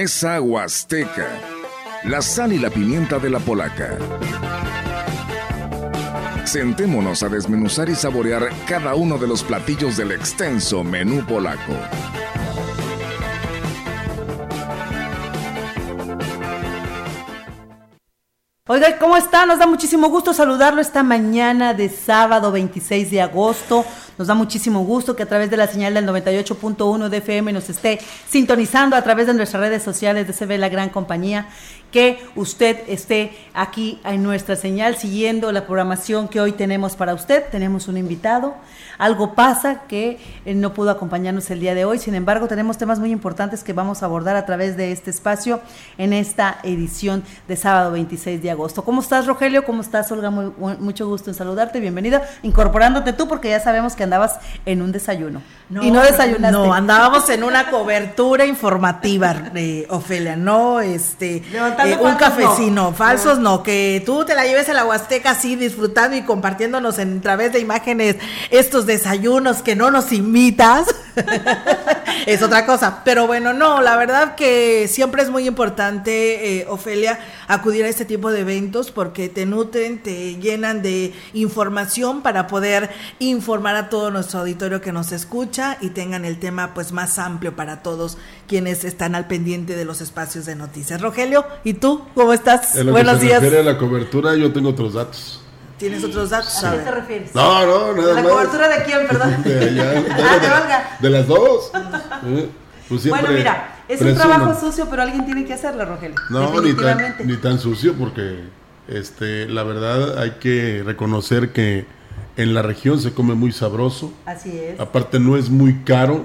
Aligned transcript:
Mesa 0.00 0.40
Huasteca. 0.40 1.28
La 2.04 2.22
sal 2.22 2.54
y 2.54 2.58
la 2.58 2.70
pimienta 2.70 3.18
de 3.18 3.28
la 3.28 3.38
polaca. 3.38 3.98
Sentémonos 6.46 7.22
a 7.22 7.28
desmenuzar 7.28 7.90
y 7.90 7.94
saborear 7.94 8.48
cada 8.66 8.94
uno 8.94 9.18
de 9.18 9.26
los 9.26 9.42
platillos 9.42 9.98
del 9.98 10.12
extenso 10.12 10.82
menú 10.82 11.26
polaco. 11.26 11.74
Oiga, 18.68 18.98
¿cómo 18.98 19.18
está? 19.18 19.44
Nos 19.44 19.58
da 19.58 19.66
muchísimo 19.66 20.08
gusto 20.08 20.32
saludarlo 20.32 20.80
esta 20.80 21.02
mañana 21.02 21.74
de 21.74 21.90
sábado 21.90 22.52
26 22.52 23.10
de 23.10 23.20
agosto. 23.20 23.84
Nos 24.20 24.26
da 24.26 24.34
muchísimo 24.34 24.84
gusto 24.84 25.16
que 25.16 25.22
a 25.22 25.26
través 25.26 25.48
de 25.48 25.56
la 25.56 25.66
señal 25.66 25.94
del 25.94 26.06
98.1 26.06 27.08
de 27.08 27.16
FM 27.16 27.54
nos 27.54 27.70
esté 27.70 27.98
sintonizando 28.28 28.94
a 28.94 29.00
través 29.00 29.26
de 29.26 29.32
nuestras 29.32 29.62
redes 29.62 29.82
sociales 29.82 30.26
de 30.26 30.34
CB 30.34 30.58
La 30.58 30.68
Gran 30.68 30.90
Compañía 30.90 31.46
que 31.90 32.22
usted 32.36 32.78
esté 32.88 33.32
aquí 33.54 34.00
en 34.04 34.22
nuestra 34.22 34.56
señal 34.56 34.96
siguiendo 34.96 35.50
la 35.52 35.66
programación 35.66 36.28
que 36.28 36.40
hoy 36.40 36.52
tenemos 36.52 36.96
para 36.96 37.14
usted. 37.14 37.44
Tenemos 37.50 37.88
un 37.88 37.96
invitado. 37.96 38.54
Algo 38.98 39.34
pasa 39.34 39.82
que 39.88 40.18
eh, 40.44 40.54
no 40.54 40.72
pudo 40.72 40.90
acompañarnos 40.90 41.50
el 41.50 41.60
día 41.60 41.74
de 41.74 41.84
hoy. 41.84 41.98
Sin 41.98 42.14
embargo, 42.14 42.46
tenemos 42.48 42.78
temas 42.78 42.98
muy 42.98 43.10
importantes 43.10 43.64
que 43.64 43.72
vamos 43.72 44.02
a 44.02 44.06
abordar 44.06 44.36
a 44.36 44.46
través 44.46 44.76
de 44.76 44.92
este 44.92 45.10
espacio 45.10 45.60
en 45.98 46.12
esta 46.12 46.58
edición 46.62 47.24
de 47.48 47.56
sábado 47.56 47.92
26 47.92 48.42
de 48.42 48.50
agosto. 48.50 48.84
¿Cómo 48.84 49.00
estás, 49.00 49.26
Rogelio? 49.26 49.64
¿Cómo 49.64 49.82
estás, 49.82 50.10
Olga? 50.12 50.30
mucho 50.30 51.08
gusto 51.08 51.30
en 51.30 51.34
saludarte. 51.34 51.80
Bienvenida. 51.80 52.22
Incorporándote 52.42 53.12
tú 53.12 53.26
porque 53.26 53.50
ya 53.50 53.60
sabemos 53.60 53.96
que 53.96 54.04
andabas 54.10 54.40
en 54.66 54.82
un 54.82 54.90
desayuno. 54.90 55.40
y 55.70 55.92
no 55.92 56.02
desayunaste. 56.02 56.50
No, 56.50 56.74
andábamos 56.74 57.30
en 57.30 57.44
una 57.44 57.70
cobertura 57.70 58.44
informativa, 58.44 59.34
de 59.34 59.86
Ofelia. 59.88 60.34
No, 60.34 60.80
este 60.80 61.36
eh, 61.36 61.98
un 62.00 62.16
cafecino, 62.16 62.92
falsos 62.92 63.38
no. 63.38 63.62
que 63.62 64.02
tú 64.04 64.24
te 64.24 64.34
la 64.34 64.44
lleves 64.44 64.68
a 64.68 64.72
la 64.72 64.84
Huasteca 64.84 65.30
así 65.30 65.54
disfrutando 65.54 66.16
y 66.16 66.22
compartiéndonos 66.22 66.98
en 66.98 67.20
través 67.20 67.52
de 67.52 67.60
imágenes 67.60 68.16
estos 68.50 68.84
desayunos 68.86 69.62
que 69.62 69.76
no 69.76 69.92
nos 69.92 70.12
imitas, 70.12 70.88
es 72.26 72.42
otra 72.42 72.66
cosa. 72.66 73.02
Pero 73.04 73.28
bueno, 73.28 73.52
no, 73.52 73.80
la 73.80 73.96
verdad 73.96 74.34
que 74.34 74.88
siempre 74.88 75.22
es 75.22 75.30
muy 75.30 75.46
importante, 75.46 76.58
eh, 76.58 76.66
Ofelia, 76.68 77.20
acudir 77.46 77.84
a 77.84 77.88
este 77.88 78.04
tipo 78.04 78.32
de 78.32 78.40
eventos 78.40 78.90
porque 78.90 79.28
te 79.28 79.46
nutren, 79.46 80.02
te 80.02 80.34
llenan 80.36 80.82
de 80.82 81.14
información 81.32 82.22
para 82.22 82.48
poder 82.48 82.90
informar 83.20 83.76
a 83.76 83.88
todo 84.00 84.10
nuestro 84.10 84.40
auditorio 84.40 84.80
que 84.80 84.92
nos 84.92 85.12
escucha 85.12 85.76
y 85.82 85.90
tengan 85.90 86.24
el 86.24 86.38
tema 86.38 86.72
pues 86.72 86.90
más 86.90 87.18
amplio 87.18 87.54
para 87.54 87.82
todos 87.82 88.16
quienes 88.48 88.82
están 88.84 89.14
al 89.14 89.26
pendiente 89.26 89.76
de 89.76 89.84
los 89.84 90.00
espacios 90.00 90.46
de 90.46 90.56
noticias. 90.56 91.02
Rogelio, 91.02 91.44
¿y 91.64 91.74
tú 91.74 92.06
cómo 92.14 92.32
estás? 92.32 92.76
En 92.76 92.86
lo 92.86 92.92
Buenos 92.92 93.16
que 93.16 93.20
se 93.20 93.26
días. 93.26 93.42
Refiere 93.42 93.68
a 93.68 93.72
la 93.74 93.76
cobertura, 93.76 94.34
yo 94.36 94.54
tengo 94.54 94.70
otros 94.70 94.94
datos. 94.94 95.42
¿Tienes 95.76 96.02
otros 96.02 96.30
datos? 96.30 96.64
¿A 96.64 96.72
qué 96.72 96.78
te 96.78 96.90
refieres? 96.90 97.34
No, 97.34 97.66
no, 97.66 97.94
nada 97.94 98.22
¿La 98.22 98.22
cobertura 98.22 98.68
de 98.68 98.84
quién, 98.84 99.06
perdón? 99.06 99.42
De, 99.44 99.68
allá, 99.68 100.04
ah, 100.10 100.96
de, 100.98 101.10
las 101.10 101.26
dos. 101.26 101.70
Eh, 102.24 102.48
pues 102.88 103.06
bueno, 103.06 103.28
mira, 103.32 103.82
es 103.86 104.00
un 104.00 104.14
trabajo 104.14 104.58
sucio, 104.58 104.86
pero 104.88 105.02
alguien 105.02 105.26
tiene 105.26 105.44
que 105.44 105.52
hacerlo, 105.52 105.84
Rogelio. 105.84 106.16
No, 106.30 106.58
ni 106.62 106.72
tan, 106.72 107.16
ni 107.24 107.36
tan 107.36 107.58
sucio, 107.58 107.92
porque 107.98 108.44
este, 108.88 109.46
la 109.46 109.62
verdad 109.62 110.18
hay 110.18 110.32
que 110.40 110.82
reconocer 110.86 111.52
que 111.52 111.99
en 112.42 112.54
la 112.54 112.62
región 112.62 113.00
se 113.00 113.12
come 113.12 113.34
muy 113.34 113.52
sabroso. 113.52 114.12
Así 114.26 114.50
es. 114.56 114.80
Aparte 114.80 115.18
no 115.20 115.36
es 115.36 115.50
muy 115.50 115.82
caro 115.84 116.24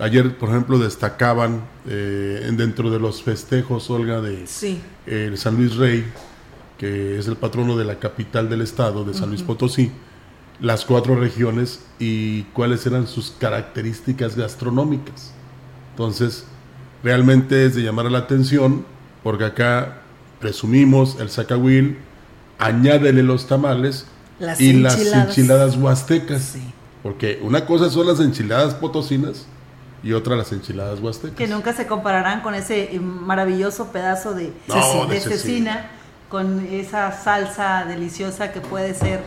Ayer, 0.00 0.38
por 0.38 0.50
ejemplo, 0.50 0.78
destacaban 0.78 1.64
eh, 1.88 2.48
dentro 2.52 2.88
de 2.88 3.00
los 3.00 3.22
festejos, 3.22 3.90
Olga, 3.90 4.20
de 4.20 4.46
San 4.46 5.56
Luis 5.56 5.74
Rey, 5.74 6.04
que 6.78 7.18
es 7.18 7.26
el 7.26 7.36
patrono 7.36 7.76
de 7.76 7.84
la 7.84 7.98
capital 7.98 8.48
del 8.48 8.60
estado, 8.60 9.04
de 9.04 9.12
San 9.12 9.30
Luis 9.30 9.42
Potosí, 9.42 9.90
las 10.60 10.84
cuatro 10.84 11.16
regiones 11.16 11.84
y 11.98 12.42
cuáles 12.52 12.86
eran 12.86 13.08
sus 13.08 13.32
características 13.32 14.36
gastronómicas. 14.36 15.32
Entonces, 15.90 16.44
realmente 17.02 17.66
es 17.66 17.74
de 17.74 17.82
llamar 17.82 18.08
la 18.08 18.18
atención, 18.18 18.86
porque 19.24 19.46
acá 19.46 20.02
presumimos 20.38 21.18
el 21.18 21.28
zacahuil, 21.28 21.98
añádele 22.60 23.24
los 23.24 23.48
tamales 23.48 24.06
y 24.58 24.72
las 24.72 24.96
enchiladas 24.96 25.76
huastecas. 25.76 26.54
Porque 27.02 27.40
una 27.42 27.64
cosa 27.66 27.90
son 27.90 28.06
las 28.06 28.20
enchiladas 28.20 28.74
potosinas 28.74 29.46
y 30.02 30.12
otra 30.12 30.36
las 30.36 30.52
enchiladas 30.52 31.00
huastecas. 31.00 31.36
Que 31.36 31.46
nunca 31.46 31.72
se 31.72 31.86
compararán 31.86 32.40
con 32.40 32.54
ese 32.54 32.94
eh, 32.94 33.00
maravilloso 33.00 33.88
pedazo 33.88 34.34
de, 34.34 34.52
cecina, 35.20 35.90
con 36.28 36.66
esa 36.70 37.12
salsa 37.12 37.84
deliciosa 37.86 38.52
que 38.52 38.60
puede 38.60 38.94
ser 38.94 39.22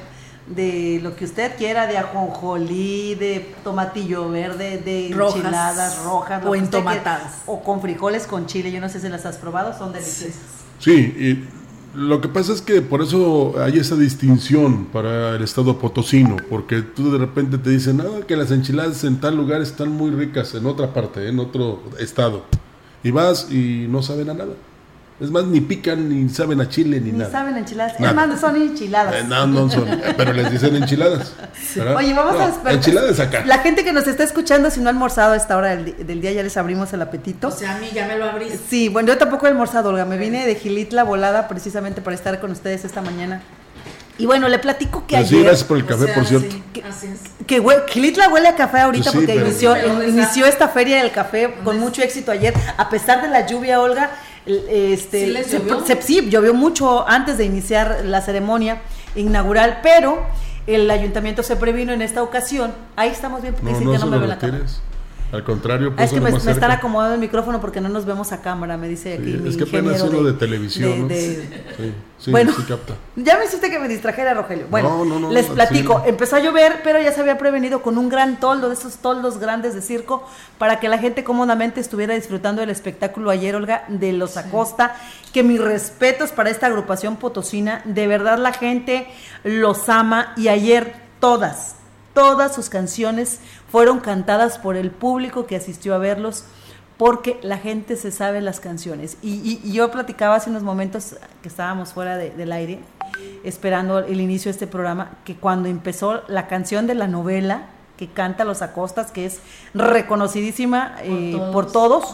de 0.47 0.99
lo 1.01 1.15
que 1.15 1.25
usted 1.25 1.55
quiera, 1.55 1.87
de 1.87 1.97
ajonjolí, 1.97 3.15
de 3.15 3.53
tomatillo 3.63 4.29
verde, 4.29 4.79
de 4.79 5.07
enchiladas 5.07 6.03
rojas, 6.03 6.43
o 6.45 6.55
entomatadas. 6.55 7.43
o 7.45 7.63
con 7.63 7.81
frijoles 7.81 8.27
con 8.27 8.47
chile, 8.47 8.71
yo 8.71 8.81
no 8.81 8.89
sé 8.89 8.99
si 8.99 9.07
las 9.07 9.25
has 9.25 9.37
probado, 9.37 9.77
son 9.77 9.93
deliciosas. 9.93 10.41
Sí, 10.79 10.93
y 10.93 11.60
lo 11.93 12.21
que 12.21 12.29
pasa 12.29 12.53
es 12.53 12.61
que 12.61 12.81
por 12.81 13.01
eso 13.01 13.55
hay 13.57 13.77
esa 13.77 13.95
distinción 13.95 14.85
para 14.85 15.35
el 15.35 15.43
estado 15.43 15.77
potosino, 15.77 16.37
porque 16.49 16.81
tú 16.81 17.11
de 17.11 17.17
repente 17.17 17.57
te 17.57 17.69
dicen, 17.69 18.01
ah, 18.01 18.25
que 18.25 18.35
las 18.35 18.51
enchiladas 18.51 19.03
en 19.03 19.19
tal 19.19 19.35
lugar 19.35 19.61
están 19.61 19.89
muy 19.89 20.11
ricas, 20.11 20.55
en 20.55 20.65
otra 20.65 20.93
parte, 20.93 21.27
en 21.27 21.39
otro 21.39 21.83
estado. 21.99 22.43
Y 23.03 23.11
vas 23.11 23.51
y 23.51 23.87
no 23.89 24.01
saben 24.01 24.29
a 24.29 24.33
nada. 24.33 24.53
Es 25.21 25.29
más, 25.29 25.43
ni 25.43 25.61
pican, 25.61 26.09
ni 26.09 26.27
saben 26.29 26.59
a 26.61 26.67
chile, 26.67 26.99
ni, 26.99 27.11
nada. 27.11 27.25
Ni 27.25 27.31
saben 27.31 27.57
enchiladas. 27.57 27.93
Es 27.93 28.13
más, 28.15 28.39
son 28.41 28.55
enchiladas. 28.55 29.13
Eh, 29.13 29.23
no, 29.27 29.45
no 29.45 29.69
son. 29.69 29.85
pero 30.17 30.33
les 30.33 30.49
dicen 30.51 30.75
enchiladas. 30.75 31.33
Oye, 31.95 32.11
vamos 32.15 32.41
a 32.41 32.49
esperar. 32.49 32.73
Enchiladas 32.73 33.19
acá. 33.19 33.43
La 33.45 33.59
gente 33.59 33.83
que 33.83 33.93
nos 33.93 34.07
está 34.07 34.23
escuchando, 34.23 34.71
si 34.71 34.79
no 34.79 34.87
ha 34.87 34.89
almorzado 34.89 35.33
a 35.33 35.37
esta 35.37 35.57
hora 35.57 35.75
del, 35.75 36.21
día, 36.21 36.31
ya 36.31 36.41
les 36.41 36.57
abrimos 36.57 36.91
el 36.93 37.03
apetito. 37.03 37.49
O 37.49 37.51
sea, 37.51 37.75
a 37.75 37.77
mí 37.77 37.89
ya 37.93 38.07
me 38.07 38.17
lo 38.17 38.25
abrís. 38.25 38.59
Sí, 38.67 38.89
bueno, 38.89 39.09
yo 39.09 39.19
tampoco 39.19 39.45
he 39.45 39.49
almorzado, 39.49 39.89
Olga. 39.89 40.05
Me 40.05 40.17
vine 40.17 40.47
de 40.47 40.55
Gilitla 40.55 41.03
volada 41.03 41.47
precisamente 41.47 42.01
para 42.01 42.15
estar 42.15 42.39
con 42.39 42.49
ustedes 42.49 42.83
esta 42.83 43.03
mañana. 43.03 43.43
Y 44.17 44.25
bueno, 44.25 44.49
le 44.49 44.57
platico 44.57 45.05
que 45.05 45.17
pues 45.17 45.27
ayer... 45.27 45.39
Sí, 45.39 45.43
gracias 45.43 45.63
por 45.67 45.77
el 45.77 45.85
café, 45.85 46.07
por 46.07 46.25
cierto. 46.25 46.55
que, 46.73 46.83
que 47.45 47.63
Gilitla 47.89 48.29
huele 48.29 48.47
a 48.47 48.55
café 48.55 48.79
ahorita 48.79 49.11
porque 49.11 49.35
inició, 49.35 49.75
inició 50.03 50.47
esta 50.47 50.67
feria 50.67 50.97
del 50.97 51.11
café 51.11 51.53
con 51.63 51.79
mucho 51.79 52.01
éxito 52.01 52.31
ayer, 52.31 52.53
a 52.77 52.89
pesar 52.89 53.21
de 53.21 53.29
la 53.29 53.47
lluvia, 53.47 53.79
Olga 53.79 54.11
este, 54.45 55.43
¿Sí, 55.43 55.57
llovió? 55.57 55.85
Se, 55.85 56.01
sí, 56.01 56.29
llovió 56.29 56.53
mucho 56.53 57.07
antes 57.07 57.37
de 57.37 57.45
iniciar 57.45 58.01
la 58.05 58.21
ceremonia 58.21 58.81
inaugural, 59.15 59.79
pero 59.83 60.25
el 60.67 60.89
ayuntamiento 60.89 61.43
se 61.43 61.55
previno 61.55 61.93
en 61.93 62.01
esta 62.01 62.23
ocasión. 62.23 62.73
Ahí 62.95 63.09
estamos 63.09 63.41
bien, 63.41 63.53
porque 63.53 63.71
no, 63.83 63.91
que 63.91 63.97
no 63.97 64.07
me 64.07 64.17
ve 64.17 64.27
la 64.27 64.37
cámara. 64.37 64.65
Al 65.31 65.43
contrario, 65.45 65.93
ah, 65.95 66.03
es 66.03 66.11
que 66.11 66.19
me, 66.19 66.29
están 66.29 66.71
acomodando 66.71 67.15
el 67.15 67.21
micrófono 67.21 67.61
porque 67.61 67.79
no 67.79 67.87
nos 67.87 68.05
vemos 68.05 68.33
a 68.33 68.41
cámara, 68.41 68.75
me 68.75 68.89
dice 68.89 69.13
aquí. 69.13 69.41
es 69.45 69.55
que 69.55 69.63
apenas 69.63 70.01
uno 70.01 70.23
de, 70.23 70.33
televisión. 70.33 71.09
sí, 72.17 72.31
bueno, 72.31 72.51
capta. 72.67 72.95
ya 73.15 73.37
me 73.37 73.45
hiciste 73.45 73.69
que 73.69 73.79
me 73.79 73.87
distrajera, 73.87 74.33
Rogelio. 74.33 74.65
Bueno, 74.69 75.31
les 75.31 75.47
platico. 75.47 76.03
Empezó 76.05 76.35
a 76.35 76.39
llover, 76.39 76.81
pero 76.83 77.01
ya 77.01 77.13
se 77.13 77.21
había 77.21 77.37
prevenido 77.37 77.81
con 77.81 77.97
un 77.97 78.09
gran 78.09 78.39
toldo, 78.41 78.67
de 78.67 78.75
esos 78.75 78.97
toldos 78.97 79.39
grandes 79.39 79.73
de 79.73 79.81
circo, 79.81 80.27
para 80.57 80.79
que 80.81 80.89
la 80.89 80.97
gente 80.97 81.23
cómodamente 81.23 81.79
estuviera 81.79 82.13
disfrutando 82.13 82.59
del 82.59 82.69
espectáculo 82.69 83.29
ayer, 83.29 83.55
Olga, 83.55 83.85
de 83.87 84.11
los 84.11 84.35
Acosta. 84.35 84.95
Que 85.31 85.43
mis 85.43 85.61
respetos 85.61 86.31
para 86.31 86.49
esta 86.49 86.67
agrupación 86.67 87.15
potosina. 87.15 87.81
De 87.85 88.05
verdad, 88.07 88.37
la 88.37 88.51
gente 88.51 89.07
los 89.45 89.87
ama 89.87 90.33
y 90.35 90.49
ayer 90.49 90.93
todas, 91.21 91.75
todas 92.13 92.53
sus 92.53 92.67
canciones 92.67 93.39
fueron 93.71 93.99
cantadas 93.99 94.57
por 94.57 94.75
el 94.75 94.91
público 94.91 95.45
que 95.45 95.55
asistió 95.55 95.95
a 95.95 95.97
verlos 95.97 96.45
porque 96.97 97.39
la 97.41 97.57
gente 97.57 97.95
se 97.95 98.11
sabe 98.11 98.41
las 98.41 98.59
canciones. 98.59 99.17
Y, 99.23 99.71
yo 99.71 99.89
platicaba 99.89 100.35
hace 100.35 100.51
unos 100.51 100.61
momentos 100.61 101.15
que 101.41 101.47
estábamos 101.47 101.93
fuera 101.93 102.15
del 102.17 102.51
aire, 102.51 102.79
esperando 103.43 103.99
el 103.99 104.21
inicio 104.21 104.49
de 104.49 104.51
este 104.51 104.67
programa, 104.67 105.17
que 105.25 105.35
cuando 105.35 105.67
empezó 105.67 106.21
la 106.27 106.47
canción 106.47 106.85
de 106.85 106.93
la 106.93 107.07
novela 107.07 107.69
que 107.97 108.07
canta 108.07 108.45
Los 108.45 108.61
Acostas, 108.61 109.11
que 109.11 109.25
es 109.25 109.39
reconocidísima 109.73 110.97
por 111.51 111.65
eh, 111.65 111.69
todos, 111.73 112.13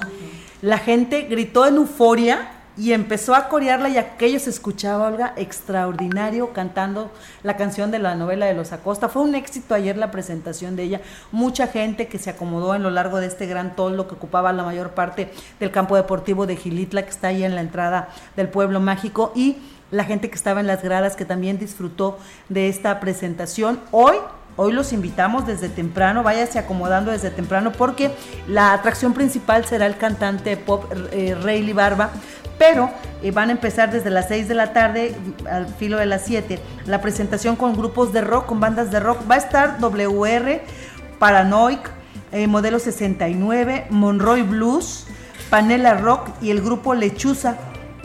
la 0.61 0.77
gente 0.77 1.23
gritó 1.23 1.65
en 1.65 1.75
euforia 1.75 2.49
y 2.77 2.93
empezó 2.93 3.33
a 3.33 3.49
corearla 3.49 3.89
y 3.89 3.97
aquello 3.97 4.39
se 4.39 4.51
escuchaba, 4.51 5.07
Olga, 5.07 5.33
extraordinario, 5.35 6.53
cantando 6.53 7.11
la 7.41 7.57
canción 7.57 7.89
de 7.89 7.99
la 7.99 8.15
novela 8.15 8.45
de 8.45 8.53
los 8.53 8.71
Acosta. 8.71 9.09
Fue 9.09 9.23
un 9.23 9.33
éxito 9.33 9.73
ayer 9.73 9.97
la 9.97 10.11
presentación 10.11 10.75
de 10.75 10.83
ella. 10.83 11.01
Mucha 11.31 11.67
gente 11.67 12.07
que 12.07 12.19
se 12.19 12.29
acomodó 12.29 12.75
en 12.75 12.83
lo 12.83 12.91
largo 12.91 13.19
de 13.19 13.27
este 13.27 13.47
gran 13.47 13.75
toldo 13.75 14.07
que 14.07 14.13
ocupaba 14.15 14.53
la 14.53 14.63
mayor 14.63 14.91
parte 14.91 15.31
del 15.59 15.71
campo 15.71 15.95
deportivo 15.95 16.45
de 16.45 16.55
Gilitla, 16.55 17.01
que 17.01 17.09
está 17.09 17.29
ahí 17.29 17.43
en 17.43 17.55
la 17.55 17.61
entrada 17.61 18.09
del 18.35 18.49
pueblo 18.49 18.79
mágico, 18.79 19.31
y 19.35 19.57
la 19.89 20.03
gente 20.03 20.29
que 20.29 20.35
estaba 20.35 20.59
en 20.59 20.67
las 20.67 20.83
gradas 20.83 21.15
que 21.15 21.25
también 21.25 21.57
disfrutó 21.57 22.19
de 22.49 22.69
esta 22.69 22.99
presentación. 22.99 23.79
Hoy 23.91 24.17
Hoy 24.59 24.73
los 24.73 24.91
invitamos 24.91 25.45
desde 25.45 25.69
temprano, 25.69 26.23
váyase 26.23 26.57
acomodando 26.57 27.11
desde 27.11 27.29
temprano 27.29 27.71
porque 27.71 28.09
la 28.47 28.73
atracción 28.73 29.13
principal 29.13 29.65
será 29.65 29.85
el 29.85 29.97
cantante 29.97 30.57
pop 30.57 30.91
eh, 31.11 31.37
Rayleigh 31.39 31.73
Barba, 31.75 32.09
pero 32.57 32.89
eh, 33.23 33.31
van 33.31 33.49
a 33.49 33.51
empezar 33.51 33.91
desde 33.91 34.09
las 34.09 34.27
6 34.27 34.47
de 34.47 34.53
la 34.53 34.73
tarde 34.73 35.15
al 35.49 35.67
filo 35.67 35.97
de 35.97 36.05
las 36.05 36.23
7 36.25 36.59
la 36.85 37.01
presentación 37.01 37.55
con 37.55 37.75
grupos 37.75 38.13
de 38.13 38.21
rock, 38.21 38.47
con 38.47 38.59
bandas 38.59 38.91
de 38.91 38.99
rock. 38.99 39.19
Va 39.29 39.35
a 39.35 39.39
estar 39.39 39.77
WR, 39.79 40.61
Paranoic, 41.19 41.91
eh, 42.31 42.47
Modelo 42.47 42.79
69, 42.79 43.87
Monroy 43.89 44.41
Blues, 44.41 45.05
Panela 45.49 45.95
Rock 45.95 46.29
y 46.41 46.51
el 46.51 46.61
grupo 46.61 46.93
Lechuza 46.93 47.57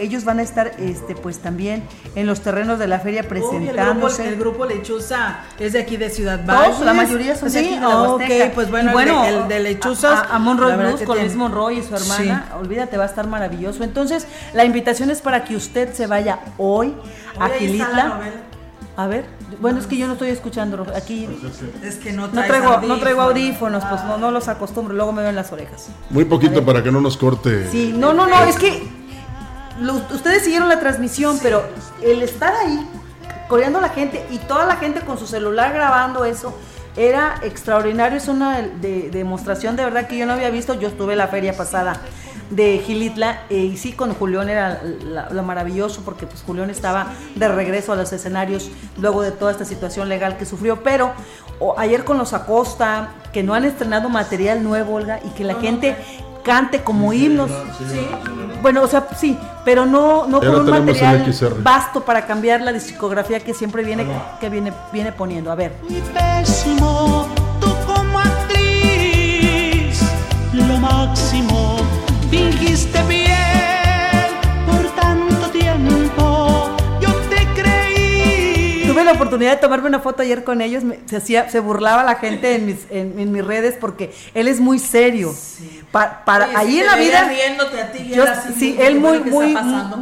ellos 0.03 0.25
van 0.25 0.39
a 0.39 0.43
estar 0.43 0.73
este 0.79 1.15
pues 1.15 1.39
también 1.39 1.83
en 2.15 2.27
los 2.27 2.41
terrenos 2.41 2.79
de 2.79 2.87
la 2.89 2.99
feria 2.99 3.23
presentándose. 3.23 4.29
el, 4.29 4.37
grupo, 4.37 4.67
Lechuza 4.67 5.41
es 5.59 5.73
de 5.73 5.81
aquí 5.81 5.97
de 5.97 6.11
Ciudad 6.11 6.45
Valles. 6.45 6.81
la 6.81 6.93
mayoría 6.93 7.37
son 7.37 7.51
de 7.51 7.59
aquí 7.59 7.75
de 7.75 7.81
la 7.81 8.03
okay, 8.03 8.53
pues 8.55 8.71
bueno, 8.71 9.25
el, 9.25 9.49
de, 9.49 9.61
Lechuzas 9.61 10.25
a, 10.31 10.39
Monroy 10.39 10.77
Blues 10.77 11.03
con 11.03 11.19
Luis 11.19 11.35
Monroy 11.35 11.79
y 11.79 11.83
su 11.83 11.95
hermana, 11.95 12.53
olvídate, 12.59 12.97
va 12.97 13.05
a 13.05 13.07
estar 13.07 13.27
maravilloso. 13.27 13.85
Entonces, 13.85 14.27
la 14.53 14.65
invitación 14.65 15.11
es 15.11 15.21
para 15.21 15.45
que 15.45 15.57
usted 15.57 15.93
se 15.93 16.07
vaya 16.07 16.41
hoy 16.59 16.95
a 17.39 17.49
Gilitla. 17.49 18.21
A 18.95 19.07
ver, 19.07 19.25
bueno, 19.59 19.79
es 19.79 19.87
que 19.87 19.97
yo 19.97 20.07
no 20.07 20.15
estoy 20.15 20.29
escuchando 20.29 20.87
aquí. 20.95 21.27
Es 21.83 21.97
que 21.97 22.13
no, 22.13 22.29
traigo, 22.29 22.83
no 22.83 22.99
traigo 22.99 23.23
audífonos, 23.23 23.83
pues 23.85 24.05
no, 24.05 24.19
no 24.19 24.31
los 24.31 24.49
acostumbro, 24.49 24.95
luego 24.95 25.13
me 25.13 25.23
ven 25.23 25.35
las 25.35 25.51
orejas. 25.51 25.89
Muy 26.11 26.27
poquito 26.27 26.63
para 26.65 26.83
que 26.83 26.93
no 26.93 27.01
nos 27.01 27.17
corte. 27.17 27.71
Sí, 27.71 27.95
no, 27.97 28.13
no, 28.13 28.27
no, 28.27 28.45
es 28.45 28.57
que 28.59 29.02
ustedes 30.13 30.45
siguieron 30.45 30.69
la 30.69 30.81
transmisión, 30.81 31.39
pero 31.43 31.65
el 32.03 32.23
estar 32.23 32.55
ahí, 32.55 32.87
coreando 33.49 33.79
a 33.79 33.83
la 33.83 33.89
gente 33.91 34.25
y 34.31 34.39
toda 34.39 34.67
la 34.67 34.77
gente 34.77 35.01
con 35.01 35.19
su 35.19 35.27
celular 35.27 35.73
grabando 35.73 36.25
eso, 36.25 36.57
era 36.97 37.37
extraordinario. 37.43 38.19
Es 38.19 38.29
una 38.29 38.61
demostración 38.61 39.77
de 39.77 39.85
verdad 39.85 40.07
que 40.07 40.17
yo 40.19 40.27
no 40.27 40.35
había 40.35 40.51
visto. 40.51 40.75
Yo 40.75 40.89
estuve 40.89 41.17
la 41.17 41.29
feria 41.29 41.57
pasada 41.57 42.01
de 42.51 42.79
Gilitla 42.79 43.45
eh, 43.49 43.57
y 43.57 43.77
sí 43.79 43.93
con 43.93 44.13
Julián 44.15 44.51
era 44.51 44.83
lo 45.31 45.43
maravilloso 45.43 46.03
porque 46.05 46.27
pues 46.27 46.43
Julián 46.43 46.69
estaba 46.69 47.13
de 47.35 47.49
regreso 47.49 47.93
a 47.93 47.97
los 47.97 48.13
escenarios 48.13 48.71
luego 48.99 49.23
de 49.23 49.33
toda 49.33 49.53
esta 49.53 49.65
situación 49.65 50.11
legal 50.11 50.37
que 50.37 50.45
sufrió 50.45 50.83
pero 50.83 51.13
ayer 51.79 52.05
con 52.05 52.19
los 52.19 52.35
Acosta 52.35 53.09
que 53.33 53.43
no 53.43 53.55
han 53.55 53.65
estrenado 53.65 54.11
material 54.11 54.63
nuevo 54.63 54.97
Olga 54.97 55.21
y 55.25 55.31
que 55.31 55.45
la 55.45 55.55
gente 55.55 55.97
cante 56.43 56.83
como 56.83 57.13
himnos. 57.13 57.51
Bueno, 58.61 58.83
o 58.83 58.87
sea, 58.87 59.09
sí, 59.17 59.37
pero 59.65 59.87
no, 59.87 60.27
no 60.27 60.41
con 60.41 60.55
un 60.55 60.71
material 60.71 61.35
vasto 61.59 62.05
para 62.05 62.27
cambiar 62.27 62.61
la 62.61 62.73
discografía 62.73 63.41
que 63.41 63.55
siempre 63.55 63.83
viene, 63.83 64.07
que 64.41 64.49
viene, 64.49 64.73
viene 64.93 65.13
poniendo. 65.13 65.51
A 65.51 65.55
ver. 65.55 65.73
pésimo, 66.15 67.29
tú 67.61 67.75
como 67.87 68.19
actriz, 68.19 70.01
lo 70.53 70.77
máximo, 70.79 71.77
fingiste 72.31 73.03
bien 73.05 73.33
la 79.05 79.13
oportunidad 79.13 79.53
de 79.53 79.57
tomarme 79.59 79.89
una 79.89 80.01
foto 80.01 80.23
ayer 80.23 80.45
con 80.45 80.61
ellos, 80.61 80.83
se 81.07 81.17
hacía, 81.17 81.49
se 81.49 81.61
burlaba 81.61 82.05
la 82.05 82.17
gente 82.17 82.55
en 82.55 82.67
mis, 82.67 82.87
en, 82.91 83.33
mis 83.33 83.45
redes 83.45 83.77
porque 83.81 84.13
él 84.35 84.49
es 84.49 84.61
muy 84.61 84.79
serio. 84.79 85.35
Para 85.93 86.59
ahí 86.59 86.81
en 86.81 86.87
la 86.87 86.97
vida. 86.97 87.31
sí, 88.57 88.77
él 88.81 88.99
muy, 88.99 89.21
muy, 89.21 89.55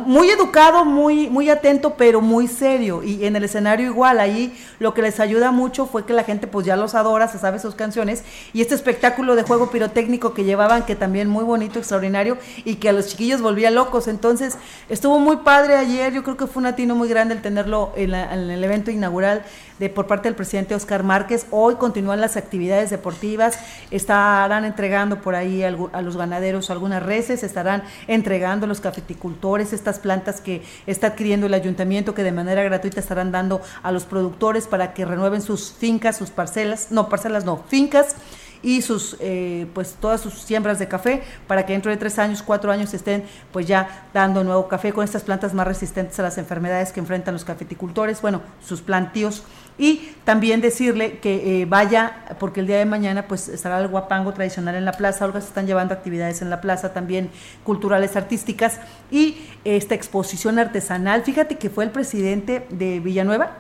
muy 0.06 0.30
educado, 0.30 0.85
muy, 0.85 1.28
muy 1.28 1.50
atento, 1.50 1.94
pero 1.97 2.20
muy 2.20 2.47
serio. 2.47 3.02
Y 3.02 3.25
en 3.25 3.35
el 3.35 3.42
escenario 3.42 3.87
igual, 3.87 4.20
ahí 4.20 4.56
lo 4.78 4.94
que 4.94 5.02
les 5.02 5.18
ayuda 5.18 5.50
mucho 5.50 5.87
fue 5.87 6.06
que 6.06 6.12
la 6.12 6.23
gente 6.23 6.47
pues 6.47 6.64
ya 6.64 6.76
los 6.76 6.94
adora, 6.94 7.26
se 7.26 7.38
sabe 7.38 7.59
sus 7.59 7.75
canciones. 7.75 8.23
Y 8.52 8.61
este 8.62 8.76
espectáculo 8.76 9.35
de 9.35 9.42
juego 9.42 9.70
pirotécnico 9.70 10.32
que 10.32 10.44
llevaban, 10.44 10.85
que 10.85 10.94
también 10.94 11.28
muy 11.28 11.42
bonito, 11.42 11.80
extraordinario, 11.80 12.38
y 12.64 12.76
que 12.76 12.88
a 12.88 12.92
los 12.92 13.09
chiquillos 13.09 13.42
volvía 13.42 13.73
locos. 13.73 14.06
Entonces, 14.06 14.59
estuvo 14.88 15.18
muy 15.18 15.38
padre 15.38 15.75
ayer, 15.75 16.12
yo 16.12 16.23
creo 16.23 16.37
que 16.37 16.47
fue 16.47 16.61
un 16.61 16.66
atino 16.66 16.94
muy 16.94 17.09
grande 17.09 17.35
el 17.35 17.42
tenerlo 17.42 17.92
en, 17.97 18.14
en 18.14 18.50
el 18.50 18.62
evento 18.62 18.92
inaugural 18.92 19.42
de, 19.80 19.88
por 19.88 20.06
parte 20.06 20.28
del 20.28 20.37
presidente 20.37 20.75
Oscar 20.75 21.02
Márquez. 21.02 21.46
Hoy 21.50 21.76
continúan 21.76 22.20
las 22.20 22.37
actividades 22.37 22.90
deportivas, 22.90 23.58
estarán 23.90 24.64
entregando 24.64 25.22
por 25.22 25.34
ahí 25.34 25.64
a, 25.64 25.70
los 25.70 26.16
ganaderos 26.16 26.70
algunas 26.70 27.02
reses, 27.02 27.42
estarán 27.42 27.82
entregando 28.06 28.66
a 28.66 28.68
los 28.68 28.80
cafeticultores 28.80 29.72
estas 29.72 29.99
plantas 29.99 30.40
que 30.40 30.62
está 30.87 31.08
adquiriendo 31.08 31.46
el 31.46 31.54
ayuntamiento 31.54 32.14
que 32.14 32.22
de 32.22 32.30
manera 32.30 32.62
gratuita 32.62 33.00
estarán 33.00 33.32
dando 33.32 33.62
a 33.82 33.90
los 33.90 34.04
productores 34.04 34.68
para 34.68 34.92
que 34.92 35.06
renueven 35.06 35.40
sus 35.40 35.72
fincas, 35.72 36.18
sus 36.18 36.30
parcelas, 36.30 36.88
no, 36.90 37.08
parcelas 37.08 37.46
no, 37.46 37.64
fincas 37.68 38.16
y 38.62 38.82
sus 38.82 39.16
eh, 39.20 39.66
pues 39.75 39.96
todas 39.99 40.20
sus 40.20 40.34
siembras 40.34 40.78
de 40.78 40.88
café 40.88 41.22
para 41.46 41.64
que 41.64 41.72
dentro 41.72 41.90
de 41.90 41.96
tres 41.96 42.18
años, 42.18 42.42
cuatro 42.42 42.70
años 42.70 42.92
estén 42.92 43.25
pues 43.52 43.66
ya 43.66 44.08
dando 44.12 44.44
nuevo 44.44 44.68
café 44.68 44.92
con 44.92 45.04
estas 45.04 45.22
plantas 45.22 45.54
más 45.54 45.66
resistentes 45.66 46.18
a 46.18 46.22
las 46.22 46.38
enfermedades 46.38 46.92
que 46.92 47.00
enfrentan 47.00 47.34
los 47.34 47.44
cafeticultores, 47.44 48.20
bueno, 48.20 48.42
sus 48.64 48.82
plantíos 48.82 49.44
y 49.80 50.12
también 50.25 50.60
decirle 50.60 51.20
que 51.20 51.62
eh, 51.62 51.64
vaya, 51.64 52.26
porque 52.38 52.60
el 52.60 52.66
día 52.66 52.76
de 52.76 52.84
mañana 52.84 53.26
pues 53.26 53.49
estará 53.49 53.80
el 53.80 53.88
guapango 53.88 54.34
tradicional 54.34 54.75
en 54.75 54.84
la 54.84 54.92
plaza, 54.92 55.25
ahora 55.25 55.40
se 55.40 55.49
están 55.49 55.66
llevando 55.66 55.94
actividades 55.94 56.42
en 56.42 56.50
la 56.50 56.60
plaza 56.60 56.92
también 56.92 57.30
culturales, 57.64 58.14
artísticas 58.14 58.78
y 59.10 59.38
esta 59.64 59.94
exposición 59.94 60.58
artesanal, 60.58 61.22
fíjate 61.22 61.56
que 61.56 61.70
fue 61.70 61.84
el 61.84 61.90
presidente 61.92 62.66
de 62.68 63.00
Villanueva, 63.00 63.52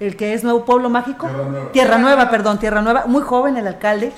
el 0.00 0.16
que 0.16 0.32
es 0.32 0.44
Nuevo 0.44 0.64
Pueblo 0.64 0.88
Mágico. 0.88 1.28
Tierra 1.74 1.98
Nueva. 1.98 2.30
perdón, 2.30 2.58
Tierra 2.58 2.80
Nueva, 2.80 3.04
muy 3.06 3.22
joven 3.22 3.58
el 3.58 3.66
alcalde. 3.66 4.12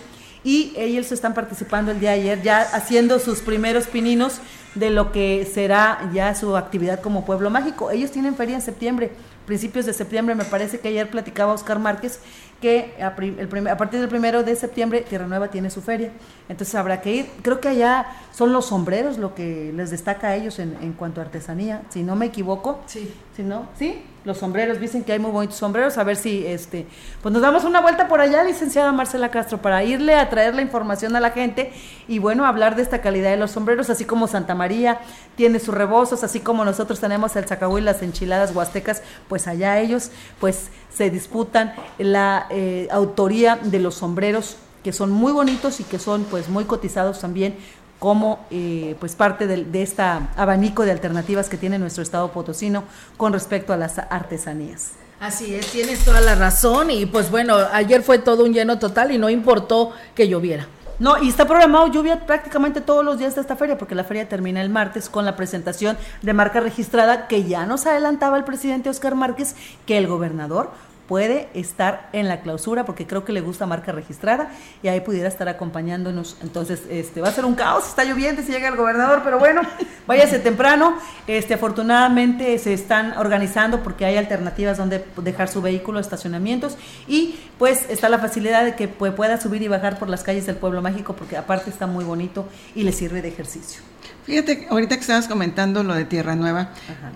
Y 0.45 0.75
ellos 0.77 1.11
están 1.11 1.35
participando 1.35 1.91
el 1.91 1.99
día 1.99 2.13
de 2.13 2.21
ayer, 2.21 2.43
ya 2.43 2.61
haciendo 2.61 3.19
sus 3.19 3.41
primeros 3.41 3.89
pininos 3.89 4.41
de 4.77 4.91
lo 4.91 5.11
que 5.11 5.45
será 5.53 6.09
ya 6.13 6.37
su 6.37 6.57
actividad 6.57 7.01
como 7.01 7.25
pueblo 7.25 7.51
mágico. 7.51 7.91
Ellos 7.91 8.13
tienen 8.13 8.37
feria 8.37 8.55
en 8.55 8.63
septiembre, 8.63 9.11
principios 9.47 9.87
de 9.87 9.93
septiembre, 9.93 10.35
me 10.35 10.45
parece 10.45 10.81
que 10.81 10.89
ayer 10.89 11.09
platicaba 11.11 11.53
Oscar 11.53 11.79
Márquez 11.79 12.21
que 12.61 12.95
a, 13.01 13.09
a, 13.09 13.77
partir 13.77 14.01
del 14.01 14.09
primero 14.09 14.43
de 14.43 14.57
septiembre 14.57 15.03
Tierra 15.03 15.27
Nueva 15.27 15.49
tiene 15.49 15.71
su 15.71 15.83
feria, 15.83 16.11
entonces 16.49 16.75
habrá 16.75 17.01
que 17.01 17.15
ir. 17.15 17.27
Creo 17.43 17.61
que 17.61 17.69
allá 17.69 18.07
son 18.33 18.53
los 18.53 18.67
sombreros 18.67 19.19
lo 19.19 19.35
que 19.35 19.73
les 19.75 19.91
destaca 19.91 20.29
a 20.29 20.37
ellos 20.37 20.59
en, 20.59 20.77
en 20.81 20.93
cuanto 20.93 21.21
a 21.21 21.25
artesanía, 21.25 21.83
si 21.91 22.03
no 22.03 22.17
me 22.17 22.27
equivoco. 22.27 22.81
Sí. 22.87 23.13
Si 23.37 23.43
no, 23.43 23.69
sí, 23.79 24.03
los 24.27 24.39
sombreros, 24.39 24.81
dicen 24.81 25.05
que 25.05 25.13
hay 25.13 25.19
muy 25.19 25.31
bonitos 25.31 25.57
sombreros, 25.57 25.97
a 25.97 26.05
ver 26.05 26.17
si 26.17 26.45
este, 26.45 26.87
pues 27.23 27.33
nos 27.33 27.41
damos 27.41 27.65
una 27.65 27.81
vuelta 27.81 28.09
por 28.09 28.21
allá, 28.21 28.43
licenciada 28.43 28.93
Marcela 28.93 29.31
Castro, 29.31 29.63
para 29.63 29.83
irle 29.85 30.17
a 30.17 30.29
traer 30.29 30.55
la 30.55 30.63
información 30.63 31.15
a 31.15 31.21
la 31.21 31.31
gente 31.31 31.73
y 32.09 32.19
bueno, 32.19 32.45
hablar 32.45 32.75
de 32.75 32.83
esta 32.83 33.01
calidad 33.01 33.31
de 33.31 33.37
los 33.37 33.53
sombreros, 33.53 33.89
así 33.89 34.05
como 34.05 34.27
Santa 34.27 34.55
María 34.55 34.99
tiene 35.37 35.61
sus 35.61 35.75
rebozos, 35.75 36.25
así 36.25 36.41
como 36.41 36.65
nosotros 36.65 36.99
tenemos 36.99 37.37
el 37.37 37.47
zacahuí 37.47 37.81
y 37.81 37.85
las 37.85 38.03
enchiladas 38.03 38.55
huastecas, 38.55 39.03
pues 39.29 39.47
allá 39.47 39.79
ellos 39.79 40.11
pues 40.41 40.71
se 40.93 41.09
disputan 41.09 41.75
la 41.99 42.47
eh, 42.51 42.89
autoría 42.91 43.57
de 43.63 43.79
los 43.79 43.95
sombreros 43.95 44.57
que 44.83 44.93
son 44.93 45.11
muy 45.11 45.33
bonitos 45.33 45.81
y 45.81 45.85
que 45.85 45.99
son 45.99 46.25
pues 46.25 46.49
muy 46.49 46.65
cotizados 46.65 47.21
también 47.21 47.57
como 47.99 48.47
eh, 48.51 48.97
pues 49.01 49.15
parte 49.15 49.47
de, 49.47 49.65
de 49.65 49.83
este 49.83 50.03
abanico 50.03 50.85
de 50.85 50.93
alternativas 50.93 51.49
que 51.49 51.57
tiene 51.57 51.79
nuestro 51.79 52.03
estado 52.03 52.31
potosino 52.31 52.85
con 53.17 53.33
respecto 53.33 53.73
a 53.73 53.77
las 53.77 53.99
artesanías. 53.99 54.93
Así 55.19 55.55
es, 55.55 55.67
tienes 55.69 56.05
toda 56.05 56.21
la 56.21 56.35
razón 56.35 56.91
y 56.91 57.07
pues 57.07 57.31
bueno, 57.31 57.57
ayer 57.73 58.03
fue 58.03 58.19
todo 58.19 58.45
un 58.45 58.53
lleno 58.53 58.79
total 58.79 59.13
y 59.13 59.19
no 59.19 59.31
importó 59.31 59.93
que 60.15 60.29
lloviera. 60.29 60.67
No, 60.99 61.23
y 61.23 61.29
está 61.29 61.47
programado 61.47 61.89
lluvia 61.89 62.27
prácticamente 62.27 62.81
todos 62.81 63.05
los 63.05 63.19
días 63.19 63.35
de 63.35 63.43
esta 63.43 63.55
feria, 63.55 63.77
porque 63.77 63.95
la 63.95 64.05
feria 64.05 64.29
termina 64.29 64.63
el 64.63 64.71
martes 64.71 65.11
con 65.11 65.27
la 65.27 65.37
presentación 65.37 65.99
de 66.23 66.33
marca 66.33 66.61
registrada 66.61 67.29
que 67.29 67.45
ya 67.45 67.67
nos 67.67 67.87
adelantaba 67.87 68.39
el 68.39 68.45
presidente 68.45 68.89
Oscar 68.89 69.15
Márquez 69.15 69.57
que 69.85 69.99
el 69.99 70.07
gobernador 70.07 70.71
puede 71.09 71.49
estar 71.55 72.09
en 72.13 72.29
la 72.29 72.41
clausura 72.41 72.85
porque 72.85 73.07
creo 73.07 73.25
que 73.25 73.33
le 73.33 73.41
gusta 73.41 73.67
marca 73.67 73.93
registrada 73.93 74.51
y 74.83 74.89
ahí 74.89 75.01
pudiera 75.01 75.29
estar 75.29 75.49
acompañándonos. 75.49 76.37
Entonces, 76.43 76.83
este 76.91 77.21
va 77.21 77.29
a 77.29 77.33
ser 77.33 77.45
un 77.45 77.55
caos, 77.55 77.89
está 77.89 78.05
lloviendo 78.05 78.43
si 78.43 78.53
llega 78.53 78.69
el 78.69 78.77
gobernador, 78.77 79.23
pero 79.25 79.39
bueno, 79.39 79.63
váyase 80.07 80.39
temprano. 80.39 80.97
Este 81.27 81.55
afortunadamente 81.55 82.59
se 82.59 82.73
están 82.73 83.17
organizando 83.19 83.83
porque 83.83 84.05
hay 84.05 84.17
alternativas 84.17 84.79
donde 84.79 85.05
dejar 85.17 85.49
su 85.49 85.63
vehículo, 85.63 86.01
estacionamientos 86.01 86.77
y 87.07 87.39
pues 87.59 87.87
está 87.89 88.09
la 88.09 88.19
facilidad 88.19 88.65
de 88.65 88.75
que 88.75 88.89
pueda 88.89 89.41
subir 89.41 89.63
y 89.63 89.69
bajar 89.69 89.99
por 89.99 90.09
las 90.09 90.23
calles 90.23 90.47
del 90.47 90.57
pueblo 90.57 90.83
mágico 90.83 91.15
porque 91.15 91.37
aparte 91.37 91.71
está 91.71 91.87
muy 91.87 92.05
bonito 92.05 92.49
y 92.75 92.83
le 92.83 92.93
sirve 92.93 93.23
de 93.23 93.29
ejercicio. 93.29 93.83
Fíjate, 94.25 94.67
ahorita 94.71 94.97
que 94.97 95.01
estabas 95.01 95.29
comentando 95.29 95.85
lo 95.85 95.95
de 95.95 96.05
Tierra 96.05 96.35
Nueva, 96.35 96.71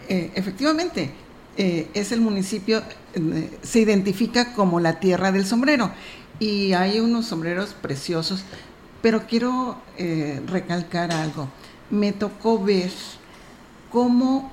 eh, 0.09 0.30
efectivamente, 0.35 1.12
eh, 1.57 1.90
es 1.95 2.12
el 2.12 2.21
municipio, 2.21 2.83
eh, 3.14 3.59
se 3.62 3.80
identifica 3.80 4.54
como 4.54 4.80
la 4.80 5.00
tierra 5.00 5.33
del 5.33 5.45
sombrero 5.45 5.90
y 6.38 6.73
hay 6.73 7.00
unos 7.00 7.26
sombreros 7.26 7.75
preciosos, 7.75 8.45
pero 9.02 9.26
quiero 9.26 9.76
eh, 9.99 10.42
recalcar 10.47 11.12
algo. 11.12 11.49
Me 11.90 12.12
tocó 12.12 12.62
ver 12.62 12.90
cómo 13.90 14.52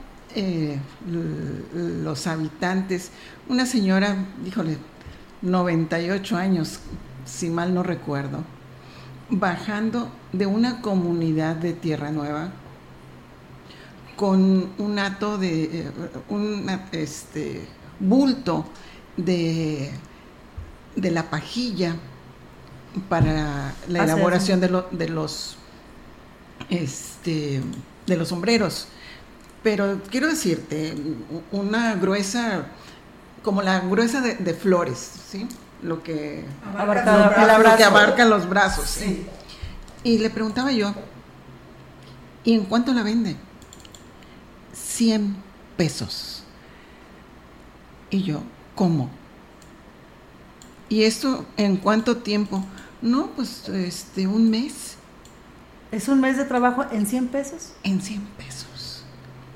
los 2.03 2.27
habitantes, 2.27 3.09
una 3.47 3.65
señora, 3.65 4.15
díjole, 4.43 4.77
98 5.41 6.37
años, 6.37 6.79
si 7.25 7.49
mal 7.49 7.73
no 7.73 7.81
recuerdo, 7.81 8.43
bajando 9.29 10.11
de 10.33 10.45
una 10.45 10.81
comunidad 10.81 11.55
de 11.55 11.73
Tierra 11.73 12.11
Nueva 12.11 12.51
con 14.17 14.71
un 14.79 14.99
hato 14.99 15.37
de 15.37 15.63
eh, 15.63 15.91
un 16.27 16.67
este 16.91 17.65
bulto 17.99 18.65
de, 19.15 19.91
de 20.95 21.11
la 21.11 21.29
pajilla 21.29 21.95
para 23.07 23.73
la 23.87 24.03
elaboración 24.03 24.59
de, 24.59 24.83
de, 24.91 25.07
los 25.07 25.57
este 26.69 27.61
de 28.07 28.17
los 28.17 28.27
sombreros. 28.29 28.87
Pero 29.63 30.01
quiero 30.09 30.27
decirte 30.27 30.95
una 31.51 31.95
gruesa 31.95 32.65
como 33.43 33.61
la 33.61 33.79
gruesa 33.81 34.21
de, 34.21 34.53
flores 34.53 35.11
sí 35.29 35.47
lo 35.83 36.01
que 36.01 36.43
abarca, 36.75 37.59
lo, 37.59 38.15
que 38.15 38.25
los 38.25 38.49
brazos 38.49 38.97
y 40.03 40.17
le 40.17 40.29
preguntaba 40.31 40.71
yo 40.71 40.93
y 42.43 42.55
en 42.55 42.65
cuánto 42.65 42.93
la 42.93 43.03
vende 43.03 43.35
100 44.83 45.35
pesos 45.75 46.43
y 48.09 48.23
yo 48.23 48.41
cómo 48.75 49.09
y 50.89 51.03
esto 51.03 51.45
en 51.57 51.77
cuánto 51.77 52.17
tiempo 52.17 52.63
no, 53.01 53.27
pues 53.35 53.67
este, 53.69 54.27
un 54.27 54.49
mes. 54.49 54.95
¿Es 55.91 56.07
un 56.07 56.19
mes 56.19 56.37
de 56.37 56.45
trabajo 56.45 56.85
en 56.91 57.05
100 57.05 57.27
pesos? 57.27 57.73
En 57.83 58.01
100 58.01 58.21
pesos. 58.37 59.03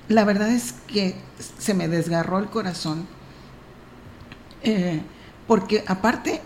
La 0.07 0.25
verdad 0.25 0.49
es 0.49 0.73
que 0.87 1.15
se 1.57 1.73
me 1.73 1.87
desgarró 1.87 2.39
el 2.39 2.49
corazón, 2.49 3.07
eh, 4.63 5.01
porque 5.47 5.83
aparte, 5.87 6.41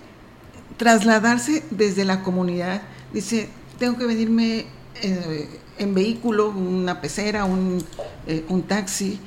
trasladarse 0.77 1.63
desde 1.71 2.05
la 2.05 2.21
comunidad, 2.21 2.81
dice, 3.11 3.49
tengo 3.79 3.97
que 3.97 4.05
venirme 4.05 4.67
eh, 5.01 5.49
en 5.77 5.93
vehículo, 5.93 6.49
una 6.49 7.01
pecera, 7.01 7.45
un, 7.45 7.83
eh, 8.27 8.45
un 8.49 8.63
taxi. 8.63 9.19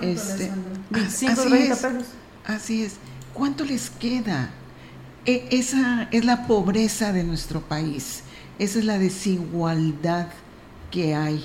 Este, 0.00 0.50
así 0.92 1.26
pesos. 1.26 2.06
Así 2.44 2.82
es. 2.82 2.96
¿Cuánto 3.32 3.64
les 3.64 3.90
queda? 3.90 4.50
E, 5.24 5.48
esa 5.50 6.08
es 6.10 6.24
la 6.24 6.46
pobreza 6.46 7.12
de 7.12 7.24
nuestro 7.24 7.60
país, 7.60 8.22
esa 8.58 8.78
es 8.80 8.84
la 8.84 8.98
desigualdad 8.98 10.28
que 10.90 11.14
hay. 11.14 11.44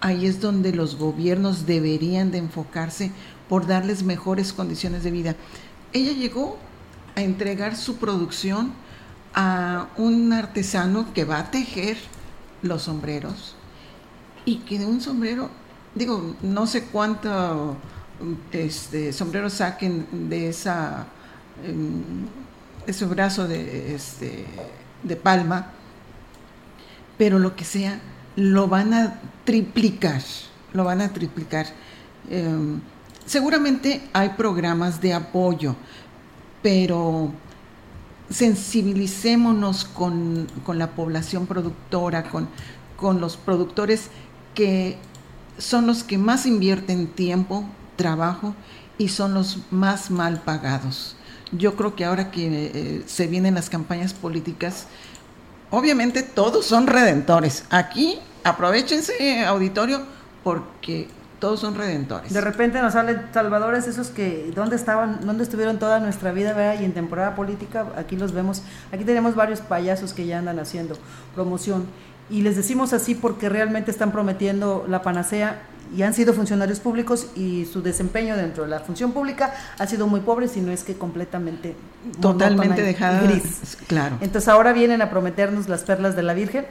Ahí 0.00 0.26
es 0.26 0.40
donde 0.40 0.72
los 0.72 0.96
gobiernos 0.96 1.66
deberían 1.66 2.30
de 2.30 2.38
enfocarse 2.38 3.10
por 3.48 3.66
darles 3.66 4.02
mejores 4.02 4.52
condiciones 4.52 5.02
de 5.02 5.10
vida. 5.10 5.36
Ella 5.92 6.12
llegó 6.12 6.56
a 7.16 7.22
entregar 7.22 7.76
su 7.76 7.96
producción 7.96 8.72
a 9.34 9.88
un 9.96 10.32
artesano 10.32 11.12
que 11.12 11.24
va 11.24 11.40
a 11.40 11.50
tejer 11.50 11.98
los 12.62 12.82
sombreros 12.82 13.56
y 14.44 14.56
que 14.58 14.78
de 14.78 14.86
un 14.86 15.00
sombrero, 15.00 15.50
digo, 15.94 16.36
no 16.42 16.66
sé 16.66 16.84
cuánto 16.84 17.76
este, 18.52 19.12
sombreros 19.12 19.54
saquen 19.54 20.28
de 20.28 20.48
esa 20.48 21.06
em, 21.64 22.02
ese 22.86 23.06
brazo 23.06 23.46
de, 23.46 23.94
este, 23.94 24.44
de 25.02 25.16
palma, 25.16 25.72
pero 27.18 27.38
lo 27.38 27.56
que 27.56 27.64
sea, 27.64 28.00
lo 28.36 28.68
van 28.68 28.94
a 28.94 29.20
triplicar, 29.44 30.22
lo 30.72 30.84
van 30.84 31.00
a 31.00 31.12
triplicar. 31.12 31.66
Em, 32.28 32.80
seguramente 33.26 34.02
hay 34.12 34.30
programas 34.30 35.00
de 35.00 35.14
apoyo, 35.14 35.76
pero 36.62 37.32
sensibilicémonos 38.30 39.84
con, 39.84 40.46
la 40.74 40.90
población 40.92 41.46
productora, 41.46 42.30
con, 42.30 42.48
con 42.96 43.20
los 43.20 43.36
productores 43.36 44.10
que 44.54 44.98
son 45.58 45.86
los 45.86 46.04
que 46.04 46.18
más 46.18 46.46
invierten 46.46 47.06
tiempo, 47.06 47.64
trabajo 47.96 48.54
y 48.98 49.08
son 49.08 49.34
los 49.34 49.58
más 49.70 50.10
mal 50.10 50.40
pagados. 50.40 51.16
Yo 51.52 51.74
creo 51.74 51.96
que 51.96 52.04
ahora 52.04 52.30
que 52.30 52.70
eh, 52.74 53.02
se 53.06 53.26
vienen 53.26 53.54
las 53.54 53.70
campañas 53.70 54.14
políticas, 54.14 54.86
obviamente 55.70 56.22
todos 56.22 56.66
son 56.66 56.86
redentores. 56.86 57.64
Aquí 57.70 58.18
aprovechense, 58.44 59.44
auditorio, 59.44 60.02
porque 60.44 61.08
todos 61.40 61.58
son 61.58 61.74
redentores. 61.74 62.32
De 62.32 62.40
repente 62.40 62.80
nos 62.80 62.92
salen 62.92 63.22
salvadores 63.32 63.86
esos 63.88 64.08
que, 64.08 64.52
¿dónde 64.54 64.76
estaban, 64.76 65.20
dónde 65.26 65.42
estuvieron 65.42 65.78
toda 65.78 65.98
nuestra 65.98 66.32
vida. 66.32 66.74
Y 66.76 66.84
en 66.84 66.92
temporada 66.92 67.34
política, 67.34 67.86
aquí 67.96 68.16
los 68.16 68.32
vemos. 68.32 68.62
Aquí 68.92 69.04
tenemos 69.04 69.34
varios 69.34 69.60
payasos 69.60 70.12
que 70.12 70.26
ya 70.26 70.38
andan 70.38 70.58
haciendo 70.58 70.96
promoción. 71.34 71.86
Y 72.30 72.42
les 72.42 72.56
decimos 72.56 72.92
así 72.92 73.14
porque 73.14 73.48
realmente 73.48 73.90
están 73.90 74.12
prometiendo 74.12 74.86
la 74.88 75.02
panacea 75.02 75.62
y 75.96 76.02
han 76.02 76.14
sido 76.14 76.32
funcionarios 76.32 76.80
públicos 76.80 77.26
y 77.34 77.66
su 77.66 77.82
desempeño 77.82 78.36
dentro 78.36 78.64
de 78.64 78.70
la 78.70 78.80
función 78.80 79.12
pública 79.12 79.54
ha 79.78 79.86
sido 79.86 80.06
muy 80.06 80.20
pobre, 80.20 80.48
si 80.48 80.60
no 80.60 80.70
es 80.70 80.84
que 80.84 80.94
completamente 80.94 81.74
totalmente 82.20 82.82
dejada 82.82 83.22
gris. 83.22 83.76
Claro. 83.86 84.18
Entonces 84.20 84.48
ahora 84.48 84.72
vienen 84.72 85.02
a 85.02 85.10
prometernos 85.10 85.68
las 85.68 85.82
perlas 85.82 86.16
de 86.16 86.22
la 86.22 86.34
Virgen. 86.34 86.66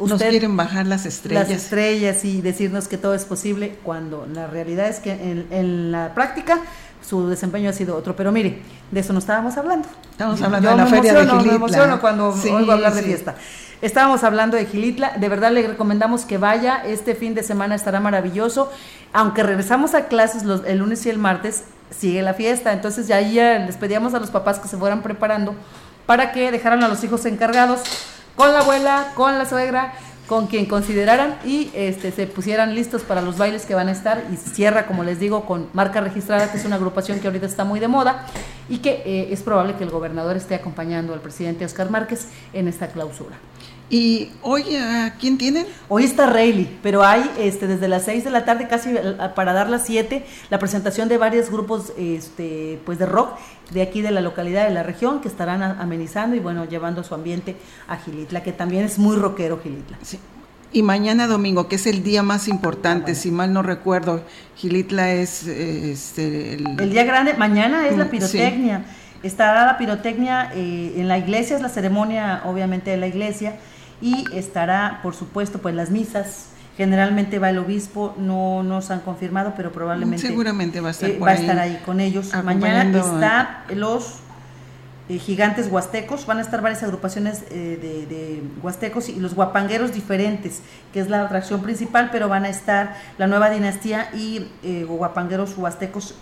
Nos 0.00 0.20
quieren 0.20 0.56
bajar 0.56 0.86
las 0.86 1.04
estrellas. 1.04 1.48
Las 1.48 1.58
estrellas 1.58 2.24
y 2.24 2.40
decirnos 2.40 2.88
que 2.88 2.96
todo 2.96 3.14
es 3.14 3.26
posible 3.26 3.76
cuando 3.82 4.26
la 4.32 4.46
realidad 4.46 4.88
es 4.88 4.98
que 4.98 5.12
en, 5.12 5.92
la 5.92 6.14
práctica 6.14 6.60
su 7.06 7.28
desempeño 7.28 7.70
ha 7.70 7.72
sido 7.72 7.96
otro. 7.96 8.16
Pero 8.16 8.32
mire, 8.32 8.62
de 8.90 9.00
eso 9.00 9.12
no 9.12 9.18
estábamos 9.18 9.56
hablando. 9.56 9.88
Estamos 10.10 10.40
hablando 10.42 10.70
de 10.70 10.76
la 10.76 10.86
feria 10.86 11.14
de 11.14 11.26
Gilitla. 11.26 11.42
Me 11.42 11.54
emociono 11.54 12.00
cuando 12.00 12.30
oigo 12.30 12.72
hablar 12.72 12.94
de 12.94 13.02
fiesta. 13.02 13.34
Estábamos 13.82 14.24
hablando 14.24 14.58
de 14.58 14.66
Gilitla, 14.66 15.12
de 15.16 15.28
verdad 15.30 15.50
le 15.52 15.66
recomendamos 15.66 16.26
que 16.26 16.36
vaya, 16.36 16.82
este 16.84 17.14
fin 17.14 17.34
de 17.34 17.42
semana 17.42 17.74
estará 17.74 17.98
maravilloso, 17.98 18.70
aunque 19.14 19.42
regresamos 19.42 19.94
a 19.94 20.04
clases 20.04 20.44
los, 20.44 20.66
el 20.66 20.78
lunes 20.78 21.06
y 21.06 21.08
el 21.08 21.16
martes, 21.16 21.64
sigue 21.88 22.20
la 22.20 22.34
fiesta, 22.34 22.74
entonces 22.74 23.08
ya 23.08 23.16
ahí 23.16 23.36
les 23.36 23.78
pedíamos 23.78 24.12
a 24.12 24.20
los 24.20 24.30
papás 24.30 24.58
que 24.58 24.68
se 24.68 24.76
fueran 24.76 25.00
preparando 25.00 25.54
para 26.04 26.30
que 26.32 26.50
dejaran 26.50 26.84
a 26.84 26.88
los 26.88 27.02
hijos 27.04 27.24
encargados 27.24 27.80
con 28.36 28.52
la 28.52 28.60
abuela, 28.60 29.12
con 29.14 29.38
la 29.38 29.46
suegra, 29.46 29.94
con 30.30 30.46
quien 30.46 30.66
consideraran 30.66 31.40
y 31.44 31.72
este, 31.74 32.12
se 32.12 32.28
pusieran 32.28 32.76
listos 32.76 33.02
para 33.02 33.20
los 33.20 33.36
bailes 33.36 33.66
que 33.66 33.74
van 33.74 33.88
a 33.88 33.90
estar 33.90 34.22
y 34.32 34.36
cierra, 34.36 34.86
como 34.86 35.02
les 35.02 35.18
digo, 35.18 35.44
con 35.44 35.66
marca 35.72 36.00
registrada, 36.00 36.52
que 36.52 36.56
es 36.56 36.64
una 36.64 36.76
agrupación 36.76 37.18
que 37.18 37.26
ahorita 37.26 37.46
está 37.46 37.64
muy 37.64 37.80
de 37.80 37.88
moda 37.88 38.26
y 38.68 38.78
que 38.78 39.02
eh, 39.04 39.32
es 39.32 39.42
probable 39.42 39.74
que 39.74 39.82
el 39.82 39.90
gobernador 39.90 40.36
esté 40.36 40.54
acompañando 40.54 41.14
al 41.14 41.20
presidente 41.20 41.64
Oscar 41.64 41.90
Márquez 41.90 42.28
en 42.52 42.68
esta 42.68 42.86
clausura. 42.86 43.34
¿Y 43.90 44.30
hoy 44.42 44.76
a 44.76 45.14
quién 45.18 45.36
tienen? 45.36 45.66
Hoy 45.88 46.04
está 46.04 46.26
Rayleigh, 46.26 46.78
pero 46.80 47.02
hay 47.02 47.28
este, 47.40 47.66
desde 47.66 47.88
las 47.88 48.04
6 48.04 48.22
de 48.22 48.30
la 48.30 48.44
tarde 48.44 48.68
casi 48.68 48.94
para 49.34 49.52
dar 49.52 49.68
las 49.68 49.84
7 49.84 50.24
la 50.48 50.60
presentación 50.60 51.08
de 51.08 51.18
varios 51.18 51.50
grupos 51.50 51.92
este, 51.98 52.80
pues 52.86 53.00
de 53.00 53.06
rock 53.06 53.36
de 53.72 53.82
aquí 53.82 54.00
de 54.00 54.12
la 54.12 54.20
localidad 54.20 54.68
de 54.68 54.72
la 54.72 54.84
región 54.84 55.20
que 55.20 55.26
estarán 55.26 55.62
amenizando 55.62 56.36
y 56.36 56.38
bueno, 56.38 56.66
llevando 56.66 57.02
su 57.02 57.16
ambiente 57.16 57.56
a 57.88 57.96
Gilitla, 57.96 58.44
que 58.44 58.52
también 58.52 58.84
es 58.84 58.96
muy 58.96 59.16
rockero 59.16 59.60
Gilitla. 59.60 59.98
Sí. 60.02 60.20
Y 60.72 60.82
mañana 60.84 61.26
domingo, 61.26 61.66
que 61.66 61.74
es 61.74 61.86
el 61.88 62.04
día 62.04 62.22
más 62.22 62.46
importante, 62.46 63.12
ah, 63.12 63.14
si 63.16 63.32
mal 63.32 63.52
no 63.52 63.62
recuerdo, 63.62 64.22
Gilitla 64.54 65.10
es 65.10 65.48
este, 65.48 66.54
el... 66.54 66.90
día 66.90 67.02
grande, 67.02 67.34
mañana 67.34 67.88
es 67.88 67.96
la 67.96 68.04
mm, 68.04 68.08
pirotecnia. 68.08 68.84
Estará 69.24 69.66
la 69.66 69.76
pirotecnia 69.78 70.52
eh, 70.54 70.94
en 70.96 71.08
la 71.08 71.18
iglesia, 71.18 71.56
es 71.56 71.62
la 71.62 71.68
ceremonia 71.68 72.42
obviamente 72.44 72.92
de 72.92 72.96
la 72.96 73.08
iglesia 73.08 73.56
y 74.00 74.24
estará, 74.32 75.00
por 75.02 75.14
supuesto, 75.14 75.58
pues 75.58 75.74
las 75.74 75.90
misas. 75.90 76.46
Generalmente 76.76 77.38
va 77.38 77.50
el 77.50 77.58
obispo, 77.58 78.14
no 78.16 78.62
nos 78.62 78.90
han 78.90 79.00
confirmado, 79.00 79.52
pero 79.54 79.70
probablemente 79.70 80.26
seguramente 80.26 80.80
va 80.80 80.88
a 80.88 80.90
estar, 80.92 81.10
eh, 81.10 81.18
va 81.18 81.30
a 81.30 81.34
estar 81.34 81.58
ahí 81.58 81.78
con 81.84 82.00
ellos. 82.00 82.32
Mañana 82.42 82.98
está 82.98 83.64
los 83.74 84.20
eh, 85.10 85.18
gigantes 85.18 85.68
huastecos, 85.70 86.24
van 86.24 86.38
a 86.38 86.40
estar 86.40 86.62
varias 86.62 86.82
agrupaciones 86.82 87.42
eh, 87.50 88.06
de, 88.08 88.42
huastecos 88.62 89.10
y 89.10 89.16
los 89.16 89.34
guapangueros 89.34 89.92
diferentes, 89.92 90.62
que 90.92 91.00
es 91.00 91.10
la 91.10 91.22
atracción 91.22 91.60
principal, 91.60 92.08
pero 92.12 92.30
van 92.30 92.46
a 92.46 92.48
estar 92.48 92.96
la 93.18 93.26
nueva 93.26 93.50
dinastía 93.50 94.08
y 94.14 94.48
guapangueros 94.86 95.58
huastecos 95.58 96.14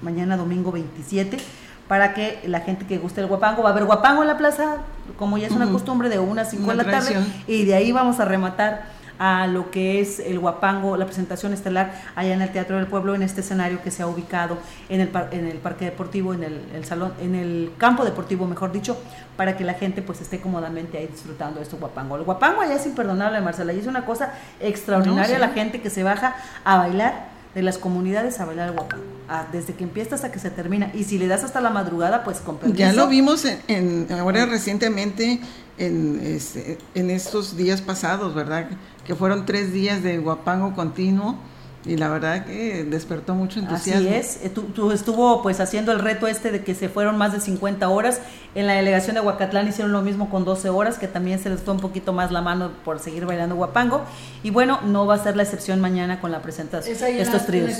mañana 0.00 0.36
domingo 0.36 0.72
27 0.72 1.38
para 1.88 2.14
que 2.14 2.40
la 2.46 2.60
gente 2.60 2.86
que 2.86 2.98
guste 2.98 3.20
el 3.20 3.26
guapango, 3.26 3.62
va 3.62 3.70
a 3.70 3.72
haber 3.72 3.84
guapango 3.84 4.22
en 4.22 4.28
la 4.28 4.38
plaza, 4.38 4.78
como 5.18 5.38
ya 5.38 5.46
es 5.46 5.52
una 5.52 5.70
costumbre, 5.70 6.08
de 6.08 6.18
una 6.18 6.42
a 6.42 6.44
5 6.44 6.70
de 6.70 6.76
la 6.76 6.84
tarde, 6.84 7.16
y 7.46 7.64
de 7.64 7.74
ahí 7.74 7.92
vamos 7.92 8.20
a 8.20 8.24
rematar 8.24 9.02
a 9.18 9.46
lo 9.46 9.70
que 9.70 10.00
es 10.00 10.18
el 10.18 10.40
guapango, 10.40 10.96
la 10.96 11.04
presentación 11.04 11.52
estelar 11.52 11.94
allá 12.16 12.34
en 12.34 12.42
el 12.42 12.50
Teatro 12.50 12.76
del 12.76 12.88
Pueblo, 12.88 13.14
en 13.14 13.22
este 13.22 13.40
escenario 13.40 13.80
que 13.80 13.92
se 13.92 14.02
ha 14.02 14.08
ubicado 14.08 14.58
en 14.88 15.00
el, 15.00 15.10
en 15.30 15.46
el 15.46 15.58
parque 15.58 15.84
deportivo, 15.84 16.34
en 16.34 16.42
el, 16.42 16.84
salón, 16.84 17.12
en 17.20 17.36
el 17.36 17.72
campo 17.78 18.04
deportivo, 18.04 18.46
mejor 18.46 18.72
dicho, 18.72 18.96
para 19.36 19.56
que 19.56 19.62
la 19.62 19.74
gente 19.74 20.02
pues 20.02 20.20
esté 20.20 20.40
cómodamente 20.40 20.98
ahí 20.98 21.06
disfrutando 21.06 21.60
de 21.60 21.64
este 21.64 21.76
guapango. 21.76 22.16
El 22.16 22.24
guapango 22.24 22.62
allá 22.62 22.74
es 22.74 22.84
imperdonable, 22.84 23.40
Marcela, 23.40 23.72
y 23.72 23.78
es 23.78 23.86
una 23.86 24.04
cosa 24.04 24.32
extraordinaria 24.58 25.38
la 25.38 25.50
gente 25.50 25.80
que 25.80 25.90
se 25.90 26.02
baja 26.02 26.34
a 26.64 26.78
bailar 26.78 27.31
de 27.54 27.62
las 27.62 27.78
comunidades 27.78 28.40
a 28.40 28.44
bailar 28.44 28.72
guapa, 28.72 28.96
desde 29.52 29.74
que 29.74 29.84
empieza 29.84 30.14
hasta 30.14 30.32
que 30.32 30.38
se 30.38 30.50
termina. 30.50 30.90
Y 30.94 31.04
si 31.04 31.18
le 31.18 31.26
das 31.26 31.44
hasta 31.44 31.60
la 31.60 31.70
madrugada, 31.70 32.24
pues 32.24 32.40
con 32.40 32.58
Ya 32.74 32.92
lo 32.92 33.08
vimos 33.08 33.44
en, 33.44 34.06
ahora 34.10 34.46
recientemente 34.46 35.40
en, 35.78 36.20
este, 36.22 36.78
en 36.94 37.10
estos 37.10 37.56
días 37.56 37.82
pasados, 37.82 38.34
¿verdad? 38.34 38.68
Que 39.04 39.14
fueron 39.14 39.46
tres 39.46 39.72
días 39.72 40.02
de 40.02 40.18
guapango 40.18 40.74
continuo 40.74 41.36
y 41.84 41.96
la 41.96 42.08
verdad 42.08 42.44
que 42.44 42.84
despertó 42.84 43.34
mucho 43.34 43.58
entusiasmo. 43.58 44.08
Así 44.08 44.14
es, 44.14 44.38
eh, 44.44 44.50
tú, 44.50 44.92
estuvo 44.92 45.42
pues 45.42 45.58
haciendo 45.58 45.90
el 45.90 45.98
reto 45.98 46.28
este 46.28 46.52
de 46.52 46.62
que 46.62 46.76
se 46.76 46.88
fueron 46.88 47.18
más 47.18 47.32
de 47.32 47.40
50 47.40 47.88
horas. 47.88 48.20
En 48.54 48.68
la 48.68 48.74
delegación 48.74 49.14
de 49.14 49.20
Huacatlán 49.20 49.66
hicieron 49.66 49.90
lo 49.92 50.00
mismo 50.02 50.30
con 50.30 50.44
12 50.44 50.68
horas, 50.68 50.98
que 50.98 51.08
también 51.08 51.40
se 51.40 51.50
les 51.50 51.60
fue 51.60 51.74
un 51.74 51.80
poquito 51.80 52.12
más 52.12 52.30
la 52.30 52.40
mano 52.40 52.70
por 52.84 53.00
seguir 53.00 53.26
bailando 53.26 53.56
guapango. 53.56 54.02
Y 54.44 54.50
bueno, 54.50 54.80
no 54.84 55.06
va 55.06 55.14
a 55.14 55.18
ser 55.18 55.36
la 55.36 55.42
excepción 55.42 55.80
mañana 55.80 56.20
con 56.20 56.30
la 56.30 56.40
presentación 56.40 56.94
¿Es 56.94 57.02
ahí 57.02 57.18
estos 57.18 57.46
tríos. 57.46 57.72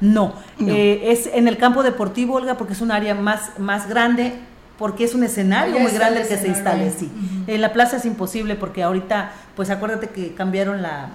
no, 0.00 0.34
eh, 0.60 1.12
es 1.12 1.28
en 1.32 1.46
el 1.46 1.56
campo 1.56 1.84
deportivo, 1.84 2.34
Olga, 2.34 2.56
porque 2.56 2.72
es 2.72 2.80
un 2.80 2.90
área 2.90 3.14
más, 3.14 3.60
más 3.60 3.88
grande, 3.88 4.32
porque 4.76 5.04
es 5.04 5.14
un 5.14 5.22
escenario 5.22 5.78
muy 5.78 5.92
grande 5.92 6.22
el 6.22 6.28
que 6.28 6.36
se 6.36 6.48
instale, 6.48 6.90
sí. 6.90 7.12
En 7.46 7.60
la 7.60 7.72
plaza 7.72 7.98
es 7.98 8.04
imposible 8.06 8.56
porque 8.56 8.82
ahorita, 8.82 9.30
pues 9.54 9.70
acuérdate 9.70 10.08
que 10.08 10.34
cambiaron 10.34 10.82
la, 10.82 11.10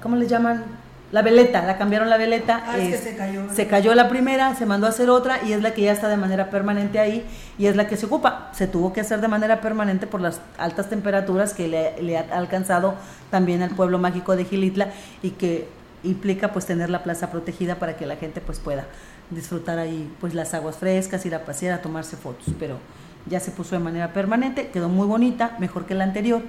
¿cómo 0.00 0.16
le 0.16 0.26
llaman? 0.26 0.64
La 1.10 1.22
veleta, 1.22 1.64
la 1.64 1.78
cambiaron 1.78 2.10
la 2.10 2.18
veleta. 2.18 2.62
Ah, 2.66 2.78
es 2.78 2.96
que 2.96 3.10
se 3.10 3.16
cayó. 3.16 3.42
Se 3.54 3.66
cayó 3.66 3.94
la 3.94 4.08
primera, 4.08 4.54
se 4.54 4.66
mandó 4.66 4.86
a 4.86 4.90
hacer 4.90 5.08
otra 5.08 5.40
y 5.42 5.52
es 5.52 5.62
la 5.62 5.72
que 5.72 5.82
ya 5.82 5.92
está 5.92 6.08
de 6.08 6.18
manera 6.18 6.50
permanente 6.50 6.98
ahí 6.98 7.24
y 7.56 7.66
es 7.66 7.76
la 7.76 7.86
que 7.86 7.96
se 7.96 8.06
ocupa. 8.06 8.50
Se 8.52 8.66
tuvo 8.66 8.92
que 8.92 9.00
hacer 9.00 9.22
de 9.22 9.28
manera 9.28 9.62
permanente 9.62 10.06
por 10.06 10.20
las 10.20 10.40
altas 10.58 10.90
temperaturas 10.90 11.54
que 11.54 11.66
le, 11.66 12.18
ha 12.18 12.26
alcanzado 12.36 12.94
también 13.30 13.62
al 13.62 13.70
pueblo 13.70 13.98
mágico 13.98 14.36
de 14.36 14.44
Gilitla 14.44 14.92
y 15.22 15.30
que 15.30 15.66
implica 16.04 16.52
pues 16.52 16.66
tener 16.66 16.90
la 16.90 17.02
plaza 17.02 17.30
protegida 17.30 17.76
para 17.76 17.96
que 17.96 18.04
la 18.04 18.16
gente 18.16 18.42
pues 18.42 18.58
pueda 18.58 18.84
disfrutar 19.30 19.78
ahí 19.78 20.12
pues 20.20 20.34
las 20.34 20.52
aguas 20.52 20.76
frescas, 20.76 21.24
ir 21.24 21.34
a 21.34 21.44
pasear, 21.44 21.78
a 21.78 21.82
tomarse 21.82 22.16
fotos, 22.16 22.54
pero 22.58 22.78
ya 23.26 23.40
se 23.40 23.50
puso 23.50 23.74
de 23.74 23.80
manera 23.80 24.12
permanente, 24.12 24.68
quedó 24.68 24.88
muy 24.88 25.06
bonita, 25.06 25.56
mejor 25.58 25.86
que 25.86 25.94
la 25.94 26.04
anterior 26.04 26.42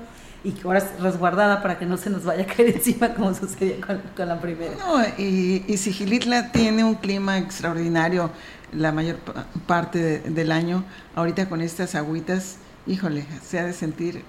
y 0.44 0.52
que 0.52 0.62
ahora 0.64 0.80
es 0.80 1.00
resguardada 1.02 1.62
para 1.62 1.78
que 1.78 1.86
no 1.86 1.98
se 1.98 2.10
nos 2.10 2.24
vaya 2.24 2.44
a 2.44 2.46
caer 2.46 2.70
encima 2.76 3.14
como 3.14 3.34
sucedió 3.34 3.76
con, 3.86 4.28
la 4.28 4.40
primera. 4.40 4.72
No, 4.78 5.02
y, 5.18 5.64
y 5.68 5.78
si 5.78 5.92
Gilitla 5.92 6.52
tiene 6.52 6.84
un 6.84 6.96
clima 6.96 7.38
extraordinario 7.38 8.32
la 8.72 8.92
mayor 8.92 9.18
parte 9.68 10.20
del 10.20 10.52
año, 10.52 10.84
ahorita 11.16 11.50
con 11.50 11.62
estas 11.62 11.96
agüitas, 11.96 12.58
híjole, 12.86 13.26
se 13.44 13.60
ha 13.60 13.66
de 13.66 13.74
sentir 13.74 14.24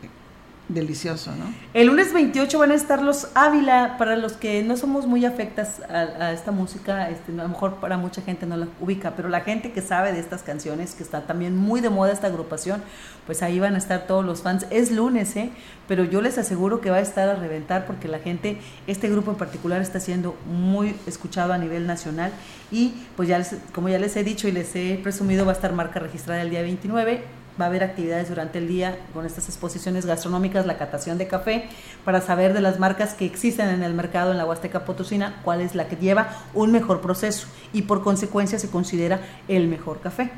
delicioso, 0.74 1.32
¿no? 1.34 1.52
El 1.74 1.88
lunes 1.88 2.12
28 2.12 2.58
van 2.58 2.70
a 2.70 2.74
estar 2.74 3.02
los 3.02 3.28
Ávila, 3.34 3.96
para 3.98 4.16
los 4.16 4.34
que 4.34 4.62
no 4.62 4.76
somos 4.76 5.06
muy 5.06 5.24
afectas 5.24 5.80
a, 5.88 6.32
esta 6.32 6.52
música, 6.52 7.10
este, 7.10 7.32
a 7.32 7.42
lo 7.42 7.48
mejor 7.48 7.76
para 7.76 7.96
mucha 7.96 8.22
gente 8.22 8.46
no 8.46 8.56
la 8.56 8.68
ubica, 8.80 9.14
pero 9.16 9.28
la 9.28 9.40
gente 9.40 9.72
que 9.72 9.82
sabe 9.82 10.12
de 10.12 10.20
estas 10.20 10.42
canciones, 10.42 10.94
que 10.94 11.02
está 11.02 11.22
también 11.22 11.56
muy 11.56 11.80
de 11.80 11.90
moda 11.90 12.12
esta 12.12 12.28
agrupación, 12.28 12.82
pues 13.26 13.42
ahí 13.42 13.58
van 13.58 13.74
a 13.74 13.78
estar 13.78 14.06
todos 14.06 14.24
los 14.24 14.42
fans. 14.42 14.66
Es 14.70 14.90
lunes, 14.90 15.34
¿eh? 15.36 15.50
Pero 15.88 16.04
yo 16.04 16.20
les 16.20 16.38
aseguro 16.38 16.80
que 16.80 16.90
va 16.90 16.98
a 16.98 17.00
estar 17.00 17.28
a 17.28 17.34
reventar 17.34 17.86
porque 17.86 18.08
la 18.08 18.20
gente, 18.20 18.58
este 18.86 19.08
grupo 19.08 19.32
en 19.32 19.36
particular 19.36 19.82
está 19.82 20.00
siendo 20.00 20.36
muy 20.46 20.94
escuchado 21.06 21.52
a 21.52 21.58
nivel 21.58 21.86
nacional 21.86 22.32
y 22.70 22.94
pues 23.16 23.28
ya 23.28 23.42
como 23.72 23.88
ya 23.88 23.98
les 23.98 24.16
he 24.16 24.22
dicho 24.22 24.46
y 24.46 24.52
les 24.52 24.74
he 24.76 24.98
presumido, 25.02 25.44
va 25.44 25.52
a 25.52 25.54
estar 25.54 25.72
marca 25.72 25.98
registrada 25.98 26.42
el 26.42 26.50
día 26.50 26.62
29 26.62 27.39
va 27.60 27.66
a 27.66 27.68
haber 27.68 27.84
actividades 27.84 28.28
durante 28.28 28.58
el 28.58 28.66
día 28.66 28.98
con 29.12 29.26
estas 29.26 29.48
exposiciones 29.48 30.06
gastronómicas, 30.06 30.66
la 30.66 30.78
catación 30.78 31.18
de 31.18 31.28
café, 31.28 31.68
para 32.04 32.20
saber 32.20 32.54
de 32.54 32.60
las 32.60 32.78
marcas 32.78 33.14
que 33.14 33.26
existen 33.26 33.68
en 33.68 33.82
el 33.82 33.94
mercado 33.94 34.32
en 34.32 34.38
la 34.38 34.46
Huasteca 34.46 34.84
Potosina, 34.84 35.40
cuál 35.44 35.60
es 35.60 35.74
la 35.74 35.88
que 35.88 35.96
lleva 35.96 36.30
un 36.54 36.72
mejor 36.72 37.00
proceso 37.00 37.46
y 37.72 37.82
por 37.82 38.02
consecuencia 38.02 38.58
se 38.58 38.70
considera 38.70 39.20
el 39.48 39.68
mejor 39.68 40.00
café. 40.00 40.30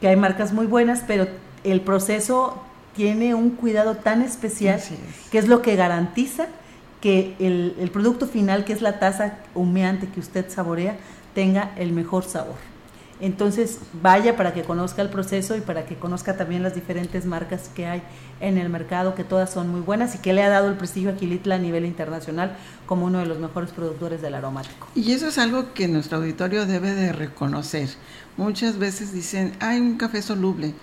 Que 0.00 0.08
hay 0.08 0.16
marcas 0.16 0.52
muy 0.52 0.66
buenas, 0.66 1.04
pero 1.06 1.26
el 1.64 1.80
proceso 1.80 2.62
tiene 2.94 3.34
un 3.34 3.50
cuidado 3.50 3.96
tan 3.96 4.22
especial 4.22 4.80
que 5.30 5.38
es 5.38 5.48
lo 5.48 5.62
que 5.62 5.76
garantiza 5.76 6.46
que 7.00 7.36
el, 7.38 7.76
el 7.78 7.90
producto 7.90 8.26
final, 8.26 8.64
que 8.64 8.72
es 8.72 8.82
la 8.82 8.98
taza 8.98 9.38
humeante 9.54 10.08
que 10.08 10.20
usted 10.20 10.50
saborea, 10.50 10.96
tenga 11.34 11.72
el 11.76 11.92
mejor 11.92 12.24
sabor. 12.24 12.56
Entonces, 13.20 13.80
vaya 14.00 14.36
para 14.36 14.54
que 14.54 14.62
conozca 14.62 15.02
el 15.02 15.08
proceso 15.08 15.56
y 15.56 15.60
para 15.60 15.86
que 15.86 15.96
conozca 15.96 16.36
también 16.36 16.62
las 16.62 16.74
diferentes 16.74 17.26
marcas 17.26 17.68
que 17.74 17.86
hay 17.86 18.02
en 18.40 18.58
el 18.58 18.68
mercado, 18.68 19.14
que 19.16 19.24
todas 19.24 19.50
son 19.50 19.68
muy 19.68 19.80
buenas 19.80 20.14
y 20.14 20.18
que 20.18 20.32
le 20.32 20.42
ha 20.42 20.48
dado 20.48 20.68
el 20.68 20.76
prestigio 20.76 21.10
a 21.10 21.14
Quilitla 21.14 21.56
a 21.56 21.58
nivel 21.58 21.84
internacional 21.84 22.56
como 22.86 23.06
uno 23.06 23.18
de 23.18 23.26
los 23.26 23.38
mejores 23.38 23.70
productores 23.70 24.22
del 24.22 24.34
aromático. 24.34 24.86
Y 24.94 25.12
eso 25.12 25.28
es 25.28 25.38
algo 25.38 25.72
que 25.74 25.88
nuestro 25.88 26.18
auditorio 26.18 26.64
debe 26.64 26.94
de 26.94 27.12
reconocer. 27.12 27.88
Muchas 28.36 28.78
veces 28.78 29.12
dicen, 29.12 29.52
hay 29.58 29.80
un 29.80 29.96
café 29.96 30.22
soluble. 30.22 30.74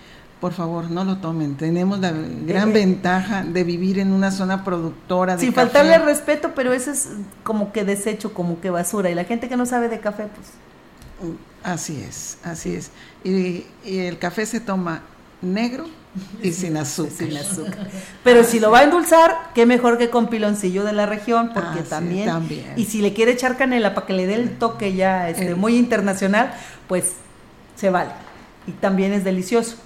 Por 0.41 0.51
favor, 0.51 0.91
no 0.91 1.05
lo 1.05 1.17
tomen. 1.19 1.55
Tenemos 1.55 1.99
la 1.99 2.11
gran 2.11 2.69
eh, 2.69 2.73
ventaja 2.73 3.45
de 3.45 3.63
vivir 3.63 3.99
en 3.99 4.11
una 4.11 4.31
zona 4.31 4.65
productora 4.65 5.37
de 5.37 5.41
Sin 5.41 5.53
faltarle 5.53 5.97
respeto, 5.99 6.51
pero 6.53 6.73
eso 6.73 6.91
es 6.91 7.09
como 7.43 7.71
que 7.71 7.85
desecho, 7.85 8.33
como 8.33 8.59
que 8.59 8.69
basura. 8.69 9.09
Y 9.09 9.15
la 9.15 9.23
gente 9.23 9.47
que 9.47 9.55
no 9.55 9.65
sabe 9.65 9.87
de 9.87 10.01
café, 10.01 10.27
pues 10.35 10.49
Así 11.63 11.99
es, 12.07 12.37
así 12.43 12.75
es. 12.75 12.91
Y, 13.23 13.65
el 13.85 14.19
café 14.19 14.45
se 14.45 14.59
toma 14.59 15.01
negro 15.41 15.85
y 16.43 16.51
sin 16.51 16.77
azúcar. 16.77 17.27
Pero 18.23 18.43
si 18.43 18.59
lo 18.59 18.69
va 18.69 18.79
a 18.79 18.83
endulzar, 18.83 19.51
qué 19.55 19.65
mejor 19.65 19.97
que 19.97 20.11
con 20.11 20.29
piloncillo 20.29 20.83
de 20.83 20.93
la 20.93 21.07
región, 21.07 21.51
porque 21.53 21.81
también, 21.81 22.29
Y 22.77 22.85
si 22.85 23.01
le 23.01 23.13
quiere 23.13 23.31
echar 23.31 23.57
canela 23.57 23.95
para 23.95 24.05
que 24.05 24.13
le 24.13 24.27
dé 24.27 24.35
el 24.35 24.57
toque 24.57 24.93
ya 24.93 25.27
este, 25.29 25.55
muy 25.55 25.75
internacional, 25.75 26.53
pues 26.87 27.13
se 27.75 27.89
vale. 27.89 28.11
Y 28.67 28.71
también 28.71 29.11
es 29.13 29.23
delicioso. 29.23 29.77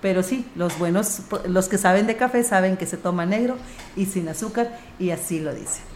Pero 0.00 0.22
sí, 0.22 0.46
los 0.54 0.78
buenos, 0.78 1.22
los 1.48 1.68
que 1.68 1.78
saben 1.78 2.06
de 2.06 2.16
café 2.16 2.44
saben 2.44 2.76
que 2.76 2.86
se 2.86 2.96
toma 2.96 3.26
negro 3.26 3.56
y 3.96 4.06
sin 4.06 4.28
azúcar, 4.28 4.78
y 5.00 5.10
así 5.10 5.40
lo 5.40 5.52
dicen. 5.52 5.95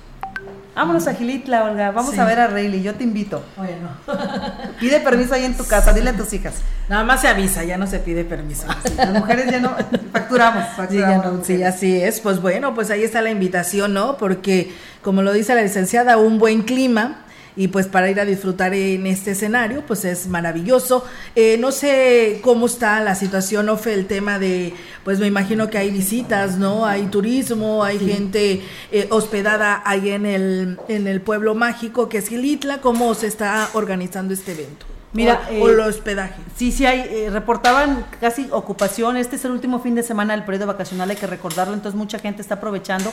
Vámonos 0.74 1.06
a 1.06 1.14
Gilitla, 1.14 1.64
Olga. 1.64 1.90
Vamos 1.90 2.18
a 2.18 2.24
ver 2.24 2.38
a 2.40 2.46
Rayleigh. 2.46 2.82
Yo 2.82 2.94
te 2.94 3.04
invito. 3.04 3.42
Bueno. 3.56 3.88
Pide 4.80 5.00
permiso 5.00 5.34
ahí 5.34 5.44
en 5.44 5.56
tu 5.56 5.64
casa. 5.66 5.92
Dile 5.92 6.10
a 6.10 6.16
tus 6.16 6.32
hijas. 6.32 6.54
Nada 6.88 7.04
más 7.04 7.20
se 7.20 7.28
avisa, 7.28 7.62
ya 7.64 7.78
no 7.78 7.86
se 7.86 8.00
pide 8.00 8.24
permiso. 8.24 8.66
Ah, 8.68 8.76
las 8.96 9.10
mujeres 9.12 9.50
ya 9.50 9.60
no 9.60 9.76
facturamos. 10.12 10.64
facturamos 10.76 11.46
sí, 11.46 11.62
así 11.62 12.00
es. 12.00 12.20
Pues 12.20 12.40
bueno, 12.40 12.74
pues 12.74 12.90
ahí 12.90 13.04
está 13.04 13.22
la 13.22 13.30
invitación, 13.30 13.94
¿no? 13.94 14.16
Porque, 14.16 14.72
como 15.02 15.22
lo 15.22 15.32
dice 15.32 15.54
la 15.54 15.62
licenciada, 15.62 16.16
un 16.16 16.38
buen 16.38 16.62
clima 16.62 17.24
y 17.56 17.68
pues 17.68 17.86
para 17.86 18.10
ir 18.10 18.20
a 18.20 18.24
disfrutar 18.24 18.74
en 18.74 19.06
este 19.06 19.32
escenario, 19.32 19.84
pues 19.86 20.04
es 20.04 20.26
maravilloso. 20.26 21.04
Eh, 21.34 21.56
no 21.58 21.72
sé 21.72 22.40
cómo 22.42 22.66
está 22.66 23.00
la 23.00 23.14
situación, 23.14 23.68
Ofe, 23.68 23.94
el 23.94 24.06
tema 24.06 24.38
de, 24.38 24.74
pues 25.04 25.18
me 25.18 25.26
imagino 25.26 25.68
que 25.68 25.78
hay 25.78 25.90
visitas, 25.90 26.58
¿no? 26.58 26.86
Hay 26.86 27.06
turismo, 27.06 27.84
hay 27.84 27.98
gente 27.98 28.62
eh, 28.92 29.08
hospedada 29.10 29.82
ahí 29.84 30.10
en 30.10 30.26
el, 30.26 30.78
en 30.88 31.06
el 31.06 31.20
pueblo 31.20 31.54
mágico 31.54 32.08
que 32.08 32.18
es 32.18 32.28
Gilitla. 32.28 32.80
¿Cómo 32.80 33.14
se 33.14 33.26
está 33.26 33.68
organizando 33.72 34.32
este 34.32 34.52
evento? 34.52 34.86
Mira, 35.12 35.40
o, 35.60 35.68
eh, 35.68 35.74
los 35.74 35.88
hospedaje. 35.88 36.40
Sí, 36.54 36.70
sí, 36.70 36.86
hay, 36.86 37.28
reportaban 37.30 38.06
casi 38.20 38.46
ocupación. 38.52 39.16
Este 39.16 39.36
es 39.36 39.44
el 39.44 39.50
último 39.50 39.80
fin 39.80 39.96
de 39.96 40.04
semana 40.04 40.34
del 40.34 40.44
periodo 40.44 40.68
vacacional, 40.68 41.10
hay 41.10 41.16
que 41.16 41.26
recordarlo. 41.26 41.74
Entonces, 41.74 41.98
mucha 41.98 42.20
gente 42.20 42.42
está 42.42 42.54
aprovechando 42.54 43.12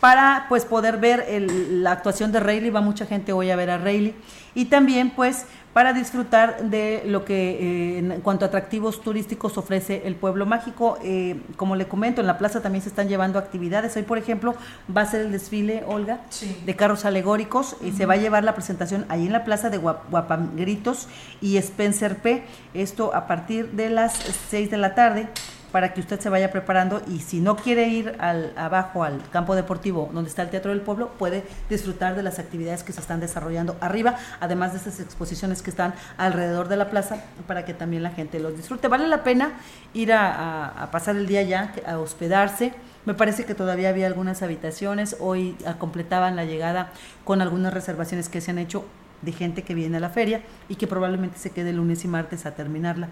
para 0.00 0.46
pues 0.48 0.64
poder 0.64 0.98
ver 0.98 1.26
la 1.70 1.92
actuación 1.92 2.32
de 2.32 2.40
Rayleigh, 2.40 2.70
va 2.70 2.80
mucha 2.80 3.06
gente 3.06 3.32
hoy 3.32 3.50
a 3.50 3.56
ver 3.56 3.70
a 3.70 3.78
Rayleigh, 3.78 4.14
y 4.54 4.66
también 4.66 5.10
pues 5.10 5.46
para 5.76 5.92
disfrutar 5.92 6.70
de 6.70 7.02
lo 7.04 7.26
que 7.26 7.50
eh, 7.50 7.98
en 7.98 8.22
cuanto 8.22 8.46
a 8.46 8.48
atractivos 8.48 9.02
turísticos 9.02 9.58
ofrece 9.58 10.04
el 10.06 10.14
pueblo 10.14 10.46
mágico. 10.46 10.96
Eh, 11.02 11.38
como 11.56 11.76
le 11.76 11.86
comento, 11.86 12.22
en 12.22 12.26
la 12.26 12.38
plaza 12.38 12.62
también 12.62 12.80
se 12.80 12.88
están 12.88 13.08
llevando 13.08 13.38
actividades. 13.38 13.94
Hoy, 13.94 14.04
por 14.04 14.16
ejemplo, 14.16 14.54
va 14.96 15.02
a 15.02 15.04
ser 15.06 15.20
el 15.20 15.32
desfile, 15.32 15.84
Olga, 15.86 16.22
de 16.64 16.76
carros 16.76 17.04
alegóricos 17.04 17.76
y 17.82 17.92
se 17.92 18.06
va 18.06 18.14
a 18.14 18.16
llevar 18.16 18.42
la 18.42 18.54
presentación 18.54 19.04
ahí 19.10 19.26
en 19.26 19.32
la 19.34 19.44
plaza 19.44 19.68
de 19.68 19.76
Guapangritos 19.76 21.08
y 21.42 21.58
Spencer 21.58 22.16
P. 22.22 22.42
Esto 22.72 23.14
a 23.14 23.26
partir 23.26 23.72
de 23.72 23.90
las 23.90 24.14
6 24.48 24.70
de 24.70 24.78
la 24.78 24.94
tarde 24.94 25.28
para 25.72 25.92
que 25.92 26.00
usted 26.00 26.20
se 26.20 26.28
vaya 26.28 26.50
preparando 26.50 27.02
y 27.08 27.20
si 27.20 27.40
no 27.40 27.56
quiere 27.56 27.88
ir 27.88 28.16
al, 28.18 28.52
abajo 28.56 29.04
al 29.04 29.20
campo 29.30 29.54
deportivo 29.54 30.10
donde 30.12 30.30
está 30.30 30.42
el 30.42 30.50
Teatro 30.50 30.70
del 30.70 30.80
Pueblo, 30.80 31.10
puede 31.18 31.44
disfrutar 31.68 32.14
de 32.16 32.22
las 32.22 32.38
actividades 32.38 32.82
que 32.82 32.92
se 32.92 33.00
están 33.00 33.20
desarrollando 33.20 33.76
arriba, 33.80 34.16
además 34.40 34.72
de 34.72 34.78
esas 34.78 35.00
exposiciones 35.00 35.62
que 35.62 35.70
están 35.70 35.94
alrededor 36.16 36.68
de 36.68 36.76
la 36.76 36.90
plaza 36.90 37.22
para 37.46 37.64
que 37.64 37.74
también 37.74 38.02
la 38.02 38.10
gente 38.10 38.40
los 38.40 38.56
disfrute. 38.56 38.88
Vale 38.88 39.06
la 39.08 39.22
pena 39.22 39.52
ir 39.94 40.12
a, 40.12 40.88
pasar 40.92 41.16
el 41.16 41.26
día 41.26 41.42
ya, 41.42 41.74
a 41.86 41.98
hospedarse. 41.98 42.72
Me 43.04 43.14
parece 43.14 43.44
que 43.44 43.54
todavía 43.54 43.88
había 43.88 44.06
algunas 44.06 44.42
habitaciones, 44.42 45.16
hoy 45.20 45.56
completaban 45.78 46.36
la 46.36 46.44
llegada 46.44 46.90
con 47.24 47.40
algunas 47.40 47.72
reservaciones 47.72 48.28
que 48.28 48.40
se 48.40 48.50
han 48.50 48.58
hecho 48.58 48.84
de 49.22 49.32
gente 49.32 49.62
que 49.62 49.74
viene 49.74 49.96
a 49.96 50.00
la 50.00 50.10
feria 50.10 50.42
y 50.68 50.76
que 50.76 50.86
probablemente 50.86 51.38
se 51.38 51.50
quede 51.50 51.72
lunes 51.72 52.04
y 52.04 52.08
martes 52.08 52.46
a 52.46 52.54
terminarla. 52.54 53.08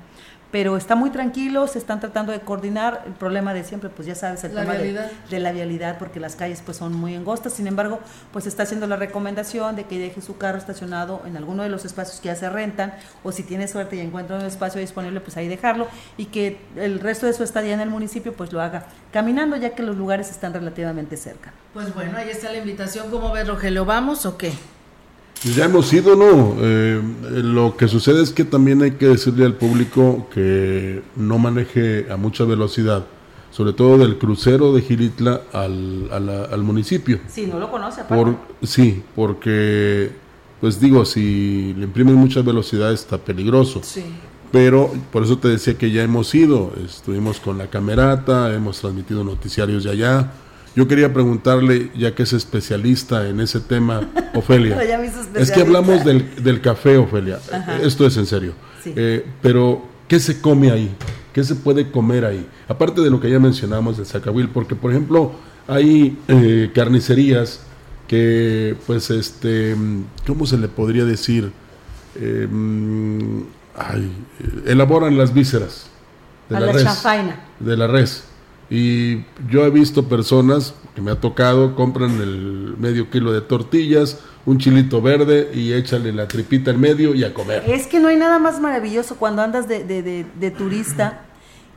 Pero 0.54 0.76
está 0.76 0.94
muy 0.94 1.10
tranquilo, 1.10 1.66
se 1.66 1.80
están 1.80 1.98
tratando 1.98 2.30
de 2.30 2.38
coordinar. 2.38 3.02
El 3.06 3.14
problema 3.14 3.52
de 3.52 3.64
siempre, 3.64 3.90
pues 3.90 4.06
ya 4.06 4.14
sabes, 4.14 4.44
el 4.44 4.52
tema 4.52 4.74
de, 4.74 5.40
la 5.40 5.50
vialidad, 5.50 5.98
porque 5.98 6.20
las 6.20 6.36
calles 6.36 6.62
pues 6.64 6.76
son 6.76 6.92
muy 6.92 7.16
angostas. 7.16 7.54
Sin 7.54 7.66
embargo, 7.66 7.98
pues 8.32 8.46
está 8.46 8.62
haciendo 8.62 8.86
la 8.86 8.94
recomendación 8.94 9.74
de 9.74 9.82
que 9.82 9.98
deje 9.98 10.20
su 10.20 10.38
carro 10.38 10.56
estacionado 10.56 11.22
en 11.26 11.36
alguno 11.36 11.64
de 11.64 11.70
los 11.70 11.84
espacios 11.84 12.20
que 12.20 12.28
ya 12.28 12.36
se 12.36 12.48
rentan, 12.50 12.94
o 13.24 13.32
si 13.32 13.42
tiene 13.42 13.66
suerte 13.66 13.96
y 13.96 13.98
encuentra 13.98 14.36
un 14.36 14.44
espacio 14.44 14.80
disponible, 14.80 15.18
pues 15.18 15.36
ahí 15.36 15.48
dejarlo, 15.48 15.88
y 16.16 16.26
que 16.26 16.60
el 16.76 17.00
resto 17.00 17.26
de 17.26 17.32
su 17.32 17.42
estadía 17.42 17.74
en 17.74 17.80
el 17.80 17.90
municipio 17.90 18.32
pues 18.32 18.52
lo 18.52 18.60
haga 18.60 18.86
caminando, 19.12 19.56
ya 19.56 19.70
que 19.70 19.82
los 19.82 19.96
lugares 19.96 20.30
están 20.30 20.54
relativamente 20.54 21.16
cerca. 21.16 21.52
Pues 21.72 21.92
bueno, 21.92 22.16
ahí 22.16 22.30
está 22.30 22.52
la 22.52 22.58
invitación. 22.58 23.10
¿Cómo 23.10 23.32
ves, 23.32 23.48
Rogelio? 23.48 23.84
¿Vamos 23.84 24.24
o 24.24 24.38
qué? 24.38 24.52
Ya 25.56 25.66
hemos 25.66 25.92
ido, 25.92 26.16
¿no? 26.16 26.56
Eh, 26.60 27.02
lo 27.42 27.76
que 27.76 27.86
sucede 27.86 28.22
es 28.22 28.30
que 28.32 28.44
también 28.44 28.82
hay 28.82 28.92
que 28.92 29.08
decirle 29.08 29.44
al 29.44 29.54
público 29.54 30.26
que 30.32 31.02
no 31.16 31.38
maneje 31.38 32.10
a 32.10 32.16
mucha 32.16 32.44
velocidad, 32.44 33.04
sobre 33.50 33.74
todo 33.74 33.98
del 33.98 34.16
crucero 34.16 34.72
de 34.72 34.80
Gilitla 34.80 35.42
al, 35.52 36.08
al, 36.50 36.62
municipio. 36.62 37.20
Sí, 37.28 37.46
no 37.46 37.58
lo 37.58 37.70
conoce, 37.70 38.04
Por, 38.04 38.36
sí, 38.62 39.02
porque, 39.14 40.12
pues 40.62 40.80
digo, 40.80 41.04
si 41.04 41.74
le 41.74 41.84
imprimen 41.84 42.14
mucha 42.14 42.40
velocidad 42.40 42.92
está 42.92 43.18
peligroso. 43.18 43.80
Sí. 43.82 44.02
Pero 44.50 44.92
por 45.12 45.24
eso 45.24 45.36
te 45.36 45.48
decía 45.48 45.76
que 45.76 45.90
ya 45.90 46.02
hemos 46.04 46.34
ido, 46.34 46.72
estuvimos 46.86 47.40
con 47.40 47.58
la 47.58 47.66
camerata, 47.66 48.54
hemos 48.54 48.80
transmitido 48.80 49.24
noticiarios 49.24 49.84
de 49.84 49.90
allá 49.90 50.32
yo 50.76 50.88
quería 50.88 51.12
preguntarle, 51.12 51.90
ya 51.96 52.14
que 52.14 52.24
es 52.24 52.32
especialista 52.32 53.28
en 53.28 53.40
ese 53.40 53.60
tema, 53.60 54.08
Ofelia. 54.34 54.78
es 55.34 55.50
que 55.50 55.60
hablamos 55.60 56.04
del, 56.04 56.60
café, 56.60 56.96
Ofelia. 56.96 57.38
Esto 57.82 58.06
es 58.06 58.16
en 58.16 58.26
serio. 58.26 58.54
Eh, 58.84 59.24
pero, 59.40 59.82
¿qué 60.08 60.18
se 60.18 60.40
come 60.40 60.70
ahí? 60.70 60.94
¿Qué 61.32 61.44
se 61.44 61.54
puede 61.54 61.90
comer 61.90 62.24
ahí? 62.24 62.46
Aparte 62.68 63.00
de 63.00 63.10
lo 63.10 63.20
que 63.20 63.30
ya 63.30 63.38
mencionamos 63.38 63.96
del 63.96 64.06
Zacahuil, 64.06 64.48
porque, 64.48 64.74
por 64.74 64.90
ejemplo, 64.90 65.32
hay 65.68 66.18
eh, 66.28 66.70
carnicerías 66.74 67.60
que, 68.08 68.76
pues, 68.86 69.10
este, 69.10 69.76
¿cómo 70.26 70.44
se 70.46 70.58
le 70.58 70.68
podría 70.68 71.04
decir? 71.04 71.52
Eh, 72.16 72.48
mm, 72.50 73.42
elaboran 74.66 75.16
las 75.16 75.34
vísceras 75.34 75.86
de 76.48 76.60
la, 76.60 76.72
res, 76.72 77.02
de 77.58 77.76
la 77.76 77.86
res 77.88 78.24
y 78.70 79.24
yo 79.50 79.64
he 79.64 79.70
visto 79.70 80.08
personas 80.08 80.74
que 80.94 81.02
me 81.02 81.10
ha 81.10 81.20
tocado, 81.20 81.74
compran 81.74 82.20
el 82.20 82.76
medio 82.78 83.10
kilo 83.10 83.32
de 83.32 83.40
tortillas, 83.40 84.20
un 84.46 84.58
chilito 84.58 85.02
verde 85.02 85.50
y 85.54 85.72
échale 85.72 86.12
la 86.12 86.28
tripita 86.28 86.70
en 86.70 86.80
medio 86.80 87.14
y 87.14 87.24
a 87.24 87.34
comer. 87.34 87.64
Es 87.66 87.86
que 87.86 88.00
no 88.00 88.08
hay 88.08 88.16
nada 88.16 88.38
más 88.38 88.60
maravilloso 88.60 89.16
cuando 89.16 89.42
andas 89.42 89.68
de, 89.68 89.84
de, 89.84 90.02
de, 90.24 90.50
turista 90.50 91.22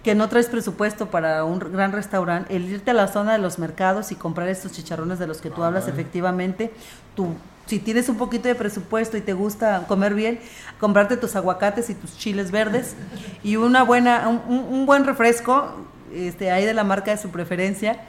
que 0.04 0.15
no 0.15 0.30
traes 0.30 0.47
presupuesto 0.47 1.08
para 1.08 1.43
un 1.43 1.60
gran 1.60 1.91
restaurante, 1.91 2.56
el 2.56 2.69
irte 2.69 2.91
a 2.91 2.93
la 2.93 3.08
zona 3.08 3.34
de 3.34 3.39
los 3.39 3.60
mercados 3.60 4.12
y 4.12 4.15
comprar 4.15 4.47
estos 4.47 4.71
chicharrones 4.71 5.19
de 5.19 5.28
los 5.28 5.41
que 5.41 5.50
tú 5.50 5.63
hablas 5.63 5.88
efectivamente, 5.88 6.71
tú 7.15 7.36
si 7.65 7.80
tienes 7.80 8.08
un 8.08 8.15
poquito 8.15 8.47
de 8.47 8.56
presupuesto 8.56 9.17
y 9.17 9.21
te 9.21 9.34
gusta 9.34 9.84
comer 9.88 10.13
bien, 10.13 10.39
comprarte 10.80 11.17
tus 11.17 11.36
aguacates 11.36 11.89
y 11.89 11.95
tus 11.95 12.17
chiles 12.17 12.50
verdes 12.50 12.95
y 13.43 13.58
una 13.58 13.84
buena, 13.84 14.30
un, 14.30 14.58
un 14.58 14.86
buen 14.86 15.04
refresco, 15.04 15.86
este, 16.13 16.52
ahí 16.52 16.65
de 16.65 16.74
la 16.74 16.84
marca 16.84 17.12
de 17.12 17.17
su 17.17 17.30
preferencia, 17.30 18.00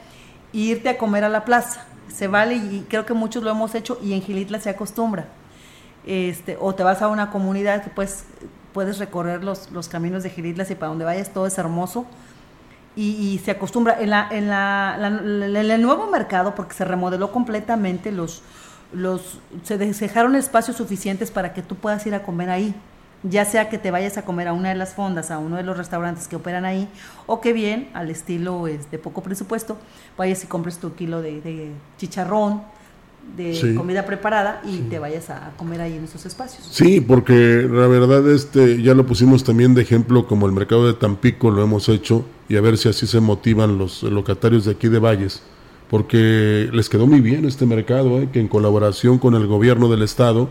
e 0.53 0.57
irte 0.57 0.89
a 0.89 0.97
comer 0.97 1.23
a 1.23 1.29
la 1.29 1.45
plaza. 1.45 1.85
Se 2.13 2.27
vale 2.27 2.55
y 2.55 2.85
creo 2.89 3.05
que 3.05 3.13
muchos 3.13 3.43
lo 3.43 3.51
hemos 3.51 3.75
hecho 3.75 3.99
y 4.03 4.13
en 4.13 4.21
Gilitla 4.21 4.59
se 4.59 4.69
acostumbra. 4.69 5.27
Este, 6.05 6.57
o 6.59 6.73
te 6.73 6.83
vas 6.83 7.01
a 7.01 7.07
una 7.07 7.29
comunidad 7.29 7.83
que 7.83 7.89
pues, 7.89 8.25
puedes 8.73 8.97
recorrer 8.99 9.43
los, 9.43 9.71
los 9.71 9.89
caminos 9.89 10.23
de 10.23 10.29
Gilitla 10.29 10.65
y 10.69 10.75
para 10.75 10.89
donde 10.89 11.05
vayas 11.05 11.31
todo 11.31 11.45
es 11.45 11.57
hermoso. 11.57 12.05
Y, 12.95 13.39
se 13.45 13.51
acostumbra. 13.51 14.01
En, 14.01 14.09
la, 14.09 14.27
en, 14.29 14.49
la, 14.49 14.97
el 14.97 15.81
nuevo 15.81 16.07
mercado, 16.07 16.53
porque 16.53 16.73
se 16.73 16.83
remodeló 16.83 17.31
completamente, 17.31 18.11
los, 18.11 18.41
los, 18.91 19.39
se 19.63 19.77
dejaron 19.77 20.35
espacios 20.35 20.75
suficientes 20.75 21.31
para 21.31 21.53
que 21.53 21.61
tú 21.61 21.75
puedas 21.75 22.05
ir 22.05 22.13
a 22.13 22.23
comer 22.23 22.49
ahí 22.49 22.75
ya 23.23 23.45
sea 23.45 23.69
que 23.69 23.77
te 23.77 23.91
vayas 23.91 24.17
a 24.17 24.23
comer 24.23 24.47
a 24.47 24.53
una 24.53 24.69
de 24.69 24.75
las 24.75 24.93
fondas, 24.93 25.31
a 25.31 25.39
uno 25.39 25.57
de 25.57 25.63
los 25.63 25.77
restaurantes 25.77 26.27
que 26.27 26.35
operan 26.35 26.65
ahí, 26.65 26.87
o 27.25 27.41
que 27.41 27.53
bien, 27.53 27.89
al 27.93 28.09
estilo 28.09 28.67
es 28.67 28.89
de 28.91 28.97
poco 28.97 29.21
presupuesto, 29.21 29.77
vayas 30.17 30.43
y 30.43 30.47
compres 30.47 30.77
tu 30.77 30.93
kilo 30.95 31.21
de, 31.21 31.71
chicharrón, 31.97 32.61
de 33.35 33.75
comida 33.75 34.05
preparada 34.05 34.61
y 34.65 34.77
te 34.89 34.97
vayas 34.97 35.29
a 35.29 35.51
comer 35.57 35.81
ahí 35.81 35.97
en 35.97 36.05
esos 36.05 36.25
espacios. 36.25 36.67
Sí, 36.71 37.01
porque 37.01 37.67
la 37.69 37.87
verdad 37.87 38.27
este 38.31 38.81
ya 38.81 38.95
lo 38.95 39.05
pusimos 39.05 39.43
también 39.43 39.75
de 39.75 39.81
ejemplo 39.81 40.25
como 40.25 40.47
el 40.47 40.53
mercado 40.53 40.87
de 40.87 40.93
Tampico 40.93 41.51
lo 41.51 41.61
hemos 41.61 41.89
hecho 41.89 42.25
y 42.47 42.55
a 42.55 42.61
ver 42.61 42.77
si 42.77 42.89
así 42.89 43.05
se 43.05 43.19
motivan 43.19 43.77
los 43.77 44.01
locatarios 44.03 44.65
de 44.65 44.71
aquí 44.71 44.87
de 44.87 44.99
Valles, 44.99 45.43
porque 45.89 46.69
les 46.71 46.89
quedó 46.89 47.05
muy 47.05 47.19
bien 47.19 47.45
este 47.45 47.65
mercado, 47.65 48.19
¿eh? 48.19 48.29
que 48.31 48.39
en 48.39 48.47
colaboración 48.47 49.19
con 49.19 49.35
el 49.35 49.45
gobierno 49.45 49.89
del 49.89 50.01
estado 50.01 50.49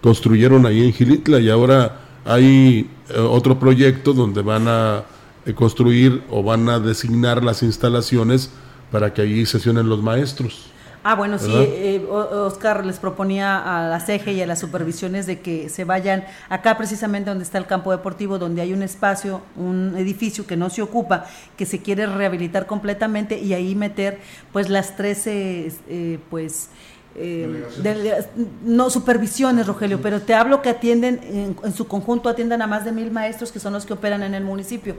construyeron 0.00 0.66
ahí 0.66 0.84
en 0.84 0.92
Gilitla 0.92 1.38
y 1.38 1.50
ahora 1.50 2.05
hay 2.26 2.90
eh, 3.08 3.18
otro 3.18 3.58
proyecto 3.58 4.12
donde 4.12 4.42
van 4.42 4.68
a 4.68 5.04
eh, 5.46 5.54
construir 5.54 6.22
o 6.30 6.42
van 6.42 6.68
a 6.68 6.80
designar 6.80 7.42
las 7.42 7.62
instalaciones 7.62 8.50
para 8.90 9.14
que 9.14 9.22
allí 9.22 9.46
sesionen 9.46 9.88
los 9.88 10.02
maestros. 10.02 10.70
Ah, 11.08 11.14
bueno, 11.14 11.38
sí, 11.38 11.52
eh, 11.54 12.04
Oscar 12.10 12.84
les 12.84 12.98
proponía 12.98 13.58
a 13.58 13.88
la 13.88 14.00
CEGE 14.00 14.32
y 14.32 14.42
a 14.42 14.46
las 14.46 14.58
supervisiones 14.58 15.24
de 15.26 15.38
que 15.38 15.68
se 15.68 15.84
vayan 15.84 16.24
acá 16.48 16.76
precisamente 16.76 17.30
donde 17.30 17.44
está 17.44 17.58
el 17.58 17.66
campo 17.66 17.92
deportivo, 17.92 18.40
donde 18.40 18.60
hay 18.60 18.72
un 18.72 18.82
espacio, 18.82 19.40
un 19.54 19.94
edificio 19.96 20.48
que 20.48 20.56
no 20.56 20.68
se 20.68 20.82
ocupa, 20.82 21.26
que 21.56 21.64
se 21.64 21.80
quiere 21.80 22.06
rehabilitar 22.06 22.66
completamente 22.66 23.38
y 23.38 23.54
ahí 23.54 23.76
meter 23.76 24.18
pues 24.52 24.68
las 24.68 24.96
13, 24.96 26.18
pues 26.28 26.70
eh, 27.18 28.26
no 28.62 28.90
supervisiones, 28.90 29.66
Rogelio, 29.66 30.00
pero 30.02 30.20
te 30.20 30.34
hablo 30.34 30.60
que 30.60 30.68
atienden, 30.68 31.56
en, 31.62 31.72
su 31.72 31.88
conjunto 31.88 32.28
atienden 32.28 32.60
a 32.62 32.66
más 32.66 32.84
de 32.84 32.92
mil 32.92 33.10
maestros 33.10 33.52
que 33.52 33.58
son 33.58 33.72
los 33.72 33.86
que 33.86 33.94
operan 33.94 34.22
en 34.22 34.34
el 34.34 34.44
municipio. 34.44 34.96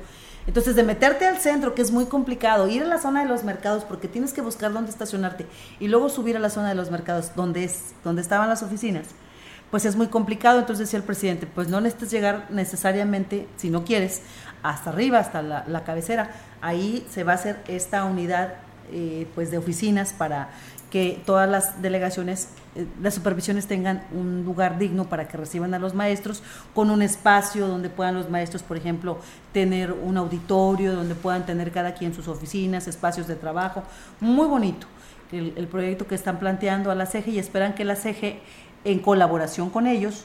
Entonces, 0.47 0.75
de 0.75 0.83
meterte 0.83 1.25
al 1.25 1.37
centro, 1.37 1.75
que 1.75 1.81
es 1.81 1.91
muy 1.91 2.05
complicado, 2.05 2.67
ir 2.67 2.81
a 2.81 2.85
la 2.85 2.99
zona 2.99 3.21
de 3.21 3.29
los 3.29 3.43
mercados, 3.43 3.83
porque 3.83 4.07
tienes 4.07 4.33
que 4.33 4.41
buscar 4.41 4.71
dónde 4.71 4.89
estacionarte, 4.89 5.45
y 5.79 5.89
luego 5.89 6.09
subir 6.09 6.37
a 6.37 6.39
la 6.39 6.49
zona 6.49 6.69
de 6.69 6.75
los 6.75 6.89
mercados, 6.89 7.31
donde, 7.35 7.65
es, 7.65 7.93
donde 8.03 8.21
estaban 8.21 8.47
las 8.47 8.63
oficinas, 8.63 9.07
pues 9.69 9.85
es 9.85 9.95
muy 9.95 10.07
complicado. 10.07 10.59
Entonces 10.59 10.87
decía 10.87 10.99
el 10.99 11.05
presidente, 11.05 11.47
pues 11.47 11.67
no 11.67 11.81
necesitas 11.81 12.11
llegar 12.11 12.47
necesariamente, 12.49 13.47
si 13.57 13.69
no 13.69 13.83
quieres, 13.83 14.21
hasta 14.63 14.89
arriba, 14.89 15.19
hasta 15.19 15.41
la, 15.41 15.83
cabecera. 15.83 16.31
Ahí 16.61 17.05
se 17.09 17.23
va 17.23 17.33
a 17.33 17.35
hacer 17.35 17.57
esta 17.67 18.05
unidad 18.05 18.55
eh, 18.91 19.27
pues 19.35 19.51
de 19.51 19.57
oficinas 19.57 20.13
para 20.13 20.49
que 20.89 21.21
todas 21.25 21.49
las 21.49 21.81
delegaciones, 21.81 22.49
eh, 22.75 22.85
las 23.01 23.13
supervisiones 23.13 23.67
tengan 23.67 24.03
un 24.11 24.43
lugar 24.45 24.77
digno 24.77 25.05
para 25.05 25.27
que 25.27 25.37
reciban 25.37 25.73
a 25.73 25.79
los 25.79 25.93
maestros, 25.93 26.43
con 26.73 26.89
un 26.89 27.01
espacio 27.01 27.67
donde 27.67 27.89
puedan 27.89 28.15
los 28.15 28.29
maestros, 28.29 28.63
por 28.63 28.77
ejemplo, 28.77 29.19
tener 29.51 29.91
un 29.91 30.17
auditorio, 30.17 30.93
donde 30.93 31.15
puedan 31.15 31.45
tener 31.45 31.71
cada 31.71 31.93
quien 31.93 32.13
sus 32.13 32.27
oficinas, 32.27 32.87
espacios 32.87 33.27
de 33.27 33.35
trabajo. 33.35 33.83
Muy 34.19 34.47
bonito 34.47 34.87
el, 35.31 35.53
el 35.57 35.67
proyecto 35.67 36.07
que 36.07 36.15
están 36.15 36.39
planteando 36.39 36.89
a 36.91 36.95
la 36.95 37.05
CEGE 37.05 37.31
y 37.31 37.39
esperan 37.39 37.73
que 37.73 37.83
la 37.83 37.95
CEGE, 37.95 38.39
en 38.85 38.99
colaboración 38.99 39.69
con 39.69 39.87
ellos, 39.87 40.23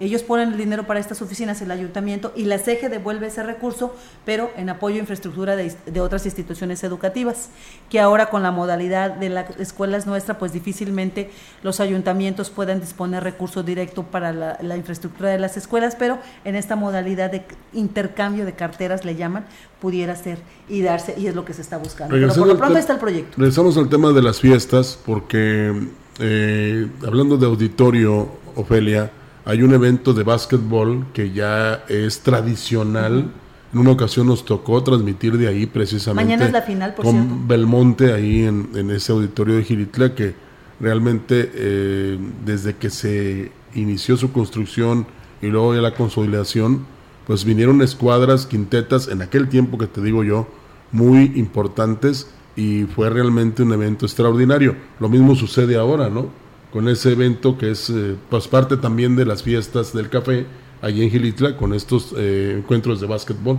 ellos 0.00 0.22
ponen 0.22 0.52
el 0.52 0.58
dinero 0.58 0.86
para 0.86 0.98
estas 0.98 1.22
oficinas, 1.22 1.62
el 1.62 1.70
ayuntamiento, 1.70 2.32
y 2.34 2.44
la 2.44 2.58
CEGE 2.58 2.88
devuelve 2.88 3.28
ese 3.28 3.42
recurso, 3.42 3.94
pero 4.24 4.50
en 4.56 4.68
apoyo 4.68 4.96
a 4.96 4.98
infraestructura 4.98 5.54
de, 5.56 6.00
otras 6.00 6.26
instituciones 6.26 6.82
educativas, 6.82 7.50
que 7.88 8.00
ahora 8.00 8.26
con 8.26 8.42
la 8.42 8.50
modalidad 8.50 9.12
de 9.12 9.28
las 9.28 9.58
escuelas 9.58 10.06
nuestra, 10.06 10.38
pues 10.38 10.52
difícilmente 10.52 11.30
los 11.62 11.78
ayuntamientos 11.78 12.50
puedan 12.50 12.80
disponer 12.80 13.22
recurso 13.22 13.62
directo 13.62 14.02
para 14.02 14.32
la, 14.32 14.76
infraestructura 14.76 15.30
de 15.30 15.38
las 15.38 15.56
escuelas, 15.56 15.94
pero 15.96 16.18
en 16.44 16.56
esta 16.56 16.74
modalidad 16.74 17.30
de 17.30 17.44
intercambio 17.72 18.44
de 18.44 18.54
carteras, 18.54 19.04
le 19.04 19.14
llaman, 19.14 19.46
pudiera 19.80 20.16
ser 20.16 20.38
y 20.68 20.82
darse, 20.82 21.14
y 21.16 21.28
es 21.28 21.34
lo 21.36 21.44
que 21.44 21.52
se 21.52 21.62
está 21.62 21.78
buscando. 21.78 22.14
pero 22.14 22.34
por 22.34 22.48
lo 22.48 22.56
pronto 22.56 22.78
está 22.78 22.94
el 22.94 22.98
proyecto. 22.98 23.36
Regresamos 23.36 23.76
al 23.76 23.88
tema 23.88 24.12
de 24.12 24.22
las 24.22 24.40
fiestas, 24.40 24.98
porque 25.06 25.72
eh, 26.18 26.88
hablando 27.06 27.36
de 27.36 27.46
auditorio, 27.46 28.28
Ofelia, 28.56 29.10
hay 29.44 29.62
un 29.62 29.74
evento 29.74 30.14
de 30.14 30.22
básquetbol 30.22 31.06
que 31.12 31.32
ya 31.32 31.84
es 31.88 32.20
tradicional. 32.20 33.30
En 33.72 33.78
una 33.78 33.90
ocasión 33.90 34.26
nos 34.26 34.44
tocó 34.44 34.82
transmitir 34.82 35.36
de 35.36 35.48
ahí 35.48 35.66
precisamente. 35.66 36.24
Mañana 36.24 36.46
es 36.46 36.52
la 36.52 36.62
final, 36.62 36.94
por 36.94 37.04
con 37.04 37.46
Belmonte 37.46 38.12
ahí 38.12 38.44
en, 38.44 38.90
ese 38.90 39.12
auditorio 39.12 39.56
de 39.56 39.64
Giritla 39.64 40.14
que 40.14 40.34
realmente 40.80 41.50
eh, 41.54 42.18
desde 42.44 42.76
que 42.76 42.90
se 42.90 43.52
inició 43.74 44.16
su 44.16 44.32
construcción 44.32 45.06
y 45.42 45.48
luego 45.48 45.74
ya 45.74 45.82
la 45.82 45.94
consolidación, 45.94 46.86
pues 47.26 47.44
vinieron 47.44 47.82
escuadras, 47.82 48.46
quintetas, 48.46 49.08
en 49.08 49.22
aquel 49.22 49.48
tiempo 49.48 49.76
que 49.76 49.86
te 49.86 50.00
digo 50.00 50.24
yo, 50.24 50.48
muy 50.92 51.32
importantes 51.34 52.28
y 52.56 52.84
fue 52.84 53.10
realmente 53.10 53.62
un 53.62 53.72
evento 53.72 54.06
extraordinario. 54.06 54.76
Lo 55.00 55.08
mismo 55.08 55.34
sucede 55.34 55.76
ahora, 55.76 56.08
¿no? 56.08 56.28
Con 56.74 56.88
ese 56.88 57.12
evento 57.12 57.56
que 57.56 57.70
es 57.70 57.88
eh, 57.88 58.16
pues 58.28 58.48
parte 58.48 58.76
también 58.76 59.14
de 59.14 59.24
las 59.24 59.44
fiestas 59.44 59.92
del 59.92 60.08
café 60.08 60.44
allí 60.82 61.04
en 61.04 61.10
Gilitla 61.10 61.56
con 61.56 61.72
estos 61.72 62.12
eh, 62.18 62.56
encuentros 62.58 63.00
de 63.00 63.06
básquetbol, 63.06 63.58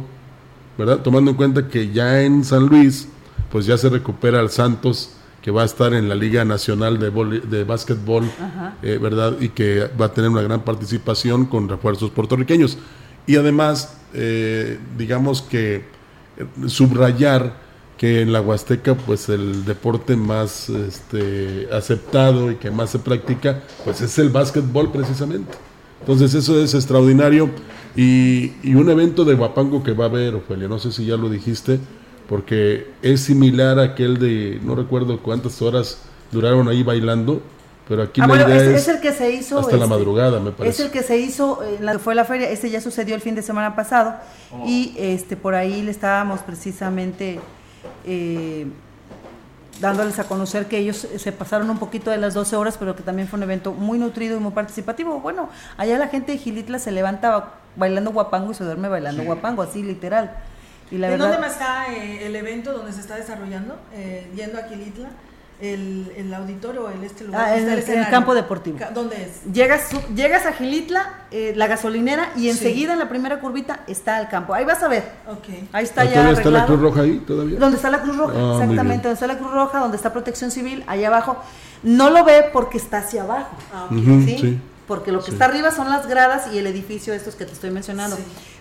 ¿verdad? 0.78 1.00
Tomando 1.00 1.32
en 1.32 1.38
cuenta 1.38 1.70
que 1.70 1.94
ya 1.94 2.24
en 2.24 2.44
San 2.44 2.66
Luis 2.66 3.08
pues 3.50 3.68
ya 3.68 3.78
se 3.78 3.88
recupera 3.88 4.42
el 4.42 4.50
Santos 4.50 5.12
que 5.42 5.50
va 5.50 5.62
a 5.62 5.66
estar 5.66 5.94
en 5.94 6.10
la 6.10 6.16
Liga 6.16 6.44
Nacional 6.44 7.00
de, 7.00 7.10
de 7.40 7.64
Básquetbol, 7.64 8.26
eh, 8.82 9.00
¿verdad? 9.02 9.38
Y 9.40 9.48
que 9.48 9.90
va 10.00 10.08
a 10.08 10.14
tener 10.14 10.30
una 10.30 10.42
gran 10.42 10.66
participación 10.66 11.46
con 11.46 11.70
refuerzos 11.70 12.12
puertorriqueños. 12.12 12.78
Y 13.28 13.38
además, 13.38 13.98
digamos 14.98 15.42
que 15.42 15.86
subrayar 16.68 17.65
que 17.98 18.22
en 18.22 18.34
la 18.34 18.42
Huasteca 18.42 18.96
pues 18.96 19.30
el 19.30 19.66
deporte 19.66 20.16
más 20.16 20.70
este, 20.70 21.68
aceptado 21.72 22.52
y 22.52 22.56
que 22.56 22.72
más 22.72 22.90
se 22.90 23.00
practica 23.00 23.64
pues 23.84 24.02
es 24.02 24.18
el 24.20 24.30
básquetbol 24.30 24.92
precisamente. 24.92 25.54
Entonces 26.02 26.34
eso 26.34 26.60
es 26.60 26.74
extraordinario 26.74 27.50
y, 27.96 28.76
un 28.76 28.90
evento 28.90 29.24
de 29.24 29.36
Guapango 29.36 29.84
que 29.84 29.94
va 29.94 30.06
a 30.06 30.08
haber, 30.10 30.36
Ofelia, 30.36 30.68
no 30.68 30.80
sé 30.80 30.92
si 30.92 31.06
ya 31.06 31.16
lo 31.16 31.30
dijiste, 31.30 31.80
porque 32.28 32.88
es 33.02 33.22
similar 33.22 33.80
a 33.80 33.84
aquel 33.84 34.20
de, 34.20 34.60
no 34.64 34.76
recuerdo 34.76 35.20
cuántas 35.22 35.62
horas 35.62 36.00
duraron 36.32 36.68
ahí 36.68 36.84
bailando, 36.84 37.42
pero 37.88 38.04
aquí 38.04 38.20
ah, 38.20 38.28
la 38.28 38.36
idea 38.36 38.76
es, 38.76 38.88
el 38.88 39.00
que 39.00 39.14
se 39.14 39.32
hizo 39.32 39.60
hasta 39.60 39.78
la 39.78 39.86
este, 39.86 39.96
madrugada, 39.96 40.40
me 40.40 40.52
parece. 40.52 40.82
Es 40.82 40.88
el 40.88 40.92
que 40.92 41.04
se 41.04 41.18
hizo, 41.18 41.60
la, 41.80 41.98
fue 42.00 42.16
la 42.16 42.26
feria, 42.26 42.50
este 42.50 42.70
ya 42.70 42.82
sucedió 42.82 43.16
el 43.16 43.22
fin 43.22 43.36
de 43.36 43.42
semana 43.42 43.76
pasado 43.76 44.16
oh. 44.52 44.66
y 44.68 44.94
este 44.98 45.38
por 45.38 45.56
ahí 45.56 45.82
le 45.82 45.92
estábamos 45.92 46.42
precisamente 46.42 47.40
eh, 48.06 48.68
dándoles 49.80 50.20
a 50.20 50.26
conocer 50.26 50.68
que 50.68 50.78
ellos 50.78 51.08
se 51.18 51.32
pasaron 51.32 51.70
un 51.70 51.78
poquito 51.78 52.12
de 52.12 52.18
las 52.18 52.34
12 52.34 52.56
horas, 52.56 52.78
pero 52.78 52.96
que 52.96 53.04
también 53.04 53.28
fue 53.28 53.38
un 53.38 53.44
evento 53.44 53.74
muy 53.74 54.00
nutrido 54.00 54.38
y 54.38 54.40
muy 54.40 54.52
participativo. 54.52 55.20
Bueno, 55.20 55.50
allá 55.78 55.98
la 55.98 56.08
gente 56.08 56.32
de 56.32 56.38
Gilitla 56.38 56.80
se 56.80 56.92
levanta 56.92 57.54
bailando 57.76 58.12
guapango 58.12 58.52
y 58.52 58.56
se 58.56 58.64
duerme 58.64 58.88
bailando 58.88 59.24
guapango, 59.24 59.62
así 59.62 59.84
literal. 59.84 60.38
Y 60.92 60.98
la 60.98 61.12
¿En 61.12 61.20
dónde 61.20 61.40
más 61.40 61.54
está 61.54 61.94
eh, 61.94 62.28
el 62.28 62.36
evento 62.36 62.72
donde 62.72 62.94
se 62.94 63.02
está 63.02 63.16
desarrollando? 63.16 63.78
Eh, 63.94 64.32
yendo 64.36 64.60
a 64.60 64.64
Gilitla 64.64 65.10
el, 65.62 66.12
el 66.18 66.34
auditorio, 66.34 66.90
el 66.90 67.04
este 67.04 67.24
lugar. 67.24 67.50
Ah, 67.50 67.58
en 67.58 67.70
el, 67.70 68.10
campo 68.10 68.36
deportivo. 68.36 68.78
¿Dónde 68.94 69.24
es? 69.24 69.54
Llegas, 69.54 69.90
llegas 70.14 70.46
a 70.46 70.54
Gilitla, 70.54 71.26
eh, 71.32 71.54
la 71.56 71.68
gasolinera, 71.68 72.32
y 72.36 72.50
enseguida 72.50 72.94
en 72.94 73.00
la 73.00 73.08
primera 73.08 73.40
curvita 73.40 73.82
está 73.88 74.20
el 74.20 74.28
campo. 74.28 74.54
Ahí 74.54 74.66
vas 74.66 74.84
a 74.84 74.88
ver. 74.88 75.04
Okay. 75.40 75.70
Ahí 75.72 75.86
está 75.86 76.04
ya. 76.04 76.30
está 76.32 76.50
la 76.50 76.66
Cruz 76.66 76.82
Roja 76.82 77.02
ahí 77.02 77.20
todavía? 77.20 77.60
Donde 77.60 77.78
está 77.78 77.90
la 77.90 78.02
Cruz 78.02 78.18
Roja, 78.18 78.34
ah, 78.36 78.60
exactamente. 78.62 79.08
Donde 79.08 79.14
está 79.14 79.28
la 79.28 79.38
Cruz 79.38 79.52
Roja, 79.52 79.80
donde 79.80 79.98
está 79.98 80.12
Protección 80.12 80.52
Civil, 80.52 80.84
ahí 80.88 81.04
abajo. 81.04 81.38
No 81.84 82.10
lo 82.10 82.26
ve 82.26 82.50
porque 82.52 82.78
está 82.78 83.00
hacia 83.00 83.24
abajo. 83.24 83.56
Ah, 83.74 83.88
¿sí? 83.92 84.60
Porque 84.88 85.12
lo 85.12 85.24
que 85.24 85.32
está 85.32 85.46
arriba 85.46 85.72
son 85.72 85.90
las 85.90 86.08
gradas 86.08 86.54
y 86.54 86.60
el 86.60 86.68
edificio 86.68 87.14
estos 87.14 87.36
que 87.36 87.46
te 87.46 87.54
estoy 87.54 87.72
mencionando. 87.72 88.18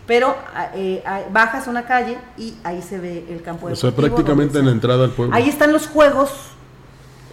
Pero 0.07 0.37
eh, 0.74 1.02
bajas 1.33 1.66
una 1.66 1.87
calle 1.87 2.18
y 2.38 2.54
ahí 2.62 2.83
se 2.83 2.98
ve 2.98 3.26
el 3.28 3.42
campo 3.42 3.68
deportivo. 3.68 3.72
O 3.72 3.76
sea, 3.76 3.90
prácticamente 3.90 4.59
en 4.59 4.66
la 4.66 4.72
entrada 4.72 5.04
al 5.04 5.11
pueblo. 5.11 5.35
Ahí 5.35 5.48
están 5.48 5.72
los 5.72 5.87
juegos 5.87 6.30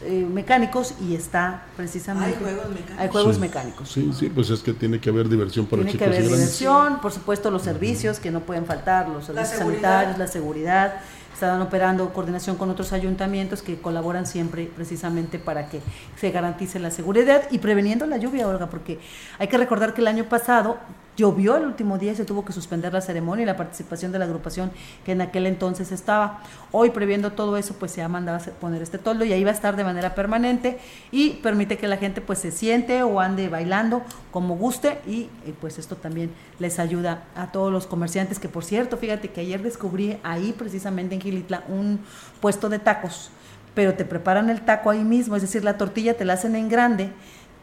eh, 0.04 0.28
mecánicos 0.32 0.96
y 1.00 1.16
está 1.16 1.66
precisamente... 1.78 2.36
Hay 2.36 2.44
juegos 2.44 2.70
mecánicos. 2.70 3.00
Hay 3.00 3.08
juegos 3.10 3.40
mecánicos. 3.40 3.92
Sí, 3.92 4.12
sí, 4.18 4.30
pues 4.30 4.50
es 4.50 4.62
que 4.62 4.74
tiene 4.74 5.00
que 5.00 5.10
haber 5.10 5.30
diversión 5.30 5.66
para 5.66 5.84
tiene 5.84 5.92
chicos 5.92 6.08
que 6.08 6.16
haber 6.16 6.28
diversión, 6.28 7.02
por 7.02 7.12
supuesto 7.12 7.52
los 7.52 7.62
servicios 7.62 8.20
que 8.20 8.32
no 8.32 8.42
pueden 8.42 8.66
faltar, 8.66 9.10
los 9.10 9.26
servicios 9.26 9.60
sanitarios, 9.60 10.18
la 10.18 10.28
seguridad. 10.28 10.96
Están 11.34 11.62
operando 11.62 12.14
coordinación 12.14 12.56
con 12.56 12.70
otros 12.70 12.94
ayuntamientos 12.94 13.62
que 13.64 13.80
colaboran 13.80 14.28
siempre 14.28 14.70
precisamente 14.76 15.40
para 15.40 15.70
que 15.70 15.82
se 16.16 16.30
garantice 16.30 16.80
la 16.80 16.92
seguridad 16.92 17.48
y 17.50 17.58
preveniendo 17.58 18.06
la 18.06 18.18
lluvia, 18.18 18.48
Olga, 18.48 18.70
porque 18.70 19.00
hay 19.40 19.48
que 19.48 19.58
recordar 19.58 19.94
que 19.94 20.02
el 20.02 20.08
año 20.08 20.26
pasado 20.26 20.78
llovió 21.18 21.58
el 21.58 21.66
último 21.66 21.98
día 21.98 22.14
y 22.14 22.16
se 22.16 22.26
tuvo 22.26 22.46
que 22.46 22.54
suspender 22.54 22.94
la 22.94 23.02
ceremonia 23.02 23.44
y 23.44 23.46
la 23.46 23.58
participación 23.58 24.12
de 24.12 24.20
la 24.20 24.26
agrupación 24.26 24.72
que 25.06 25.12
en 25.12 25.22
aquel 25.22 25.46
entonces 25.46 25.92
estaba. 25.92 26.42
Hoy, 26.72 26.92
previendo 26.92 27.32
todo 27.34 27.58
eso, 27.58 27.76
pues 27.76 27.92
se 27.92 28.02
ha 28.02 28.08
mandado 28.08 28.38
a 28.38 28.42
poner 28.60 28.82
este 28.82 28.98
toldo 28.98 29.26
y 29.26 29.34
ahí 29.34 29.44
va 29.44 29.52
a 29.52 29.54
estar 29.54 29.76
de 29.76 29.84
manera 29.84 30.16
permanente 30.16 30.80
y 31.12 31.32
permite 31.32 31.78
que 31.78 31.88
la 31.88 31.98
gente 31.98 32.22
pues 32.22 32.40
se 32.40 32.52
siente 32.52 33.04
o 33.04 33.20
ande 33.20 33.50
bailando 33.50 34.04
como 34.32 34.56
guste 34.56 35.00
y 35.06 35.30
eh, 35.46 35.54
pues 35.60 35.78
esto 35.78 35.96
también 35.96 36.32
les 36.60 36.80
ayuda 36.80 37.24
a 37.36 37.52
todos 37.52 37.72
los 37.72 37.88
comerciantes 37.88 38.40
que 38.40 38.50
por 38.50 38.64
cierto, 38.64 38.98
fíjate 38.98 39.30
que 39.30 39.42
ayer 39.42 39.62
descubrí 39.62 40.18
ahí 40.24 40.54
precisamente 40.58 41.16
en 41.16 41.22
Gilitla 41.22 41.64
un 41.68 42.00
puesto 42.40 42.70
de 42.70 42.80
tacos, 42.80 43.30
pero 43.76 43.94
te 43.94 44.06
preparan 44.06 44.50
el 44.50 44.62
taco 44.62 44.90
ahí 44.90 45.04
mismo, 45.04 45.36
es 45.36 45.42
decir, 45.42 45.64
la 45.64 45.78
tortilla 45.78 46.16
te 46.16 46.26
la 46.26 46.34
hacen 46.34 46.56
en 46.56 46.70
grande 46.70 47.12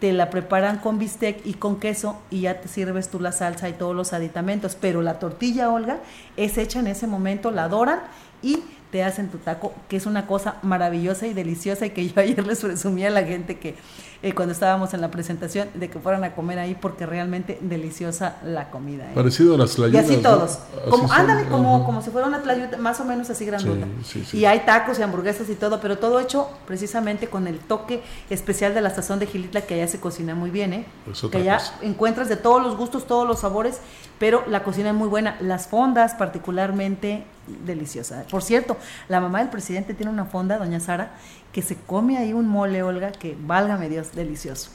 te 0.01 0.13
la 0.13 0.31
preparan 0.31 0.79
con 0.79 0.99
bistec 0.99 1.45
y 1.45 1.55
con 1.55 1.81
queso 1.81 2.21
y 2.31 2.43
ya 2.43 2.61
te 2.61 2.69
sirves 2.69 3.09
tú 3.09 3.19
la 3.21 3.33
salsa 3.33 3.69
y 3.69 3.73
todos 3.73 3.97
los 3.97 4.13
aditamentos. 4.13 4.77
Pero 4.81 5.03
la 5.03 5.19
tortilla, 5.19 5.71
Olga, 5.71 5.99
es 6.37 6.57
hecha 6.59 6.81
en 6.81 6.87
ese 6.87 7.07
momento, 7.07 7.51
la 7.51 7.65
adoran 7.65 8.01
y 8.43 8.63
te 8.91 9.05
hacen 9.05 9.29
tu 9.29 9.39
taco, 9.39 9.75
que 9.89 9.97
es 9.97 10.07
una 10.07 10.27
cosa 10.27 10.57
maravillosa 10.63 11.27
y 11.27 11.35
deliciosa 11.35 11.87
y 11.87 11.91
que 11.91 12.09
yo 12.09 12.13
ayer 12.21 12.47
les 12.47 12.61
presumía 12.61 13.09
a 13.09 13.11
la 13.11 13.25
gente 13.25 13.59
que 13.59 13.75
eh, 14.21 14.35
cuando 14.35 14.53
estábamos 14.53 14.95
en 14.95 15.01
la 15.01 15.13
presentación 15.13 15.69
de 15.75 15.89
que 15.89 16.01
fueran 16.01 16.25
a 16.25 16.35
comer 16.35 16.59
ahí 16.59 16.75
porque 16.75 17.07
realmente 17.07 17.59
deliciosa 17.61 18.37
la 18.45 18.69
comida. 18.71 19.05
¿eh? 19.05 19.15
Parecido 19.15 19.55
a 19.55 19.59
las 19.59 19.77
tlayudas. 19.77 20.11
Y 20.11 20.13
así 20.15 20.23
todos. 20.23 20.59
como, 20.91 21.13
ándale, 21.13 21.49
como, 21.49 21.85
como 21.85 22.03
si 22.03 22.11
fuera 22.11 22.27
una 22.27 22.43
tlayuda 22.43 22.79
más 22.79 22.99
o 22.99 23.05
menos 23.05 23.31
así 23.31 23.45
grandota. 23.47 23.87
Y 24.33 24.45
hay 24.45 24.61
tacos 24.61 24.99
y 24.99 25.03
hamburguesas 25.03 25.49
y 25.51 25.55
todo, 25.55 25.81
pero 25.81 25.99
todo 25.99 26.19
hecho 26.19 26.49
precisamente 26.67 27.29
con 27.29 27.47
el 27.47 27.61
toque 27.61 28.03
especial 28.29 28.75
de 28.75 28.81
la 28.81 28.91
sazón 28.91 29.21
de 29.21 29.27
Gilitla 29.27 29.61
que 29.61 29.75
allá 29.75 29.87
se 29.87 30.01
cocina 30.01 30.35
muy 30.35 30.51
bien, 30.51 30.73
¿eh? 30.73 30.87
que 31.31 31.39
allá 31.39 31.61
encuentras 31.83 32.29
de 32.29 32.37
todos 32.37 32.61
los 32.61 32.77
gustos, 32.77 33.07
todos 33.07 33.27
los 33.27 33.41
sabores, 33.41 33.81
pero 34.19 34.43
la 34.49 34.65
cocina 34.65 34.89
es 34.89 34.97
muy 34.97 35.09
buena. 35.09 35.37
Las 35.41 35.69
fondas 35.69 36.15
particularmente 36.15 37.25
deliciosa. 37.65 38.25
Por 38.31 38.43
cierto, 38.43 38.77
la 39.09 39.21
mamá 39.21 39.39
del 39.39 39.49
presidente 39.49 39.95
tiene 39.95 40.13
una 40.13 40.25
fonda, 40.25 40.59
doña 40.59 40.81
Sara, 40.81 41.13
que 41.53 41.63
se 41.63 41.77
come 41.77 42.19
ahí 42.19 42.33
un 42.33 42.49
mole, 42.49 42.83
Olga, 42.83 43.13
que 43.13 43.37
válgame 43.41 43.89
Dios, 43.89 44.13
delicioso. 44.13 44.71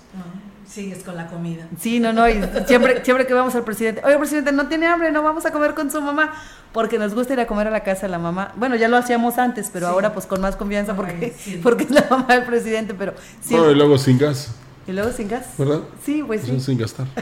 sigues 0.68 1.04
con 1.04 1.16
la 1.16 1.28
comida. 1.28 1.68
Sí, 1.80 2.00
no, 2.00 2.14
no, 2.14 2.28
y 2.28 2.42
siempre, 2.66 3.04
siempre 3.04 3.28
que 3.28 3.34
vamos 3.34 3.54
al 3.56 3.64
presidente, 3.64 4.02
oye, 4.04 4.18
presidente, 4.18 4.52
no 4.52 4.68
tiene 4.68 4.88
hambre, 4.88 5.12
no 5.12 5.22
vamos 5.22 5.46
a 5.46 5.52
comer 5.52 5.76
con 5.76 5.92
su 5.92 6.02
mamá, 6.02 6.34
porque 6.72 6.98
nos 6.98 7.14
gusta 7.14 7.34
ir 7.34 7.40
a 7.40 7.48
comer 7.48 7.68
a 7.68 7.72
la 7.72 7.84
casa 7.84 8.04
de 8.04 8.10
la 8.10 8.20
mamá. 8.20 8.52
Bueno, 8.56 8.76
ya 8.76 8.88
lo 8.88 8.98
hacíamos 8.98 9.38
antes, 9.38 9.70
pero 9.72 9.88
ahora 9.88 10.14
pues 10.14 10.26
con 10.26 10.42
más 10.42 10.56
confianza 10.56 10.96
porque, 10.96 11.36
porque 11.64 11.84
es 11.84 11.92
la 11.92 12.06
mamá 12.10 12.34
del 12.34 12.46
presidente, 12.46 12.94
pero 12.94 13.14
sí. 13.42 13.56
y 13.56 13.76
luego 13.76 13.98
sin 13.98 14.18
gas. 14.18 14.52
Y 14.88 14.92
luego 14.92 15.12
sin 15.12 15.30
gas. 15.30 15.46
¿Verdad? 15.58 15.82
Sí, 16.04 16.24
pues 16.26 16.42
sí. 16.42 16.60
Sin 16.60 16.78
gastar. 16.78 17.08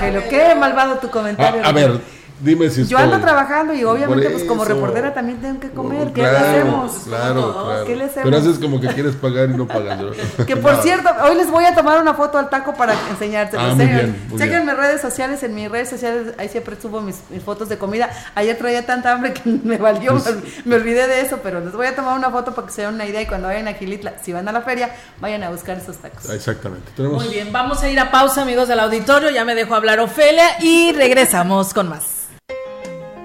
Ay, 0.00 0.14
qué 0.30 0.54
malvado 0.58 0.96
tu 0.98 1.10
comentario. 1.10 1.64
a 1.64 1.72
ver, 1.72 2.00
Dime 2.38 2.68
si 2.68 2.84
Yo 2.86 2.98
ando 2.98 3.18
trabajando 3.18 3.72
y 3.72 3.82
obviamente 3.84 4.28
pues 4.28 4.44
como 4.44 4.64
reportera 4.64 5.14
también 5.14 5.40
tengo 5.40 5.58
que 5.58 5.70
comer. 5.70 6.12
¿Qué 6.12 6.20
le 6.20 6.28
hacemos? 6.28 6.92
Claro, 7.06 7.64
claro. 7.64 7.84
¿Qué 7.86 7.96
le 7.96 8.04
hacemos? 8.04 8.24
Pero 8.24 8.36
haces 8.36 8.58
como 8.58 8.80
que 8.80 8.88
quieres 8.88 9.14
pagar 9.14 9.50
y 9.50 9.54
no 9.54 9.66
pagas. 9.66 9.98
que 10.46 10.56
por 10.56 10.76
cierto, 10.82 11.08
hoy 11.24 11.36
les 11.36 11.50
voy 11.50 11.64
a 11.64 11.74
tomar 11.74 12.00
una 12.00 12.12
foto 12.12 12.36
al 12.36 12.50
taco 12.50 12.74
para 12.74 12.94
enseñarte. 13.10 13.56
Ah, 13.58 13.74
muy 13.74 13.86
bien, 13.86 14.28
Chequen 14.36 14.66
mis 14.66 14.76
redes 14.76 15.00
sociales, 15.00 15.42
en 15.42 15.54
mis 15.54 15.70
redes 15.70 15.88
sociales 15.88 16.34
ahí 16.36 16.48
siempre 16.48 16.76
subo 16.80 17.00
mis, 17.00 17.16
fotos 17.42 17.70
de 17.70 17.78
comida. 17.78 18.10
Ayer 18.34 18.56
traía 18.58 18.84
tanta 18.84 19.12
hambre 19.12 19.32
que 19.32 19.42
me 19.64 19.78
valió, 19.78 20.12
pues 20.12 20.36
me, 20.66 20.76
olvidé 20.76 21.06
de 21.06 21.22
eso, 21.22 21.38
pero 21.42 21.60
les 21.60 21.72
voy 21.72 21.86
a 21.86 21.96
tomar 21.96 22.18
una 22.18 22.30
foto 22.30 22.54
para 22.54 22.66
que 22.66 22.72
se 22.74 22.82
den 22.82 22.94
una 22.94 23.06
idea 23.06 23.22
y 23.22 23.26
cuando 23.26 23.48
vayan 23.48 23.66
a 23.68 23.72
Gilitla, 23.72 24.14
si 24.22 24.32
van 24.32 24.46
a 24.46 24.52
la 24.52 24.60
feria, 24.60 24.94
vayan 25.20 25.42
a 25.42 25.50
buscar 25.50 25.78
esos 25.78 25.96
tacos. 25.96 26.28
Exactamente. 26.28 27.02
Muy 27.02 27.28
bien, 27.28 27.50
vamos 27.50 27.82
a 27.82 27.88
ir 27.88 27.98
a 27.98 28.10
pausa 28.10 28.42
amigos 28.42 28.68
del 28.68 28.80
auditorio, 28.80 29.30
ya 29.30 29.44
me 29.44 29.54
dejo 29.54 29.74
hablar 29.74 30.00
Ofelia 30.00 30.44
y 30.60 30.92
regresamos 30.92 31.72
con 31.72 31.88
más 31.88 32.25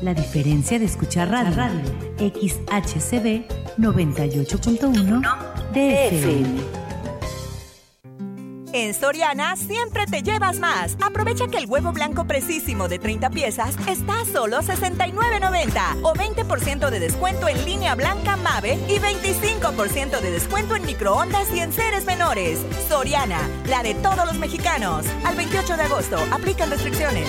La 0.00 0.14
diferencia 0.14 0.78
de 0.78 0.84
escuchar 0.84 1.28
radio, 1.28 1.56
radio 1.56 1.80
XHCB 2.18 3.48
98.1 3.78 5.20
DFM. 5.72 6.88
En 8.72 8.94
Soriana 8.94 9.56
siempre 9.56 10.06
te 10.06 10.22
llevas 10.22 10.60
más. 10.60 10.96
Aprovecha 11.00 11.48
que 11.48 11.58
el 11.58 11.66
huevo 11.66 11.92
blanco 11.92 12.26
precisísimo 12.26 12.86
de 12.86 13.00
30 13.00 13.30
piezas 13.30 13.74
está 13.88 14.20
a 14.20 14.24
solo 14.24 14.58
69.90 14.58 16.02
o 16.02 16.14
20% 16.14 16.90
de 16.90 17.00
descuento 17.00 17.48
en 17.48 17.64
línea 17.64 17.96
blanca 17.96 18.36
Mave 18.36 18.78
y 18.88 18.98
25% 18.98 20.20
de 20.20 20.30
descuento 20.30 20.76
en 20.76 20.86
microondas 20.86 21.52
y 21.52 21.58
en 21.58 21.72
seres 21.72 22.04
menores. 22.04 22.60
Soriana, 22.88 23.40
la 23.66 23.82
de 23.82 23.94
todos 23.94 24.26
los 24.26 24.38
mexicanos. 24.38 25.06
Al 25.24 25.34
28 25.34 25.76
de 25.76 25.82
agosto, 25.82 26.18
aplican 26.30 26.70
restricciones. 26.70 27.28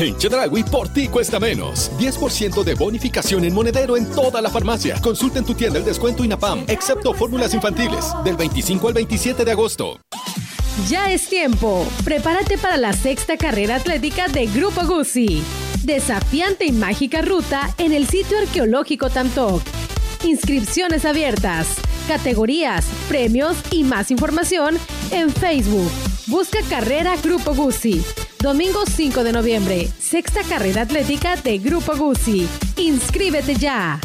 En 0.00 0.16
Chedragui 0.16 0.62
por 0.64 0.88
ti 0.88 1.08
cuesta 1.08 1.38
menos. 1.38 1.90
10% 1.98 2.64
de 2.64 2.74
bonificación 2.74 3.44
en 3.44 3.52
monedero 3.52 3.98
en 3.98 4.10
toda 4.12 4.40
la 4.40 4.48
farmacia. 4.48 4.98
Consulta 5.02 5.40
en 5.40 5.44
tu 5.44 5.52
tienda 5.52 5.78
el 5.78 5.84
descuento 5.84 6.24
INAPAM, 6.24 6.64
excepto 6.68 7.12
fórmulas 7.12 7.52
infantiles, 7.52 8.06
del 8.24 8.34
25 8.34 8.88
al 8.88 8.94
27 8.94 9.44
de 9.44 9.50
agosto. 9.50 10.00
Ya 10.88 11.12
es 11.12 11.28
tiempo. 11.28 11.86
Prepárate 12.02 12.56
para 12.56 12.78
la 12.78 12.94
sexta 12.94 13.36
carrera 13.36 13.76
atlética 13.76 14.28
de 14.28 14.46
Grupo 14.46 14.86
Guzzi. 14.86 15.42
Desafiante 15.84 16.64
y 16.64 16.72
mágica 16.72 17.20
ruta 17.20 17.74
en 17.76 17.92
el 17.92 18.06
sitio 18.06 18.38
arqueológico 18.38 19.10
Tamtoc. 19.10 19.60
Inscripciones 20.24 21.04
abiertas, 21.04 21.76
categorías, 22.08 22.86
premios 23.06 23.58
y 23.70 23.84
más 23.84 24.10
información 24.10 24.78
en 25.10 25.30
Facebook. 25.30 26.09
Busca 26.30 26.60
Carrera 26.68 27.16
Grupo 27.16 27.56
Guzzi. 27.56 28.00
Domingo 28.40 28.86
5 28.86 29.24
de 29.24 29.32
noviembre, 29.32 29.88
sexta 29.88 30.42
carrera 30.48 30.82
atlética 30.82 31.34
de 31.34 31.58
Grupo 31.58 31.96
Guzzi. 31.96 32.48
Inscríbete 32.76 33.56
ya. 33.56 33.98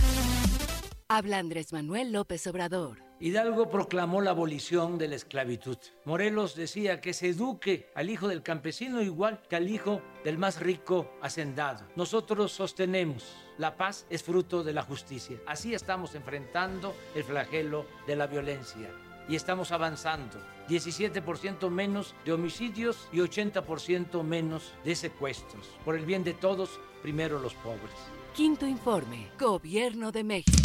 Habla 1.07 1.37
Andrés 1.37 1.71
Manuel 1.71 2.11
López 2.11 2.47
Obrador. 2.47 2.97
Hidalgo 3.19 3.69
proclamó 3.69 4.21
la 4.21 4.31
abolición 4.31 4.97
de 4.97 5.07
la 5.07 5.15
esclavitud. 5.15 5.77
Morelos 6.03 6.55
decía 6.55 6.99
que 6.99 7.13
se 7.13 7.29
eduque 7.29 7.91
al 7.93 8.09
hijo 8.09 8.27
del 8.27 8.41
campesino 8.41 9.03
igual 9.03 9.43
que 9.47 9.57
al 9.57 9.69
hijo 9.69 10.01
del 10.23 10.39
más 10.39 10.59
rico 10.59 11.11
hacendado. 11.21 11.85
Nosotros 11.95 12.51
sostenemos 12.51 13.35
la 13.59 13.77
paz 13.77 14.07
es 14.09 14.23
fruto 14.23 14.63
de 14.63 14.73
la 14.73 14.81
justicia. 14.81 15.37
Así 15.45 15.75
estamos 15.75 16.15
enfrentando 16.15 16.95
el 17.13 17.23
flagelo 17.23 17.85
de 18.07 18.15
la 18.15 18.25
violencia 18.25 18.89
y 19.29 19.35
estamos 19.35 19.71
avanzando. 19.71 20.54
17% 20.67 21.69
menos 21.69 22.15
de 22.25 22.33
homicidios 22.33 23.07
y 23.11 23.17
80% 23.17 24.23
menos 24.23 24.73
de 24.83 24.95
secuestros. 24.95 25.67
Por 25.83 25.95
el 25.95 26.05
bien 26.05 26.23
de 26.23 26.33
todos, 26.33 26.79
primero 27.01 27.39
los 27.39 27.53
pobres. 27.55 27.93
Quinto 28.33 28.65
informe, 28.67 29.29
Gobierno 29.39 30.11
de 30.11 30.23
México. 30.23 30.57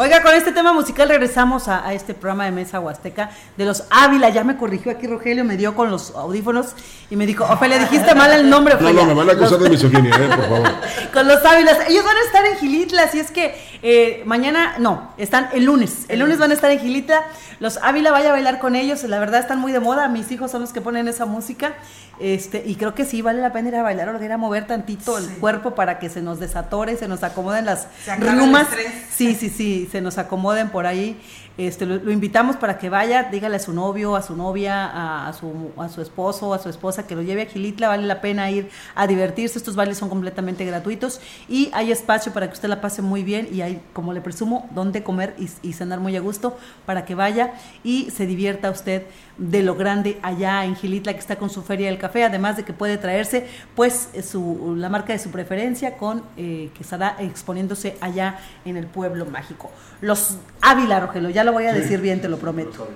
Oiga, 0.00 0.22
con 0.22 0.34
este 0.34 0.50
tema 0.52 0.72
musical 0.72 1.10
regresamos 1.10 1.68
a, 1.68 1.92
este 1.92 2.14
programa 2.14 2.46
de 2.46 2.52
Mesa 2.52 2.80
Huasteca 2.80 3.32
de 3.58 3.66
los 3.66 3.84
Ávila. 3.90 4.30
Ya 4.30 4.44
me 4.44 4.56
corrigió 4.56 4.92
aquí 4.92 5.06
Rogelio, 5.06 5.44
me 5.44 5.58
dio 5.58 5.74
con 5.74 5.90
los 5.90 6.12
audífonos 6.12 6.68
y 7.10 7.16
me 7.16 7.26
dijo, 7.26 7.44
Ofelia, 7.44 7.78
dijiste 7.78 8.14
mal 8.14 8.32
el 8.32 8.48
nombre, 8.48 8.76
No, 8.80 8.94
no, 8.94 9.04
me 9.04 9.12
van 9.12 9.28
a 9.28 9.32
acusar 9.32 9.58
de 9.58 9.68
misoginia, 9.68 10.16
eh, 10.16 10.28
por 10.34 10.48
favor. 10.48 10.68
con 11.12 11.28
los 11.28 11.44
Ávilas. 11.44 11.80
Ellos 11.86 12.02
van 12.02 12.16
a 12.16 12.20
estar 12.22 12.46
en 12.46 12.56
Gilitla, 12.56 13.02
así 13.02 13.20
es 13.20 13.30
que 13.30 13.54
eh, 13.82 14.22
mañana, 14.24 14.76
no, 14.78 15.12
están 15.18 15.50
el 15.52 15.64
lunes. 15.64 16.06
El 16.08 16.20
lunes 16.20 16.38
van 16.38 16.50
a 16.50 16.54
estar 16.54 16.70
en 16.70 16.78
Gilitla. 16.78 17.22
Los 17.58 17.76
Ávila, 17.82 18.10
vaya 18.10 18.30
a 18.30 18.32
bailar 18.32 18.58
con 18.58 18.76
ellos. 18.76 19.02
La 19.02 19.18
verdad 19.18 19.40
están 19.40 19.58
muy 19.58 19.70
de 19.70 19.80
moda. 19.80 20.08
Mis 20.08 20.32
hijos 20.32 20.50
son 20.50 20.62
los 20.62 20.72
que 20.72 20.80
ponen 20.80 21.08
esa 21.08 21.26
música. 21.26 21.74
Este, 22.20 22.62
y 22.66 22.76
creo 22.76 22.94
que 22.94 23.06
sí 23.06 23.22
vale 23.22 23.40
la 23.40 23.50
pena 23.50 23.68
ir 23.68 23.76
a 23.76 23.82
bailar 23.82 24.10
o 24.10 24.22
ir 24.22 24.30
a 24.30 24.36
mover 24.36 24.66
tantito 24.66 25.16
el 25.16 25.26
cuerpo 25.38 25.74
para 25.74 25.98
que 25.98 26.10
se 26.10 26.20
nos 26.20 26.38
desatore, 26.38 26.98
se 26.98 27.08
nos 27.08 27.22
acomoden 27.22 27.64
las 27.64 27.86
rumas. 28.18 28.66
Sí, 29.10 29.34
sí, 29.34 29.48
sí, 29.48 29.88
se 29.90 30.00
nos 30.00 30.18
acomoden 30.18 30.70
por 30.70 30.86
ahí. 30.86 31.20
Este, 31.58 31.84
lo, 31.84 32.10
invitamos 32.10 32.56
para 32.56 32.78
que 32.78 32.88
vaya, 32.88 33.24
dígale 33.24 33.56
a 33.56 33.58
su 33.58 33.72
novio, 33.72 34.16
a 34.16 34.22
su 34.22 34.34
novia, 34.36 35.26
a, 35.26 35.32
su, 35.32 35.72
a 35.76 35.88
su 35.88 36.00
esposo, 36.00 36.54
a 36.54 36.58
su 36.58 36.68
esposa 36.68 37.06
que 37.06 37.14
lo 37.14 37.22
lleve 37.22 37.42
a 37.42 37.46
Gilitla, 37.46 37.88
vale 37.88 38.06
la 38.06 38.20
pena 38.20 38.50
ir 38.50 38.70
a 38.94 39.06
divertirse, 39.06 39.58
estos 39.58 39.76
bailes 39.76 39.98
son 39.98 40.08
completamente 40.08 40.64
gratuitos 40.64 41.20
y 41.48 41.70
hay 41.74 41.92
espacio 41.92 42.32
para 42.32 42.46
que 42.46 42.54
usted 42.54 42.68
la 42.68 42.80
pase 42.80 43.02
muy 43.02 43.22
bien 43.22 43.48
y 43.52 43.60
hay, 43.60 43.82
como 43.92 44.12
le 44.12 44.20
presumo, 44.20 44.68
donde 44.74 45.02
comer 45.02 45.34
y, 45.38 45.72
cenar 45.72 46.00
muy 46.00 46.16
a 46.16 46.20
gusto 46.20 46.56
para 46.86 47.04
que 47.04 47.14
vaya 47.14 47.52
y 47.84 48.10
se 48.10 48.26
divierta 48.26 48.70
usted 48.70 49.04
de 49.38 49.62
lo 49.62 49.74
grande 49.74 50.18
allá 50.22 50.64
en 50.64 50.76
Gilitla 50.76 51.12
que 51.14 51.20
está 51.20 51.36
con 51.36 51.50
su 51.50 51.62
feria 51.62 51.88
del 51.88 51.98
café, 51.98 52.24
además 52.24 52.56
de 52.56 52.64
que 52.64 52.72
puede 52.72 52.98
traerse 52.98 53.46
pues 53.74 54.10
su, 54.22 54.74
la 54.76 54.88
marca 54.88 55.12
de 55.12 55.18
su 55.18 55.30
preferencia 55.30 55.96
con 55.96 56.22
eh, 56.36 56.70
que 56.74 56.82
estará 56.82 57.16
exponiéndose 57.18 57.96
allá 58.00 58.38
en 58.64 58.76
el 58.76 58.86
pueblo 58.86 59.26
mágico. 59.26 59.70
Los 60.00 60.36
Ávila, 60.62 61.00
Rogelio, 61.00 61.30
ya 61.30 61.39
lo 61.44 61.52
voy 61.52 61.64
a 61.64 61.72
decir 61.72 62.00
bien, 62.00 62.20
te 62.20 62.28
lo 62.28 62.38
prometo. 62.38 62.88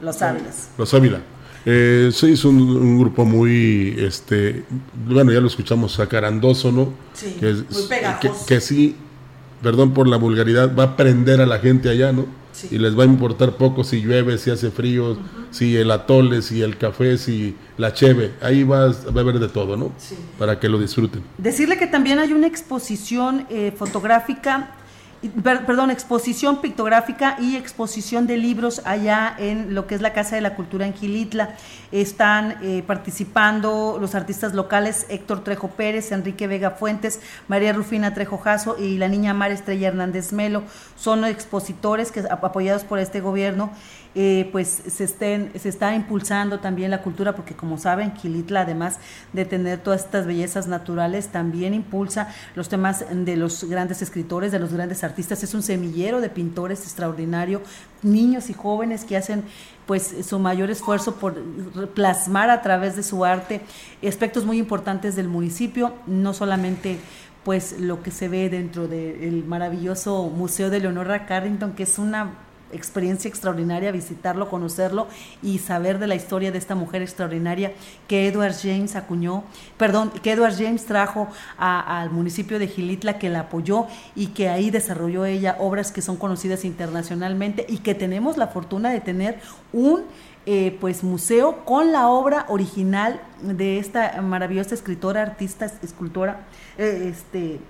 Los 0.00 0.22
Ávila. 0.22 0.50
Los 0.76 0.94
Ávila. 0.94 1.20
Eh, 1.66 2.10
sí, 2.12 2.32
es 2.32 2.44
un, 2.44 2.98
grupo 2.98 3.24
muy, 3.24 3.94
este, 3.98 4.64
bueno, 5.06 5.32
ya 5.32 5.40
lo 5.40 5.46
escuchamos, 5.46 5.92
sacarandoso, 5.92 6.70
¿no? 6.70 6.92
Sí, 7.14 7.36
que, 7.40 7.52
muy 7.52 7.82
pegajoso. 7.88 8.46
Que, 8.46 8.60
sí, 8.60 8.96
perdón 9.62 9.94
por 9.94 10.06
la 10.06 10.18
vulgaridad, 10.18 10.74
va 10.76 10.82
a 10.84 10.96
prender 10.96 11.40
a 11.40 11.46
la 11.46 11.58
gente 11.58 11.88
allá, 11.88 12.12
¿no? 12.12 12.26
Y 12.70 12.78
les 12.78 12.96
va 12.96 13.02
a 13.02 13.06
importar 13.06 13.56
poco 13.56 13.82
si 13.82 14.00
llueve, 14.00 14.38
si 14.38 14.50
hace 14.50 14.70
frío, 14.70 15.16
si 15.50 15.76
el 15.76 15.90
atole, 15.90 16.40
si 16.40 16.62
el 16.62 16.76
café, 16.76 17.18
si 17.18 17.56
la 17.78 17.92
cheve. 17.92 18.32
Ahí 18.40 18.62
va, 18.62 18.88
va 18.88 19.16
a 19.16 19.20
haber 19.20 19.40
de 19.40 19.48
todo, 19.48 19.76
¿no? 19.76 19.90
Sí. 19.98 20.16
Para 20.38 20.60
que 20.60 20.68
lo 20.68 20.78
disfruten. 20.78 21.22
Decirle 21.38 21.78
que 21.78 21.88
también 21.88 22.20
hay 22.20 22.32
una 22.32 22.46
exposición 22.46 23.46
eh, 23.50 23.72
fotográfica 23.76 24.76
perdón, 25.28 25.90
exposición 25.90 26.60
pictográfica 26.60 27.36
y 27.40 27.56
exposición 27.56 28.26
de 28.26 28.36
libros 28.36 28.82
allá 28.84 29.34
en 29.38 29.74
lo 29.74 29.86
que 29.86 29.94
es 29.94 30.00
la 30.00 30.12
Casa 30.12 30.36
de 30.36 30.42
la 30.42 30.54
Cultura 30.54 30.86
en 30.86 30.94
Gilitla. 30.94 31.54
Están 31.92 32.56
eh, 32.62 32.82
participando 32.86 33.98
los 34.00 34.14
artistas 34.14 34.54
locales 34.54 35.06
Héctor 35.08 35.44
Trejo 35.44 35.68
Pérez, 35.68 36.12
Enrique 36.12 36.46
Vega 36.46 36.72
Fuentes, 36.72 37.20
María 37.48 37.72
Rufina 37.72 38.14
Trejo 38.14 38.38
Jasso 38.38 38.76
y 38.78 38.98
la 38.98 39.08
niña 39.08 39.34
Mar 39.34 39.50
Estrella 39.50 39.88
Hernández 39.88 40.32
Melo. 40.32 40.62
Son 40.96 41.24
expositores 41.24 42.12
que 42.12 42.24
apoyados 42.30 42.84
por 42.84 42.98
este 42.98 43.20
gobierno 43.20 43.70
eh, 44.14 44.48
pues 44.52 44.82
se, 44.86 45.04
estén, 45.04 45.50
se 45.58 45.68
está 45.68 45.94
impulsando 45.94 46.60
también 46.60 46.90
la 46.90 47.02
cultura, 47.02 47.34
porque 47.34 47.54
como 47.54 47.78
saben, 47.78 48.12
Quilitla, 48.12 48.60
además 48.60 48.98
de 49.32 49.44
tener 49.44 49.80
todas 49.80 50.04
estas 50.04 50.26
bellezas 50.26 50.68
naturales, 50.68 51.28
también 51.28 51.74
impulsa 51.74 52.28
los 52.54 52.68
temas 52.68 53.04
de 53.10 53.36
los 53.36 53.64
grandes 53.64 54.02
escritores, 54.02 54.52
de 54.52 54.60
los 54.60 54.72
grandes 54.72 55.02
artistas. 55.02 55.42
Es 55.42 55.54
un 55.54 55.62
semillero 55.62 56.20
de 56.20 56.28
pintores 56.28 56.82
extraordinario, 56.82 57.60
niños 58.02 58.50
y 58.50 58.52
jóvenes 58.52 59.04
que 59.04 59.16
hacen 59.16 59.44
pues 59.86 60.14
su 60.24 60.38
mayor 60.38 60.70
esfuerzo 60.70 61.16
por 61.16 61.42
plasmar 61.94 62.50
a 62.50 62.62
través 62.62 62.96
de 62.96 63.02
su 63.02 63.24
arte 63.24 63.60
aspectos 64.06 64.44
muy 64.44 64.58
importantes 64.58 65.16
del 65.16 65.28
municipio, 65.28 65.92
no 66.06 66.32
solamente 66.34 66.98
pues 67.42 67.78
lo 67.78 68.02
que 68.02 68.10
se 68.10 68.28
ve 68.28 68.48
dentro 68.48 68.88
del 68.88 69.44
maravilloso 69.44 70.30
Museo 70.30 70.70
de 70.70 70.80
Leonora 70.80 71.26
Carrington, 71.26 71.72
que 71.72 71.82
es 71.82 71.98
una 71.98 72.32
experiencia 72.74 73.28
extraordinaria 73.28 73.92
visitarlo, 73.92 74.50
conocerlo 74.50 75.06
y 75.42 75.58
saber 75.58 75.98
de 75.98 76.06
la 76.06 76.14
historia 76.14 76.52
de 76.52 76.58
esta 76.58 76.74
mujer 76.74 77.02
extraordinaria 77.02 77.72
que 78.08 78.28
Edward 78.28 78.54
James 78.60 78.96
acuñó, 78.96 79.44
perdón, 79.76 80.10
que 80.22 80.32
Edward 80.32 80.56
James 80.56 80.84
trajo 80.84 81.28
al 81.56 82.10
municipio 82.10 82.58
de 82.58 82.68
Gilitla, 82.68 83.18
que 83.18 83.30
la 83.30 83.40
apoyó 83.40 83.86
y 84.14 84.28
que 84.28 84.48
ahí 84.48 84.70
desarrolló 84.70 85.24
ella 85.24 85.56
obras 85.58 85.92
que 85.92 86.02
son 86.02 86.16
conocidas 86.16 86.64
internacionalmente 86.64 87.66
y 87.68 87.78
que 87.78 87.94
tenemos 87.94 88.36
la 88.36 88.48
fortuna 88.48 88.90
de 88.90 89.00
tener 89.00 89.40
un 89.72 90.02
eh, 90.46 90.76
pues 90.78 91.02
museo 91.02 91.64
con 91.64 91.90
la 91.90 92.08
obra 92.08 92.44
original 92.48 93.18
de 93.40 93.78
esta 93.78 94.20
maravillosa 94.20 94.74
escritora, 94.74 95.22
artista, 95.22 95.72
escultora, 95.82 96.40
eh, 96.76 97.10
este, 97.10 97.60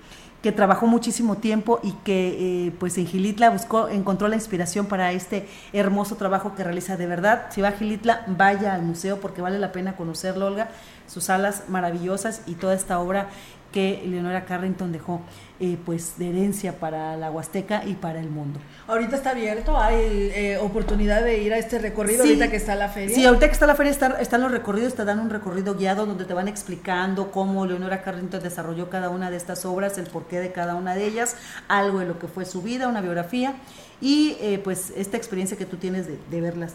que 0.44 0.52
trabajó 0.52 0.86
muchísimo 0.86 1.38
tiempo 1.38 1.80
y 1.82 1.92
que 2.04 2.66
eh, 2.66 2.72
pues 2.78 2.98
en 2.98 3.06
Gilitla 3.06 3.48
buscó, 3.48 3.88
encontró 3.88 4.28
la 4.28 4.34
inspiración 4.34 4.84
para 4.84 5.10
este 5.12 5.48
hermoso 5.72 6.16
trabajo 6.16 6.54
que 6.54 6.62
realiza. 6.62 6.98
De 6.98 7.06
verdad, 7.06 7.46
si 7.48 7.62
va 7.62 7.68
a 7.68 7.72
Gilitla, 7.72 8.24
vaya 8.26 8.74
al 8.74 8.82
museo 8.82 9.22
porque 9.22 9.40
vale 9.40 9.58
la 9.58 9.72
pena 9.72 9.96
conocerlo, 9.96 10.44
Olga, 10.44 10.68
sus 11.06 11.24
salas 11.24 11.64
maravillosas 11.68 12.42
y 12.46 12.56
toda 12.56 12.74
esta 12.74 12.98
obra 12.98 13.30
que 13.74 14.04
Leonora 14.06 14.44
Carrington 14.44 14.92
dejó 14.92 15.20
eh, 15.58 15.76
pues 15.84 16.16
de 16.16 16.28
herencia 16.28 16.78
para 16.78 17.16
la 17.16 17.32
Huasteca 17.32 17.82
y 17.84 17.94
para 17.94 18.20
el 18.20 18.30
mundo. 18.30 18.60
Ahorita 18.86 19.16
está 19.16 19.30
abierto, 19.30 19.76
hay 19.76 20.30
eh, 20.32 20.58
oportunidad 20.62 21.24
de 21.24 21.38
ir 21.38 21.52
a 21.52 21.58
este 21.58 21.80
recorrido 21.80 22.22
ahorita 22.22 22.48
que 22.48 22.56
está 22.56 22.76
la 22.76 22.88
feria. 22.88 23.12
Sí, 23.12 23.26
ahorita 23.26 23.48
que 23.48 23.52
está 23.52 23.66
la 23.66 23.74
feria 23.74 23.90
están, 23.90 24.40
los 24.40 24.52
recorridos, 24.52 24.94
te 24.94 25.04
dan 25.04 25.18
un 25.18 25.28
recorrido 25.28 25.74
guiado 25.74 26.06
donde 26.06 26.24
te 26.24 26.34
van 26.34 26.46
explicando 26.46 27.32
cómo 27.32 27.66
Leonora 27.66 28.00
Carrington 28.02 28.40
desarrolló 28.40 28.90
cada 28.90 29.10
una 29.10 29.32
de 29.32 29.38
estas 29.38 29.64
obras, 29.64 29.98
el 29.98 30.06
porqué 30.06 30.38
de 30.38 30.52
cada 30.52 30.76
una 30.76 30.94
de 30.94 31.06
ellas, 31.06 31.34
algo 31.66 31.98
de 31.98 32.06
lo 32.06 32.20
que 32.20 32.28
fue 32.28 32.44
su 32.44 32.62
vida, 32.62 32.86
una 32.86 33.00
biografía 33.00 33.54
y 34.00 34.36
eh, 34.40 34.60
pues 34.62 34.92
esta 34.96 35.16
experiencia 35.16 35.56
que 35.56 35.66
tú 35.66 35.78
tienes 35.78 36.06
de, 36.06 36.16
de 36.30 36.40
verlas 36.40 36.74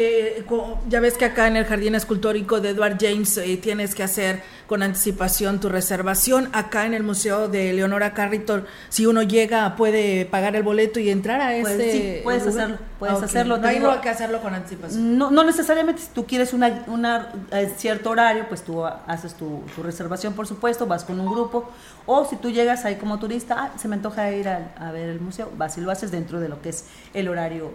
eh, 0.00 0.44
ya 0.88 1.00
ves 1.00 1.14
que 1.18 1.24
acá 1.24 1.48
en 1.48 1.56
el 1.56 1.64
Jardín 1.64 1.96
Escultórico 1.96 2.60
de 2.60 2.70
Edward 2.70 2.98
James 3.00 3.36
eh, 3.36 3.56
tienes 3.56 3.96
que 3.96 4.04
hacer 4.04 4.42
con 4.68 4.82
anticipación 4.82 5.60
tu 5.60 5.68
reservación. 5.68 6.48
Acá 6.52 6.86
en 6.86 6.94
el 6.94 7.02
Museo 7.02 7.48
de 7.48 7.72
Leonora 7.72 8.14
Carrington, 8.14 8.64
si 8.88 9.06
uno 9.06 9.22
llega, 9.22 9.74
puede 9.74 10.24
pagar 10.24 10.54
el 10.54 10.62
boleto 10.62 11.00
y 11.00 11.10
entrar 11.10 11.40
a 11.40 11.56
este. 11.56 11.92
sí, 11.92 12.20
puedes 12.22 12.46
hacerlo. 12.46 12.78
Puedes 12.98 13.22
hacerlo. 13.22 13.58
No 13.58 13.68
hay 13.68 13.80
que 14.02 14.08
hacerlo 14.08 14.40
con 14.40 14.54
anticipación. 14.54 15.16
No, 15.16 15.30
no 15.30 15.44
necesariamente. 15.44 16.02
Si 16.02 16.08
tú 16.08 16.26
quieres 16.26 16.52
una, 16.52 16.84
una 16.88 17.32
eh, 17.52 17.72
cierto 17.76 18.10
horario, 18.10 18.46
pues 18.48 18.62
tú 18.62 18.84
haces 18.84 19.34
tu, 19.34 19.62
reservación, 19.82 20.32
por 20.32 20.46
supuesto, 20.46 20.86
vas 20.86 21.04
con 21.04 21.20
un 21.20 21.26
grupo. 21.26 21.70
O 22.06 22.24
si 22.24 22.36
tú 22.36 22.50
llegas 22.50 22.84
ahí 22.84 22.96
como 22.96 23.18
turista, 23.18 23.56
ah, 23.58 23.70
se 23.78 23.86
me 23.86 23.96
antoja 23.96 24.32
ir 24.32 24.48
a, 24.48 24.72
a 24.80 24.90
ver 24.90 25.10
el 25.10 25.20
museo, 25.20 25.50
vas 25.56 25.78
y 25.78 25.80
lo 25.80 25.90
haces 25.90 26.10
dentro 26.10 26.40
de 26.40 26.48
lo 26.48 26.60
que 26.60 26.70
es 26.70 26.86
el 27.14 27.28
horario 27.28 27.70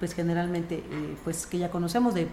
pues 0.00 0.14
generalmente 0.14 0.76
eh, 0.76 1.16
pues 1.22 1.46
que 1.46 1.58
ya 1.58 1.70
conocemos 1.70 2.14
de 2.14 2.26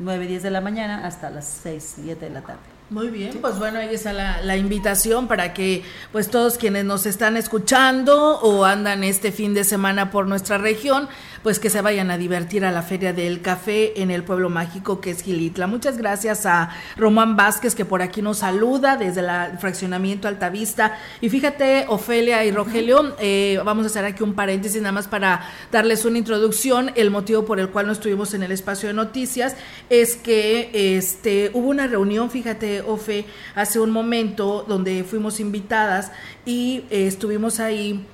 9, 0.00 0.26
10 0.26 0.42
de 0.42 0.50
la 0.50 0.60
mañana 0.60 1.06
hasta 1.06 1.30
las 1.30 1.60
6, 1.62 1.94
7 2.04 2.26
de 2.26 2.30
la 2.30 2.42
tarde. 2.42 2.60
Muy 2.90 3.08
bien, 3.08 3.38
pues 3.40 3.58
bueno, 3.58 3.78
ahí 3.78 3.94
está 3.94 4.12
la, 4.12 4.42
la, 4.42 4.56
invitación 4.56 5.26
para 5.26 5.54
que 5.54 5.82
pues 6.10 6.28
todos 6.28 6.58
quienes 6.58 6.84
nos 6.84 7.06
están 7.06 7.38
escuchando 7.38 8.38
o 8.40 8.66
andan 8.66 9.02
este 9.02 9.32
fin 9.32 9.54
de 9.54 9.64
semana 9.64 10.10
por 10.10 10.26
nuestra 10.26 10.58
región, 10.58 11.08
pues 11.42 11.58
que 11.58 11.70
se 11.70 11.80
vayan 11.80 12.10
a 12.10 12.18
divertir 12.18 12.64
a 12.64 12.72
la 12.72 12.82
Feria 12.82 13.12
del 13.12 13.40
Café 13.40 14.00
en 14.00 14.10
el 14.10 14.22
pueblo 14.24 14.50
mágico 14.50 15.00
que 15.00 15.10
es 15.10 15.22
Gilitla. 15.22 15.66
Muchas 15.66 15.98
gracias 15.98 16.46
a 16.46 16.70
Román 16.96 17.36
Vázquez 17.36 17.74
que 17.74 17.84
por 17.84 18.02
aquí 18.02 18.22
nos 18.22 18.38
saluda 18.38 18.96
desde 18.96 19.20
el 19.20 19.58
fraccionamiento 19.58 20.28
Altavista. 20.28 20.98
Y 21.20 21.28
fíjate, 21.28 21.86
Ofelia 21.88 22.44
y 22.44 22.52
Rogelio, 22.52 23.16
eh, 23.18 23.60
vamos 23.64 23.84
a 23.84 23.86
hacer 23.88 24.04
aquí 24.04 24.22
un 24.22 24.34
paréntesis 24.34 24.80
nada 24.80 24.92
más 24.92 25.08
para 25.08 25.48
darles 25.70 26.04
una 26.04 26.18
introducción. 26.18 26.92
El 26.94 27.10
motivo 27.10 27.44
por 27.44 27.58
el 27.58 27.70
cual 27.70 27.86
no 27.86 27.92
estuvimos 27.92 28.34
en 28.34 28.42
el 28.42 28.52
espacio 28.52 28.88
de 28.88 28.94
noticias 28.94 29.56
es 29.90 30.16
que 30.16 30.96
este 30.96 31.50
hubo 31.54 31.68
una 31.68 31.86
reunión, 31.86 32.30
fíjate, 32.30 32.82
Ofe 32.82 33.24
hace 33.54 33.80
un 33.80 33.90
momento 33.90 34.64
donde 34.68 35.04
fuimos 35.04 35.40
invitadas 35.40 36.12
y 36.44 36.84
eh, 36.90 37.06
estuvimos 37.06 37.60
ahí 37.60 38.06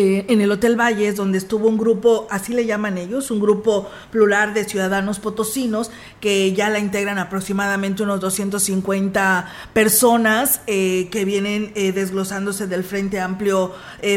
eh, 0.00 0.26
en 0.28 0.40
el 0.40 0.52
Hotel 0.52 0.78
Valles, 0.78 1.16
donde 1.16 1.38
estuvo 1.38 1.66
un 1.66 1.76
grupo, 1.76 2.28
así 2.30 2.52
le 2.52 2.64
llaman 2.64 2.98
ellos, 2.98 3.32
un 3.32 3.40
grupo 3.40 3.90
plural 4.12 4.54
de 4.54 4.62
ciudadanos 4.62 5.18
potosinos, 5.18 5.90
que 6.20 6.52
ya 6.52 6.70
la 6.70 6.78
integran 6.78 7.18
aproximadamente 7.18 8.04
unos 8.04 8.20
250 8.20 9.52
personas 9.72 10.60
eh, 10.68 11.08
que 11.10 11.24
vienen 11.24 11.72
eh, 11.74 11.90
desglosándose 11.90 12.68
del 12.68 12.84
Frente 12.84 13.18
Amplio 13.18 13.74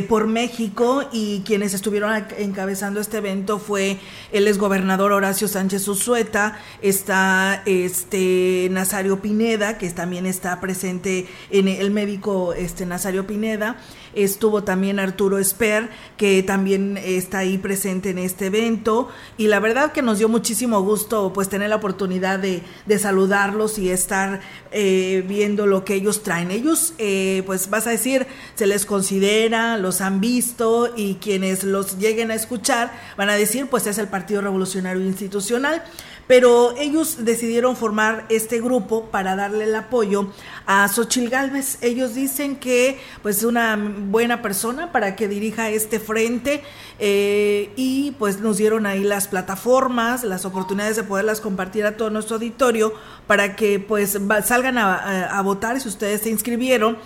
por 0.08 0.28
México 0.28 1.04
y 1.12 1.42
quienes 1.42 1.74
estuvieron 1.74 2.14
encabezando 2.38 3.02
este 3.02 3.18
evento 3.18 3.58
fue 3.58 3.98
el 4.32 4.48
exgobernador 4.48 5.12
Horacio 5.12 5.48
Sánchez 5.48 5.88
Uzueta, 5.88 6.60
está 6.84 7.64
este 7.66 8.68
Nazario 8.70 9.20
Pineda, 9.20 9.80
que 9.80 9.90
también 9.90 10.28
está 10.28 10.60
presente 10.62 11.28
en 11.50 11.68
el 11.68 11.90
médico 11.90 12.54
este 12.54 12.86
Nazario 12.86 13.26
Pineda, 13.26 13.78
estuvo 14.14 14.64
también 14.64 15.00
Arturo 15.00 15.40
Esper, 15.40 15.71
que 16.18 16.44
también 16.44 16.98
está 16.98 17.40
ahí 17.40 17.58
presente 17.58 18.10
en 18.10 18.18
este 18.18 18.48
evento, 18.48 19.10
y 19.38 19.48
la 19.48 19.60
verdad 19.60 19.92
que 19.92 20.02
nos 20.02 20.20
dio 20.20 20.30
muchísimo 20.30 20.82
gusto 20.82 21.32
pues 21.34 21.50
tener 21.50 21.70
la 21.70 21.78
oportunidad 21.78 22.40
de, 22.40 22.62
saludarlos 23.00 23.80
y 23.80 23.90
estar 23.90 24.42
eh, 24.72 25.24
viendo 25.28 25.66
lo 25.66 25.84
que 25.86 25.96
ellos 25.96 26.24
traen. 26.24 26.52
Ellos, 26.52 26.94
eh, 26.98 27.42
pues 27.46 27.70
vas 27.70 27.88
a 27.88 27.90
decir, 27.90 28.28
se 28.56 28.68
les 28.68 28.86
considera, 28.86 29.78
los 29.78 30.02
han 30.02 30.22
visto, 30.22 30.94
y 30.96 31.16
quienes 31.16 31.64
los 31.64 31.98
lleguen 31.98 32.32
a 32.32 32.36
escuchar 32.36 32.92
van 33.18 33.30
a 33.30 33.36
decir, 33.36 33.68
pues 33.68 33.88
es 33.88 33.98
el 33.98 34.08
Partido 34.08 34.42
Revolucionario 34.42 35.04
Institucional 35.04 35.84
pero 36.32 36.74
ellos 36.78 37.26
decidieron 37.26 37.76
formar 37.76 38.26
este 38.30 38.62
grupo 38.62 39.08
para 39.08 39.36
darle 39.36 39.66
el 39.66 39.76
apoyo 39.76 40.32
a 40.66 40.88
Xochil 40.88 41.30
Gálvez. 41.30 41.78
Ellos 41.82 42.16
dicen 42.16 42.56
que 42.56 43.02
pues 43.22 43.40
es 43.40 43.44
una 43.44 43.76
buena 43.76 44.42
persona 44.42 44.94
para 44.94 45.18
que 45.18 45.28
dirija 45.28 45.70
este 45.72 46.00
frente 46.00 46.64
eh, 47.00 47.74
y 47.76 48.12
pues 48.12 48.40
nos 48.40 48.56
dieron 48.56 48.86
ahí 48.86 49.04
las 49.04 49.28
plataformas, 49.28 50.24
las 50.24 50.46
oportunidades 50.46 50.96
de 50.96 51.04
poderlas 51.04 51.42
compartir 51.42 51.86
a 51.86 51.98
todo 51.98 52.10
nuestro 52.10 52.38
auditorio 52.38 52.94
para 53.28 53.58
que 53.58 53.82
pues 53.82 54.18
salgan 54.46 54.78
a, 54.78 55.38
a 55.38 55.42
votar 55.42 55.82
si 55.82 55.90
ustedes 55.90 56.22
se 56.22 56.30
inscribieron 56.30 56.98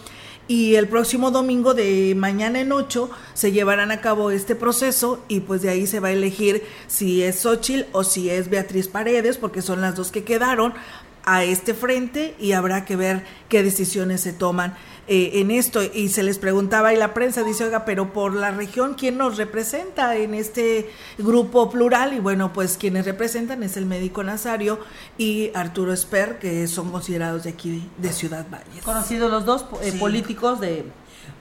y 0.47 0.75
el 0.75 0.87
próximo 0.87 1.31
domingo 1.31 1.73
de 1.73 2.13
mañana 2.15 2.59
en 2.59 2.71
8 2.71 3.09
se 3.33 3.51
llevarán 3.51 3.91
a 3.91 4.01
cabo 4.01 4.31
este 4.31 4.55
proceso 4.55 5.23
y 5.27 5.39
pues 5.39 5.61
de 5.61 5.69
ahí 5.69 5.87
se 5.87 5.99
va 5.99 6.09
a 6.09 6.11
elegir 6.11 6.63
si 6.87 7.23
es 7.23 7.41
Xochitl 7.41 7.87
o 7.93 8.03
si 8.03 8.29
es 8.29 8.49
Beatriz 8.49 8.87
Paredes, 8.87 9.37
porque 9.37 9.61
son 9.61 9.81
las 9.81 9.95
dos 9.95 10.11
que 10.11 10.23
quedaron 10.23 10.73
a 11.23 11.43
este 11.43 11.73
frente 11.73 12.35
y 12.39 12.51
habrá 12.51 12.85
que 12.85 12.95
ver 12.95 13.25
qué 13.49 13.63
decisiones 13.63 14.21
se 14.21 14.33
toman. 14.33 14.75
Eh, 15.07 15.39
en 15.41 15.51
esto 15.51 15.81
y 15.83 16.09
se 16.09 16.23
les 16.23 16.39
preguntaba 16.39 16.91
y 16.91 16.97
la 16.97 17.13
prensa 17.13 17.43
dice, 17.43 17.63
oiga, 17.63 17.85
pero 17.85 18.11
por 18.11 18.33
la 18.33 18.49
región, 18.49 18.95
¿quién 18.95 19.19
nos 19.19 19.37
representa 19.37 20.15
en 20.15 20.33
este 20.33 20.89
grupo 21.19 21.69
plural? 21.69 22.13
Y 22.13 22.19
bueno, 22.19 22.51
pues 22.53 22.75
quienes 22.75 23.05
representan 23.05 23.61
es 23.61 23.77
el 23.77 23.85
médico 23.85 24.23
Nazario 24.23 24.79
y 25.15 25.51
Arturo 25.53 25.93
Esper, 25.93 26.39
que 26.39 26.67
son 26.67 26.89
considerados 26.91 27.43
de 27.43 27.51
aquí 27.51 27.87
de, 27.99 28.11
Ciudad 28.11 28.47
Valles. 28.49 28.83
Conocidos 28.83 29.29
los 29.29 29.45
dos 29.45 29.65
eh, 29.83 29.93
políticos 29.99 30.59
de 30.59 30.85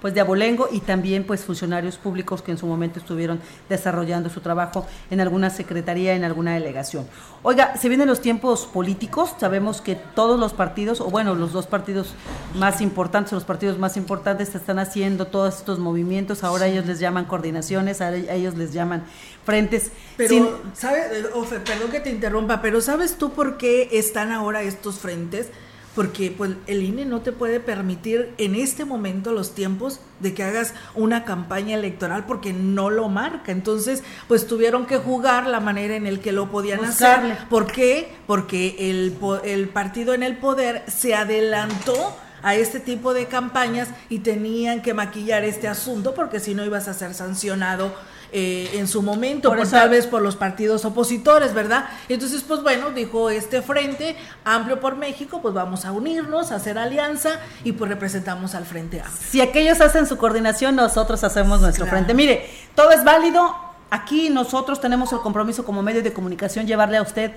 pues 0.04 0.12
de 0.12 0.20
abolengo 0.20 0.68
y 0.70 0.80
también 0.80 1.24
pues 1.24 1.46
funcionarios 1.46 1.96
públicos 1.96 2.42
que 2.42 2.50
en 2.50 2.58
su 2.58 2.66
momento 2.66 2.98
estuvieron 2.98 3.40
desarrollando 3.70 4.28
su 4.28 4.42
trabajo 4.42 4.86
en 5.10 5.18
alguna 5.18 5.48
secretaría, 5.48 6.12
en 6.12 6.24
alguna 6.24 6.52
delegación. 6.52 7.06
Oiga, 7.42 7.74
se 7.78 7.88
vienen 7.88 8.06
los 8.06 8.20
tiempos 8.20 8.66
políticos, 8.66 9.34
sabemos 9.40 9.80
que 9.80 9.94
todos 9.94 10.38
los 10.38 10.52
partidos, 10.52 11.00
o 11.00 11.06
bueno, 11.06 11.34
los 11.34 11.54
dos 11.54 11.66
partidos 11.66 12.14
más 12.54 12.82
importantes, 12.82 13.32
los 13.32 13.44
partidos 13.44 13.78
más 13.78 13.96
importantes 13.96 14.54
están 14.54 14.78
haciendo 14.78 15.28
todos 15.28 15.56
estos 15.56 15.78
movimientos, 15.78 16.44
ahora 16.44 16.66
ellos 16.66 16.84
les 16.84 17.00
llaman 17.00 17.24
coordinaciones, 17.24 18.02
a 18.02 18.14
ellos 18.14 18.56
les 18.56 18.74
llaman 18.74 19.04
frentes. 19.46 19.90
Pero, 20.18 20.60
¿sabes? 20.74 21.06
Ofe, 21.32 21.60
perdón 21.60 21.90
que 21.90 22.00
te 22.00 22.10
interrumpa, 22.10 22.60
pero 22.60 22.82
¿sabes 22.82 23.16
tú 23.16 23.32
por 23.32 23.56
qué 23.56 23.88
están 23.92 24.32
ahora 24.32 24.60
estos 24.60 24.98
frentes? 24.98 25.48
Porque 25.94 26.34
pues 26.36 26.52
el 26.66 26.82
INE 26.82 27.04
no 27.04 27.20
te 27.20 27.32
puede 27.32 27.60
permitir 27.60 28.32
en 28.38 28.54
este 28.54 28.84
momento 28.84 29.32
los 29.32 29.54
tiempos 29.54 30.00
de 30.20 30.34
que 30.34 30.42
hagas 30.42 30.74
una 30.94 31.24
campaña 31.24 31.76
electoral 31.76 32.26
porque 32.26 32.52
no 32.52 32.90
lo 32.90 33.08
marca. 33.08 33.52
Entonces, 33.52 34.02
pues 34.26 34.46
tuvieron 34.46 34.86
que 34.86 34.96
jugar 34.96 35.46
la 35.46 35.60
manera 35.60 35.94
en 35.96 36.06
el 36.06 36.20
que 36.20 36.32
lo 36.32 36.50
podían 36.50 36.84
hacer. 36.84 37.38
¿Por 37.48 37.70
qué? 37.70 38.12
Porque 38.26 38.76
el, 38.90 39.16
el 39.44 39.68
partido 39.68 40.14
en 40.14 40.22
el 40.22 40.36
poder 40.36 40.82
se 40.88 41.14
adelantó 41.14 42.16
a 42.42 42.54
este 42.54 42.78
tipo 42.78 43.14
de 43.14 43.26
campañas 43.26 43.88
y 44.10 44.18
tenían 44.18 44.82
que 44.82 44.92
maquillar 44.92 45.44
este 45.44 45.66
asunto 45.66 46.14
porque 46.14 46.40
si 46.40 46.54
no 46.54 46.62
ibas 46.62 46.88
a 46.88 46.94
ser 46.94 47.14
sancionado 47.14 47.94
eh, 48.36 48.68
en 48.74 48.88
su 48.88 49.00
momento, 49.00 49.50
por 49.50 49.58
pues, 49.58 49.70
tal 49.70 49.90
vez 49.90 50.08
por 50.08 50.20
los 50.20 50.34
partidos 50.34 50.84
opositores, 50.84 51.54
¿verdad? 51.54 51.84
Entonces, 52.08 52.42
pues 52.42 52.64
bueno, 52.64 52.90
dijo 52.90 53.30
este 53.30 53.62
frente 53.62 54.16
amplio 54.44 54.80
por 54.80 54.96
México, 54.96 55.40
pues 55.40 55.54
vamos 55.54 55.84
a 55.84 55.92
unirnos, 55.92 56.50
a 56.50 56.56
hacer 56.56 56.76
alianza 56.76 57.38
y 57.62 57.70
pues 57.70 57.88
representamos 57.88 58.56
al 58.56 58.64
Frente 58.64 59.00
Amplio. 59.00 59.16
Si 59.30 59.40
aquellos 59.40 59.80
hacen 59.80 60.08
su 60.08 60.16
coordinación, 60.16 60.74
nosotros 60.74 61.22
hacemos 61.22 61.60
nuestro 61.60 61.86
frente. 61.86 62.12
Mire, 62.12 62.50
todo 62.74 62.90
es 62.90 63.04
válido, 63.04 63.54
Aquí 63.90 64.28
nosotros 64.28 64.80
tenemos 64.80 65.12
el 65.12 65.20
compromiso 65.20 65.64
como 65.64 65.80
medio 65.80 66.02
de 66.02 66.12
comunicación 66.12 66.66
llevarle 66.66 66.96
a 66.96 67.02
usted 67.02 67.30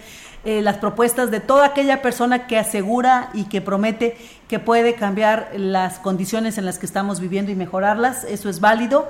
eh, 0.43 0.63
las 0.63 0.77
propuestas 0.77 1.29
de 1.29 1.39
toda 1.39 1.67
aquella 1.67 2.01
persona 2.01 2.47
que 2.47 2.57
asegura 2.57 3.29
y 3.35 3.43
que 3.43 3.61
promete 3.61 4.17
que 4.47 4.57
puede 4.57 4.95
cambiar 4.95 5.51
las 5.55 5.99
condiciones 5.99 6.57
en 6.57 6.65
las 6.65 6.79
que 6.79 6.87
estamos 6.87 7.19
viviendo 7.19 7.51
y 7.51 7.55
mejorarlas. 7.55 8.23
Eso 8.23 8.49
es 8.49 8.59
válido. 8.59 9.07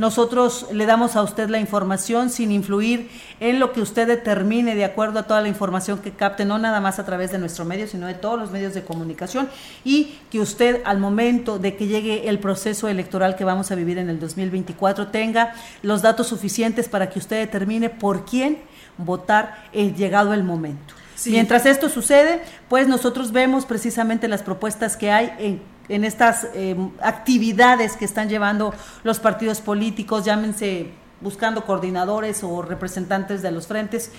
Nosotros 0.00 0.66
le 0.72 0.86
damos 0.86 1.14
a 1.14 1.22
usted 1.22 1.50
la 1.50 1.58
información 1.58 2.30
sin 2.30 2.52
influir 2.52 3.10
en 3.38 3.60
lo 3.60 3.72
que 3.72 3.82
usted 3.82 4.06
determine 4.06 4.74
de 4.74 4.86
acuerdo 4.86 5.18
a 5.18 5.24
toda 5.24 5.42
la 5.42 5.48
información 5.48 5.98
que 5.98 6.12
capte, 6.12 6.46
no 6.46 6.58
nada 6.58 6.80
más 6.80 6.98
a 6.98 7.04
través 7.04 7.32
de 7.32 7.38
nuestro 7.38 7.66
medio, 7.66 7.86
sino 7.86 8.06
de 8.06 8.14
todos 8.14 8.38
los 8.38 8.50
medios 8.50 8.72
de 8.72 8.82
comunicación 8.82 9.50
y 9.84 10.18
que 10.30 10.40
usted 10.40 10.80
al 10.86 11.00
momento 11.00 11.58
de 11.58 11.76
que 11.76 11.86
llegue 11.86 12.30
el 12.30 12.38
proceso 12.38 12.88
electoral 12.88 13.36
que 13.36 13.44
vamos 13.44 13.72
a 13.72 13.74
vivir 13.74 13.98
en 13.98 14.08
el 14.08 14.18
2024 14.18 15.08
tenga 15.08 15.52
los 15.82 16.00
datos 16.00 16.28
suficientes 16.28 16.88
para 16.88 17.10
que 17.10 17.18
usted 17.18 17.36
determine 17.36 17.90
por 17.90 18.24
quién 18.24 18.56
votar 18.96 19.66
eh, 19.74 19.92
llegado 19.92 20.32
el 20.32 20.44
momento. 20.44 20.94
Mientras 21.26 21.66
esto 21.66 21.90
sucede, 21.90 22.40
pues 22.70 22.88
nosotros 22.88 23.32
vemos 23.32 23.66
precisamente 23.66 24.28
las 24.28 24.42
propuestas 24.42 24.96
que 24.96 25.10
hay 25.10 25.30
en 25.38 25.60
en 25.90 26.04
estas 26.04 26.46
eh, 26.54 26.76
actividades 27.02 27.96
que 27.96 28.04
están 28.04 28.28
llevando 28.28 28.72
los 29.02 29.18
partidos 29.18 29.60
políticos, 29.60 30.24
llámense 30.24 30.92
buscando 31.20 31.64
coordinadores 31.66 32.42
o 32.44 32.62
representantes 32.62 33.42
de 33.42 33.50
los 33.50 33.66
frentes. 33.66 34.12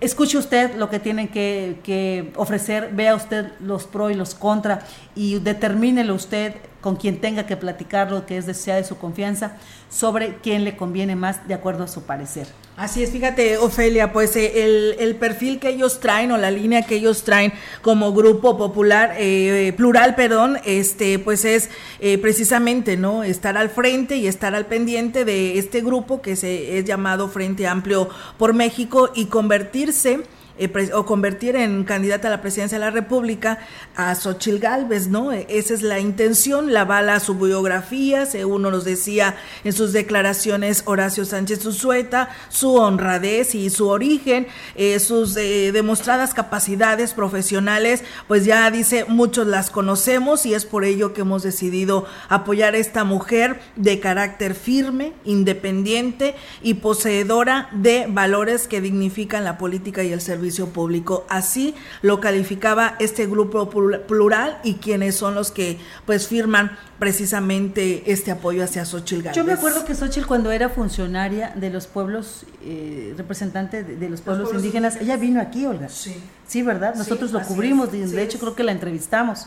Escuche 0.00 0.38
usted 0.38 0.76
lo 0.76 0.88
que 0.88 1.00
tienen 1.00 1.28
que, 1.28 1.80
que 1.82 2.32
ofrecer, 2.36 2.90
vea 2.94 3.14
usted 3.14 3.52
los 3.60 3.84
pro 3.84 4.08
y 4.08 4.14
los 4.14 4.34
contra 4.34 4.86
y 5.14 5.40
determínelo 5.40 6.14
usted 6.14 6.54
con 6.80 6.96
quien 6.96 7.20
tenga 7.20 7.46
que 7.46 7.56
platicar 7.56 8.10
lo 8.10 8.26
que 8.26 8.36
es 8.36 8.46
de 8.46 8.60
de 8.60 8.84
su 8.84 8.98
confianza 8.98 9.56
sobre 9.88 10.36
quién 10.42 10.64
le 10.64 10.76
conviene 10.76 11.16
más 11.16 11.46
de 11.48 11.54
acuerdo 11.54 11.84
a 11.84 11.88
su 11.88 12.02
parecer. 12.02 12.46
Así 12.76 13.02
es, 13.02 13.10
fíjate, 13.10 13.58
Ofelia, 13.58 14.12
pues 14.12 14.34
eh, 14.36 14.64
el, 14.64 14.96
el, 15.00 15.16
perfil 15.16 15.58
que 15.58 15.68
ellos 15.68 16.00
traen 16.00 16.32
o 16.32 16.38
la 16.38 16.50
línea 16.50 16.82
que 16.82 16.94
ellos 16.94 17.24
traen 17.24 17.52
como 17.82 18.14
grupo 18.14 18.56
popular, 18.56 19.14
eh, 19.18 19.74
plural, 19.76 20.14
perdón, 20.14 20.58
este, 20.64 21.18
pues 21.18 21.44
es 21.44 21.68
eh, 21.98 22.16
precisamente, 22.16 22.96
¿no? 22.96 23.22
Estar 23.22 23.58
al 23.58 23.68
frente 23.68 24.16
y 24.16 24.26
estar 24.26 24.54
al 24.54 24.64
pendiente 24.66 25.26
de 25.26 25.58
este 25.58 25.82
grupo 25.82 26.22
que 26.22 26.36
se 26.36 26.78
es 26.78 26.86
llamado 26.86 27.28
Frente 27.28 27.66
Amplio 27.66 28.08
por 28.38 28.54
México 28.54 29.10
y 29.14 29.26
convertirse 29.26 30.20
eh, 30.60 30.90
o 30.92 31.06
convertir 31.06 31.56
en 31.56 31.84
candidata 31.84 32.28
a 32.28 32.30
la 32.30 32.42
presidencia 32.42 32.78
de 32.78 32.84
la 32.84 32.90
República 32.90 33.60
a 33.96 34.14
Xochil 34.14 34.58
Gálvez, 34.58 35.08
¿no? 35.08 35.32
E, 35.32 35.46
esa 35.48 35.72
es 35.72 35.80
la 35.80 36.00
intención, 36.00 36.74
la 36.74 36.84
bala 36.84 37.14
a 37.14 37.20
su 37.20 37.34
biografía, 37.34 38.26
según 38.26 38.60
nos 38.60 38.84
decía 38.84 39.36
en 39.64 39.72
sus 39.72 39.94
declaraciones 39.94 40.82
Horacio 40.84 41.24
Sánchez 41.24 41.64
Uzueta, 41.64 42.28
su 42.50 42.74
honradez 42.74 43.54
y 43.54 43.70
su 43.70 43.88
origen, 43.88 44.48
eh, 44.74 44.98
sus 45.00 45.34
eh, 45.38 45.72
demostradas 45.72 46.34
capacidades 46.34 47.14
profesionales, 47.14 48.04
pues 48.28 48.44
ya 48.44 48.70
dice, 48.70 49.06
muchos 49.08 49.46
las 49.46 49.70
conocemos 49.70 50.44
y 50.44 50.52
es 50.52 50.66
por 50.66 50.84
ello 50.84 51.14
que 51.14 51.22
hemos 51.22 51.42
decidido 51.42 52.04
apoyar 52.28 52.74
a 52.74 52.78
esta 52.78 53.04
mujer 53.04 53.60
de 53.76 53.98
carácter 53.98 54.54
firme, 54.54 55.14
independiente 55.24 56.34
y 56.62 56.74
poseedora 56.74 57.70
de 57.72 58.04
valores 58.10 58.68
que 58.68 58.82
dignifican 58.82 59.42
la 59.44 59.56
política 59.56 60.02
y 60.02 60.12
el 60.12 60.20
servicio 60.20 60.49
público. 60.68 61.24
Así 61.28 61.74
lo 62.02 62.20
calificaba 62.20 62.96
este 62.98 63.26
grupo 63.26 63.70
plural 63.70 64.58
y 64.64 64.74
quienes 64.74 65.14
son 65.14 65.34
los 65.34 65.50
que 65.50 65.78
pues 66.06 66.28
firman 66.28 66.76
precisamente 66.98 68.12
este 68.12 68.30
apoyo 68.30 68.62
hacia 68.62 68.84
Xochitl 68.84 69.22
Gálvez. 69.22 69.36
Yo 69.36 69.44
me 69.44 69.52
acuerdo 69.52 69.84
que 69.84 69.94
Xochitl 69.94 70.26
cuando 70.26 70.50
era 70.50 70.68
funcionaria 70.68 71.52
de 71.56 71.70
los 71.70 71.86
pueblos, 71.86 72.44
eh, 72.62 73.14
representante 73.16 73.82
de, 73.82 74.08
los 74.08 74.20
pueblos 74.20 74.52
indígenas, 74.52 74.96
ella 74.96 75.16
vino 75.16 75.40
aquí, 75.40 75.66
Olga. 75.66 75.88
Sí. 75.88 76.14
Sí, 76.46 76.62
¿verdad? 76.62 76.94
Nosotros 76.94 77.32
lo 77.32 77.40
cubrimos, 77.42 77.92
de 77.92 78.22
hecho 78.22 78.38
creo 78.38 78.54
que 78.54 78.64
la 78.64 78.72
entrevistamos 78.72 79.46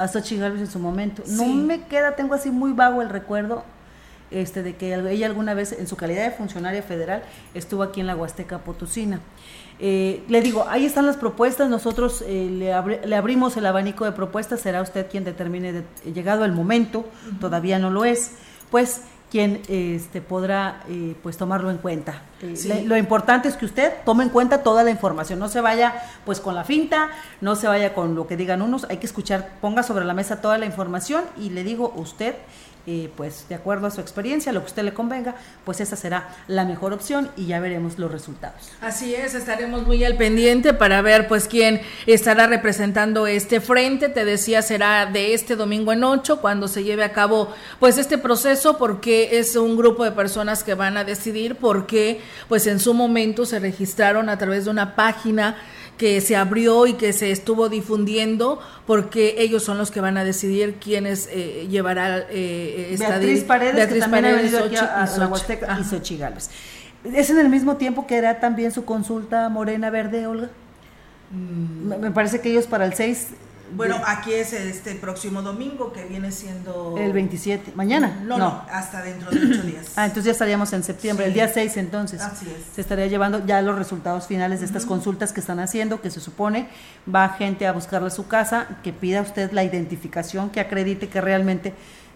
a 0.00 0.08
Xochitl 0.08 0.40
Gálvez 0.40 0.60
en 0.62 0.70
su 0.70 0.78
momento. 0.78 1.22
No 1.26 1.46
me 1.46 1.82
queda, 1.84 2.16
tengo 2.16 2.34
así 2.34 2.50
muy 2.50 2.72
vago 2.72 3.02
el 3.02 3.10
recuerdo, 3.10 3.64
este, 4.30 4.62
de 4.62 4.76
que 4.76 4.94
ella 4.94 5.26
alguna 5.26 5.54
vez 5.54 5.72
en 5.72 5.86
su 5.86 5.96
calidad 5.96 6.24
de 6.24 6.30
funcionaria 6.30 6.82
federal 6.82 7.22
estuvo 7.52 7.82
aquí 7.82 8.00
en 8.00 8.06
la 8.06 8.16
Huasteca 8.16 8.58
Potosina. 8.58 9.20
Eh, 9.82 10.22
le 10.28 10.42
digo, 10.42 10.66
ahí 10.68 10.84
están 10.84 11.06
las 11.06 11.16
propuestas, 11.16 11.70
nosotros 11.70 12.22
eh, 12.26 12.48
le, 12.50 13.14
abrimos 13.14 13.56
el 13.56 13.64
abanico 13.64 14.04
de 14.04 14.12
propuestas, 14.12 14.60
será 14.60 14.82
usted 14.82 15.08
quien 15.10 15.24
determine, 15.24 15.84
llegado 16.04 16.44
el 16.44 16.52
momento, 16.52 17.06
todavía 17.40 17.78
no 17.78 17.88
lo 17.88 18.04
es, 18.04 18.32
pues 18.70 19.02
quien 19.30 19.62
este, 19.68 20.20
podrá 20.20 20.82
eh, 20.88 21.14
pues 21.22 21.38
tomarlo 21.38 21.70
en 21.70 21.78
cuenta. 21.78 22.22
lo 22.84 22.96
importante 22.96 23.48
es 23.48 23.56
que 23.56 23.64
usted 23.64 23.92
tome 24.04 24.24
en 24.24 24.30
cuenta 24.30 24.62
toda 24.62 24.82
la 24.82 24.90
información, 24.90 25.38
no 25.38 25.48
se 25.48 25.62
vaya 25.62 25.94
pues 26.26 26.40
con 26.40 26.54
la 26.54 26.64
finta, 26.64 27.10
no 27.40 27.54
se 27.54 27.66
vaya 27.66 27.94
con 27.94 28.14
lo 28.14 28.26
que 28.26 28.36
digan 28.36 28.60
unos, 28.60 28.86
hay 28.90 28.98
que 28.98 29.06
escuchar, 29.06 29.52
ponga 29.62 29.82
sobre 29.82 30.04
la 30.04 30.12
mesa 30.12 30.42
toda 30.42 30.58
la 30.58 30.66
información 30.66 31.24
y 31.38 31.50
le 31.50 31.64
digo, 31.64 31.92
usted 31.96 32.34
pues 33.16 33.46
de 33.48 33.54
acuerdo 33.54 33.86
a 33.86 33.90
su 33.90 34.00
experiencia, 34.00 34.52
lo 34.52 34.60
que 34.60 34.66
usted 34.66 34.82
le 34.82 34.94
convenga, 34.94 35.36
pues 35.64 35.80
esa 35.80 35.96
será 35.96 36.28
la 36.48 36.64
mejor 36.64 36.92
opción 36.92 37.30
y 37.36 37.46
ya 37.46 37.60
veremos 37.60 37.98
los 37.98 38.10
resultados. 38.10 38.72
Así 38.80 39.14
es, 39.14 39.34
estaremos 39.34 39.86
muy 39.86 40.02
al 40.04 40.16
pendiente 40.16 40.74
para 40.74 41.02
ver 41.02 41.28
pues 41.28 41.46
quién 41.46 41.80
estará 42.06 42.46
representando 42.46 43.26
este 43.26 43.60
frente. 43.60 44.08
Te 44.08 44.24
decía, 44.24 44.62
será 44.62 45.06
de 45.06 45.34
este 45.34 45.56
domingo 45.56 45.92
en 45.92 46.04
ocho 46.04 46.40
cuando 46.40 46.68
se 46.68 46.84
lleve 46.84 47.04
a 47.04 47.12
cabo 47.12 47.52
pues 47.78 47.98
este 47.98 48.18
proceso 48.18 48.78
porque 48.78 49.38
es 49.38 49.56
un 49.56 49.76
grupo 49.76 50.04
de 50.04 50.12
personas 50.12 50.64
que 50.64 50.74
van 50.74 50.96
a 50.96 51.04
decidir 51.04 51.56
porque 51.56 52.20
pues 52.48 52.66
en 52.66 52.80
su 52.80 52.94
momento 52.94 53.46
se 53.46 53.58
registraron 53.58 54.28
a 54.28 54.38
través 54.38 54.64
de 54.64 54.70
una 54.70 54.94
página 54.96 55.56
que 56.00 56.22
se 56.22 56.34
abrió 56.34 56.86
y 56.86 56.94
que 56.94 57.12
se 57.12 57.30
estuvo 57.30 57.68
difundiendo 57.68 58.58
porque 58.86 59.34
ellos 59.36 59.62
son 59.62 59.76
los 59.76 59.90
que 59.90 60.00
van 60.00 60.16
a 60.16 60.24
decidir 60.24 60.76
quiénes 60.76 61.28
eh, 61.30 61.68
llevará 61.68 62.24
eh, 62.30 62.88
esta 62.92 63.18
Beatriz 63.18 63.44
Paredes, 63.44 63.74
Beatriz 63.74 64.04
que 64.04 64.10
Paredes, 64.10 64.32
ha 64.32 64.42
venido 64.42 64.64
aquí 64.64 64.76
a, 64.76 65.06
la 65.18 65.28
Huasteca 65.28 65.78
y 65.78 65.84
Xochigales. 65.84 66.50
¿Es 67.04 67.28
en 67.28 67.38
el 67.38 67.50
mismo 67.50 67.76
tiempo 67.76 68.06
que 68.06 68.16
era 68.16 68.40
también 68.40 68.72
su 68.72 68.86
consulta 68.86 69.46
Morena 69.50 69.90
Verde, 69.90 70.26
Olga? 70.26 70.48
Mm. 71.32 72.00
Me 72.00 72.10
parece 72.12 72.40
que 72.40 72.50
ellos 72.50 72.66
para 72.66 72.86
el 72.86 72.94
6 72.94 73.26
bueno, 73.72 74.00
aquí 74.06 74.32
es 74.32 74.52
este 74.52 74.94
próximo 74.94 75.42
domingo 75.42 75.92
que 75.92 76.04
viene 76.04 76.32
siendo... 76.32 76.96
El 76.98 77.12
27, 77.12 77.72
mañana. 77.74 78.20
No, 78.24 78.38
no, 78.38 78.64
hasta 78.70 79.02
dentro 79.02 79.30
de 79.30 79.38
ocho 79.38 79.62
días. 79.62 79.92
Ah, 79.96 80.06
entonces 80.06 80.24
ya 80.24 80.32
estaríamos 80.32 80.72
en 80.72 80.82
septiembre, 80.82 81.26
el 81.26 81.34
día 81.34 81.48
6 81.48 81.76
entonces. 81.76 82.20
Así 82.20 82.46
es. 82.46 82.74
Se 82.74 82.80
estaría 82.80 83.06
llevando 83.06 83.44
ya 83.46 83.62
los 83.62 83.76
resultados 83.76 84.26
finales 84.26 84.60
de 84.60 84.66
estas 84.66 84.86
consultas 84.86 85.32
que 85.32 85.40
están 85.40 85.60
haciendo, 85.60 86.00
que 86.00 86.10
se 86.10 86.20
supone 86.20 86.68
va 87.12 87.28
gente 87.30 87.66
a 87.66 87.72
buscarle 87.72 88.08
a 88.08 88.10
su 88.10 88.26
casa, 88.26 88.66
que 88.82 88.92
pida 88.92 89.22
usted 89.22 89.52
la 89.52 89.64
identificación 89.64 90.50
que 90.50 90.60
acredite 90.60 91.08
que 91.08 91.20
realmente 91.20 91.74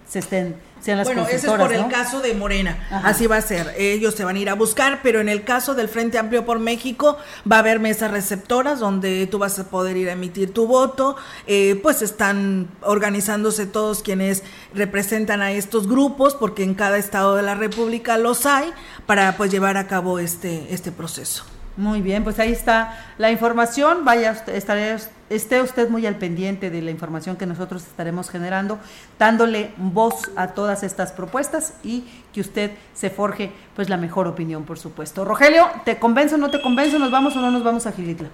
se 0.09 0.19
estén 0.19 0.57
sean 0.85 0.99
las 0.99 1.07
bueno, 1.07 1.27
ese 1.27 1.37
es 1.37 1.45
por 1.47 1.73
el 1.73 1.89
caso 1.89 2.21
de 2.21 2.35
Morena, 2.35 2.77
así 2.91 3.27
va 3.27 3.39
a 3.39 3.41
ser. 3.41 3.75
Ellos 3.79 4.15
se 4.15 4.23
van 4.23 4.37
a 4.37 4.39
ir 4.39 4.51
a 4.51 4.55
buscar, 4.55 5.01
pero 5.03 5.19
en 5.19 5.31
el 5.31 5.43
caso 5.43 5.75
del 5.75 5.89
Frente 5.89 6.19
Amplio 6.19 6.45
por 6.45 6.59
México 6.59 7.17
va 7.51 7.57
a 7.57 7.59
haber 7.61 7.81
mesas 7.81 8.11
receptoras 8.11 8.81
donde 8.81 9.27
tú 9.27 9.39
vas 9.39 9.59
a 9.59 9.71
poder 9.71 9.97
ir 9.97 10.11
a 10.11 10.13
emitir 10.13 10.53
tu 10.53 10.67
voto. 10.67 11.17
Eh, 11.47 11.81
pues 11.83 12.03
están 12.03 12.69
organizándose 12.83 13.65
todos 13.65 14.03
quienes 14.03 14.43
representan 14.75 15.41
a 15.41 15.53
estos 15.53 15.89
grupos, 15.89 16.35
porque 16.35 16.65
en 16.65 16.75
cada 16.75 16.99
estado 16.99 17.35
de 17.35 17.43
la 17.43 17.55
República 17.55 18.19
los 18.19 18.45
hay 18.45 18.71
para 19.07 19.39
pues 19.39 19.51
llevar 19.51 19.79
a 19.79 19.87
cabo 19.87 20.19
este 20.19 20.67
este 20.69 20.93
proceso. 20.93 21.45
Muy 21.79 22.03
bien, 22.03 22.25
pues 22.25 22.39
ahí 22.39 22.53
está 22.53 23.15
la 23.17 23.31
información. 23.31 24.05
Vaya, 24.05 24.33
estaré, 24.49 24.97
esté 25.31 25.63
usted 25.63 25.89
muy 25.89 26.07
al 26.07 26.17
pendiente 26.17 26.71
de 26.71 26.83
la 26.83 26.91
información 26.91 27.37
que 27.37 27.47
nosotros 27.47 27.83
estaremos 27.83 28.31
generando, 28.31 28.79
dándole 29.19 29.71
voz 29.77 30.31
a 30.37 30.49
todas 30.49 30.83
estas 30.83 31.13
propuestas 31.13 31.75
y 31.83 32.05
que 32.33 32.41
usted 32.41 32.73
se 32.95 33.11
forje 33.11 33.53
pues 33.77 33.89
la 33.89 33.97
mejor 33.97 34.27
opinión, 34.27 34.65
por 34.65 34.79
supuesto. 34.79 35.25
Rogelio, 35.25 35.67
¿te 35.85 35.99
convenzo 35.99 36.37
o 36.37 36.39
no 36.39 36.51
te 36.51 36.61
convenzo? 36.61 36.99
¿Nos 36.99 37.11
vamos 37.11 37.37
o 37.37 37.41
no 37.41 37.51
nos 37.51 37.65
vamos 37.65 37.87
a 37.87 37.93
Gilitla? 37.93 38.29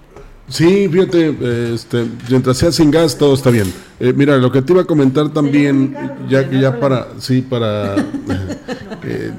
Sí, 0.47 0.89
fíjate, 0.89 1.73
este, 1.73 2.05
mientras 2.29 2.57
sea 2.57 2.71
sin 2.71 2.91
gas 2.91 3.17
todo 3.17 3.35
está 3.35 3.49
bien. 3.49 3.71
Eh, 3.99 4.13
mira, 4.13 4.37
lo 4.37 4.51
que 4.51 4.61
te 4.61 4.73
iba 4.73 4.81
a 4.81 4.85
comentar 4.85 5.29
también, 5.29 5.95
ya 6.27 6.49
que 6.49 6.59
ya 6.59 6.77
para, 6.77 7.07
sí, 7.19 7.41
para 7.41 7.95
eh, 9.03 9.31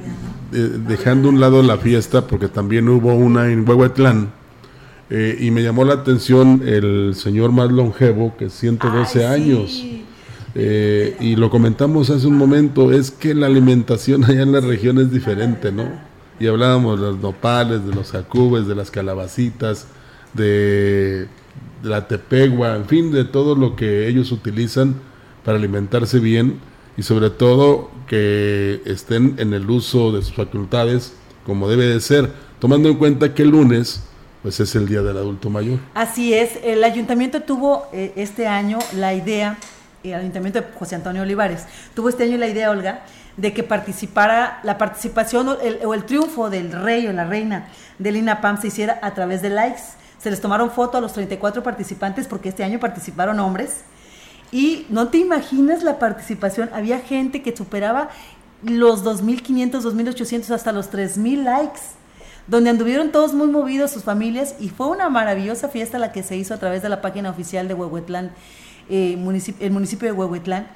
eh, 0.55 0.71
dejando 0.87 1.29
un 1.29 1.39
lado 1.39 1.63
la 1.63 1.77
fiesta, 1.77 2.27
porque 2.27 2.49
también 2.49 2.89
hubo 2.89 3.15
una 3.15 3.51
en 3.51 3.69
Huehuetlán, 3.69 4.33
eh, 5.15 5.37
y 5.39 5.51
me 5.51 5.63
llamó 5.63 5.85
la 5.85 5.93
atención 5.93 6.63
el 6.65 7.15
señor 7.15 7.53
más 7.53 7.71
longevo, 7.71 8.35
que 8.39 8.47
es 8.47 8.55
112 8.55 9.27
años. 9.27 9.85
Eh, 10.55 11.19
y 11.21 11.37
lo 11.37 11.51
comentamos 11.51 12.09
hace 12.09 12.27
un 12.27 12.39
momento, 12.39 12.91
es 12.91 13.11
que 13.11 13.35
la 13.35 13.47
alimentación 13.47 14.25
allá 14.29 14.41
en 14.41 14.53
la 14.53 14.61
región 14.61 14.99
es 14.99 15.13
diferente, 15.13 15.71
¿no? 15.71 15.85
Y 16.41 16.47
hablábamos 16.47 16.99
de 16.99 17.09
los 17.09 17.19
nopales, 17.19 17.87
de 17.87 17.95
los 17.95 18.11
jacubes, 18.11 18.67
de 18.67 18.75
las 18.75 18.91
calabacitas, 18.91 19.87
de, 20.33 21.27
de 21.83 21.89
la 21.91 22.09
tepegua, 22.09 22.75
en 22.75 22.87
fin, 22.87 23.13
de 23.13 23.27
todo 23.27 23.55
lo 23.55 23.77
que 23.77 24.09
ellos 24.09 24.33
utilizan 24.33 24.95
para 25.45 25.59
alimentarse 25.59 26.21
bien 26.21 26.55
y 26.97 27.03
sobre 27.03 27.29
todo 27.29 27.91
que 28.07 28.81
estén 28.87 29.35
en 29.37 29.53
el 29.53 29.69
uso 29.69 30.11
de 30.11 30.23
sus 30.23 30.33
facultades 30.33 31.13
como 31.45 31.69
debe 31.69 31.85
de 31.85 32.01
ser, 32.01 32.31
tomando 32.61 32.89
en 32.89 32.97
cuenta 32.97 33.35
que 33.35 33.43
el 33.43 33.51
lunes 33.51 34.09
pues 34.43 34.59
es 34.59 34.75
el 34.75 34.89
Día 34.89 35.03
del 35.03 35.17
Adulto 35.17 35.51
Mayor. 35.51 35.79
Así 35.95 36.35
es, 36.35 36.59
el 36.65 36.83
ayuntamiento 36.83 37.43
tuvo 37.43 37.87
eh, 37.93 38.13
este 38.17 38.49
año 38.49 38.79
la 38.97 39.15
idea, 39.15 39.57
el 40.03 40.15
ayuntamiento 40.15 40.61
de 40.61 40.67
José 40.79 40.97
Antonio 40.97 41.23
Olivares, 41.23 41.67
tuvo 41.95 42.09
este 42.09 42.25
año 42.25 42.37
la 42.39 42.49
idea, 42.49 42.71
Olga, 42.71 43.05
de 43.37 43.55
que 43.55 43.63
participara, 43.63 44.61
la 44.65 44.79
participación 44.79 45.49
o 45.49 45.95
el, 45.95 46.05
triunfo 46.05 46.51
del 46.51 46.73
rey 46.73 47.07
o 47.07 47.13
la 47.13 47.25
reina 47.25 47.69
del 47.99 48.17
INAPAM 48.17 48.61
se 48.61 48.67
hiciera 48.67 48.99
a 49.01 49.15
través 49.15 49.41
de 49.43 49.51
likes. 49.51 49.83
Se 50.19 50.31
les 50.31 50.41
tomaron 50.41 50.71
foto 50.71 50.99
a 50.99 51.01
los 51.01 51.13
34 51.15 51.63
participantes 51.63 52.27
porque 52.27 52.51
este 52.51 52.63
año 52.63 52.79
participaron 52.79 53.41
hombres. 53.41 53.85
Y 54.51 54.87
no 54.91 55.09
te 55.09 55.19
imaginas 55.19 55.83
la 55.83 55.99
participación, 55.99 56.69
había 56.75 57.01
gente 57.01 57.43
que 57.43 57.57
superaba 57.57 58.11
los 58.63 59.03
2.500, 59.03 59.81
2.800 59.81 60.51
hasta 60.51 60.73
los 60.73 60.93
3.000 60.93 61.43
likes 61.43 61.81
donde 62.47 62.71
anduvieron 62.71 63.13
todos 63.13 63.35
muy 63.35 63.47
movidos 63.47 63.91
sus 63.91 64.03
familias 64.03 64.57
y 64.59 64.69
fue 64.69 64.89
una 64.89 65.09
maravillosa 65.09 65.69
fiesta 65.69 65.99
la 65.99 66.13
que 66.13 66.23
se 66.23 66.37
hizo 66.37 66.55
a 66.55 66.59
través 66.59 66.83
de 66.83 66.89
la 66.89 67.01
página 67.01 67.31
oficial 67.31 67.69
de 67.69 67.75
Huehuetlán, 67.75 68.33
eh, 68.89 69.13
el 69.61 69.71
municipio 69.71 70.09
de 70.09 70.13
Huehuetlán. 70.13 70.67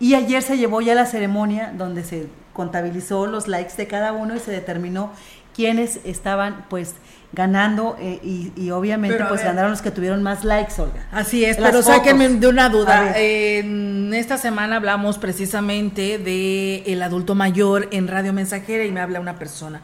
Y 0.00 0.14
ayer 0.14 0.42
se 0.42 0.58
llevó 0.58 0.80
ya 0.80 0.94
la 0.94 1.06
ceremonia 1.06 1.72
donde 1.76 2.02
se 2.02 2.26
contabilizó 2.52 3.26
los 3.26 3.46
likes 3.46 3.74
de 3.76 3.86
cada 3.86 4.12
uno 4.12 4.34
y 4.34 4.40
se 4.40 4.50
determinó 4.50 5.12
quiénes 5.54 6.00
estaban 6.04 6.64
pues 6.68 6.94
ganando 7.32 7.96
eh, 7.98 8.20
y, 8.22 8.70
obviamente 8.70 9.24
pues 9.26 9.42
ganaron 9.42 9.70
los 9.70 9.80
que 9.80 9.90
tuvieron 9.90 10.22
más 10.22 10.44
likes, 10.44 10.74
Olga. 10.80 11.06
Así 11.12 11.44
es, 11.44 11.56
pero 11.56 11.82
sáquenme 11.82 12.28
de 12.28 12.48
una 12.48 12.68
duda. 12.68 13.16
En 13.16 14.12
esta 14.12 14.36
semana 14.38 14.76
hablamos 14.76 15.18
precisamente 15.18 16.18
de 16.18 16.82
el 16.86 17.00
adulto 17.00 17.34
mayor 17.34 17.88
en 17.92 18.08
Radio 18.08 18.32
Mensajera 18.32 18.84
y 18.84 18.90
me 18.90 19.00
habla 19.00 19.20
una 19.20 19.38
persona 19.38 19.82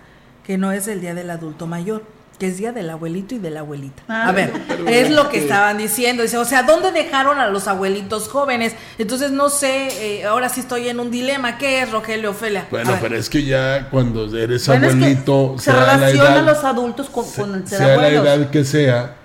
que 0.49 0.57
no 0.57 0.73
es 0.73 0.89
el 0.89 1.03
día 1.03 1.15
del 1.15 1.29
adulto 1.29 1.67
mayor 1.67 2.03
que 2.39 2.47
es 2.47 2.57
día 2.57 2.73
del 2.73 2.89
abuelito 2.89 3.35
y 3.35 3.39
de 3.39 3.51
la 3.51 3.61
abuelita. 3.61 4.03
Ah, 4.07 4.29
a 4.29 4.33
ver, 4.33 4.53
es 4.87 5.11
lo 5.11 5.29
que 5.29 5.39
estaban 5.39 5.77
diciendo. 5.77 6.23
Dice, 6.23 6.39
o 6.39 6.45
sea, 6.45 6.63
¿dónde 6.63 6.93
dejaron 6.93 7.41
a 7.41 7.49
los 7.49 7.67
abuelitos 7.67 8.29
jóvenes? 8.29 8.77
Entonces, 8.97 9.33
no 9.33 9.51
sé, 9.51 9.89
eh, 10.21 10.25
ahora 10.25 10.49
sí 10.49 10.61
estoy 10.61 10.89
en 10.89 11.01
un 11.01 11.11
dilema. 11.11 11.59
¿Qué 11.59 11.83
es, 11.83 11.91
Rogelio 11.91 12.31
Ofelia? 12.31 12.69
Bueno, 12.71 12.97
pero 13.01 13.17
es 13.17 13.29
que 13.29 13.43
ya 13.43 13.91
cuando 13.91 14.33
eres 14.39 14.69
abuelito... 14.69 15.57
se 15.59 15.73
relaciona 15.73 16.39
a 16.39 16.43
los 16.43 16.63
adultos 16.63 17.11
con, 17.11 17.25
el 17.57 17.67
ser 17.67 17.79
sea 17.79 17.97
la 17.97 18.09
edad 18.09 18.51
que 18.51 18.65
sea, 18.65 19.17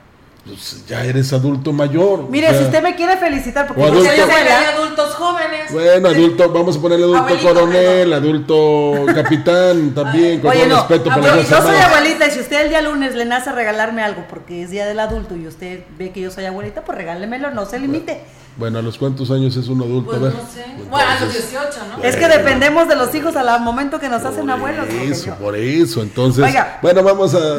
pues 0.46 0.86
ya 0.88 1.06
eres 1.06 1.32
adulto 1.32 1.72
mayor. 1.72 2.30
Mire, 2.30 2.50
si 2.58 2.66
usted 2.66 2.84
me 2.84 2.96
quiere 2.96 3.16
felicitar, 3.16 3.66
porque 3.66 3.82
adulto, 3.82 4.04
yo 4.14 4.26
hay 4.26 4.76
adultos 4.76 5.14
jóvenes. 5.14 5.72
Bueno, 5.72 6.10
adulto, 6.10 6.52
vamos 6.52 6.76
a 6.76 6.82
ponerle 6.82 7.06
adulto 7.06 7.38
coronel, 7.42 8.12
adulto 8.12 9.06
capitán 9.16 9.94
también, 9.94 10.42
con 10.42 10.52
todo 10.52 10.66
respeto 10.66 11.10
para 11.10 11.42
Yo 11.42 11.62
soy 11.62 11.76
abuelita 11.76 12.28
y 12.28 12.32
si 12.32 12.40
usted 12.42 12.64
el 12.64 12.70
día 12.70 12.82
lunes 12.82 13.16
le 13.16 13.24
nace 13.24 13.54
regalarme 13.54 14.04
algo 14.04 14.26
porque 14.30 14.64
es 14.64 14.70
día 14.70 14.86
del 14.86 15.00
adulto 15.00 15.38
y 15.38 15.48
usted 15.48 15.86
ve 15.98 16.12
que 16.12 16.20
yo 16.20 16.30
soy 16.30 16.44
abuelita, 16.46 16.82
pues 16.82 16.98
regálemelo, 16.98 17.52
no 17.52 17.66
se 17.66 17.80
limite. 17.80 18.12
Bueno, 18.12 18.43
¿a 18.62 18.70
los 18.82 18.98
cuántos 18.98 19.32
años 19.32 19.56
es 19.56 19.68
un 19.68 19.82
adulto? 19.82 20.12
Pues 20.12 20.34
no 20.34 20.40
sé. 20.42 20.66
bueno, 20.90 21.10
a 21.10 21.20
los 21.20 21.34
18, 21.34 21.70
¿no? 21.98 22.04
Es 22.04 22.16
que 22.16 22.28
dependemos 22.28 22.88
de 22.88 22.96
los 22.96 23.14
hijos 23.16 23.36
al 23.36 23.62
momento 23.62 24.00
que 24.00 24.10
nos 24.10 24.24
hacen 24.24 24.50
abuelos. 24.50 24.86
Por 24.86 24.96
eso, 24.96 25.36
por 25.36 25.56
eso. 25.56 26.02
Entonces, 26.04 26.46
bueno, 26.82 27.04
vamos 27.04 27.34
a, 27.34 27.56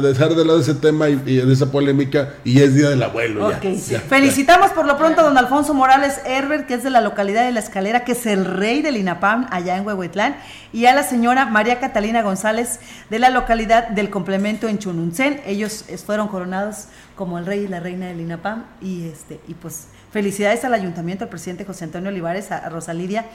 dejar 0.00 0.34
de 0.34 0.44
lado 0.44 0.60
ese 0.60 0.74
tema 0.74 1.08
y, 1.08 1.16
de 1.16 1.52
esa 1.52 1.70
polémica 1.70 2.34
y 2.44 2.60
es 2.60 2.74
Día 2.74 2.90
del 2.90 3.02
Abuelo. 3.02 3.50
Ya, 3.50 4.00
Felicitamos 4.00 4.70
por 4.70 4.86
lo 4.86 4.96
pronto 4.96 5.20
a 5.20 5.24
don 5.24 5.36
Alfonso 5.36 5.74
Morales 5.74 6.20
Herbert, 6.24 6.66
que 6.66 6.74
es 6.74 6.84
de 6.84 6.90
la 6.90 7.00
localidad 7.00 7.44
de 7.44 7.52
La 7.52 7.60
Escalera, 7.60 8.04
que 8.04 8.12
es 8.12 8.26
el 8.26 8.44
rey 8.44 8.82
del 8.82 8.96
INAPAM 8.96 9.48
allá 9.50 9.76
en 9.76 9.86
Huehuetlán, 9.86 10.36
y 10.72 10.86
a 10.86 10.94
la 10.94 11.02
señora 11.02 11.46
María 11.46 11.80
Catalina 11.80 12.22
González 12.22 12.78
de 13.10 13.18
la 13.18 13.30
localidad 13.30 13.88
del 13.88 14.10
complemento 14.10 14.68
en 14.68 14.78
Chununcén. 14.78 15.40
Ellos 15.46 15.84
fueron 16.04 16.28
coronados 16.28 16.86
como 17.16 17.38
el 17.38 17.46
rey 17.46 17.64
y 17.64 17.68
la 17.68 17.80
reina 17.80 18.06
del 18.06 18.20
INAPAM 18.20 18.64
y, 18.80 19.08
este, 19.08 19.40
y 19.48 19.54
pues 19.54 19.88
Felicidades 20.10 20.64
al 20.64 20.74
ayuntamiento, 20.74 21.24
al 21.24 21.30
presidente 21.30 21.64
José 21.64 21.84
Antonio 21.84 22.08
Olivares, 22.10 22.50
a 22.50 22.68
Rosa 22.68 22.94
Lidia, 22.94 23.26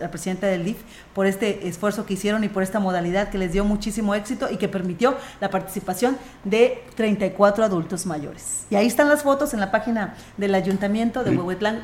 la 0.00 0.10
presidenta 0.10 0.46
del 0.46 0.64
DIF, 0.64 0.78
por 1.14 1.26
este 1.26 1.68
esfuerzo 1.68 2.06
que 2.06 2.14
hicieron 2.14 2.44
y 2.44 2.48
por 2.48 2.62
esta 2.62 2.80
modalidad 2.80 3.28
que 3.28 3.38
les 3.38 3.52
dio 3.52 3.64
muchísimo 3.64 4.14
éxito 4.14 4.48
y 4.50 4.56
que 4.56 4.68
permitió 4.68 5.16
la 5.40 5.50
participación 5.50 6.16
de 6.44 6.82
34 6.96 7.64
adultos 7.64 8.06
mayores. 8.06 8.66
Y 8.70 8.76
ahí 8.76 8.86
están 8.86 9.08
las 9.08 9.22
fotos 9.22 9.54
en 9.54 9.60
la 9.60 9.70
página 9.70 10.14
del 10.36 10.54
ayuntamiento 10.54 11.24
de 11.24 11.36
Huehuetlán 11.36 11.82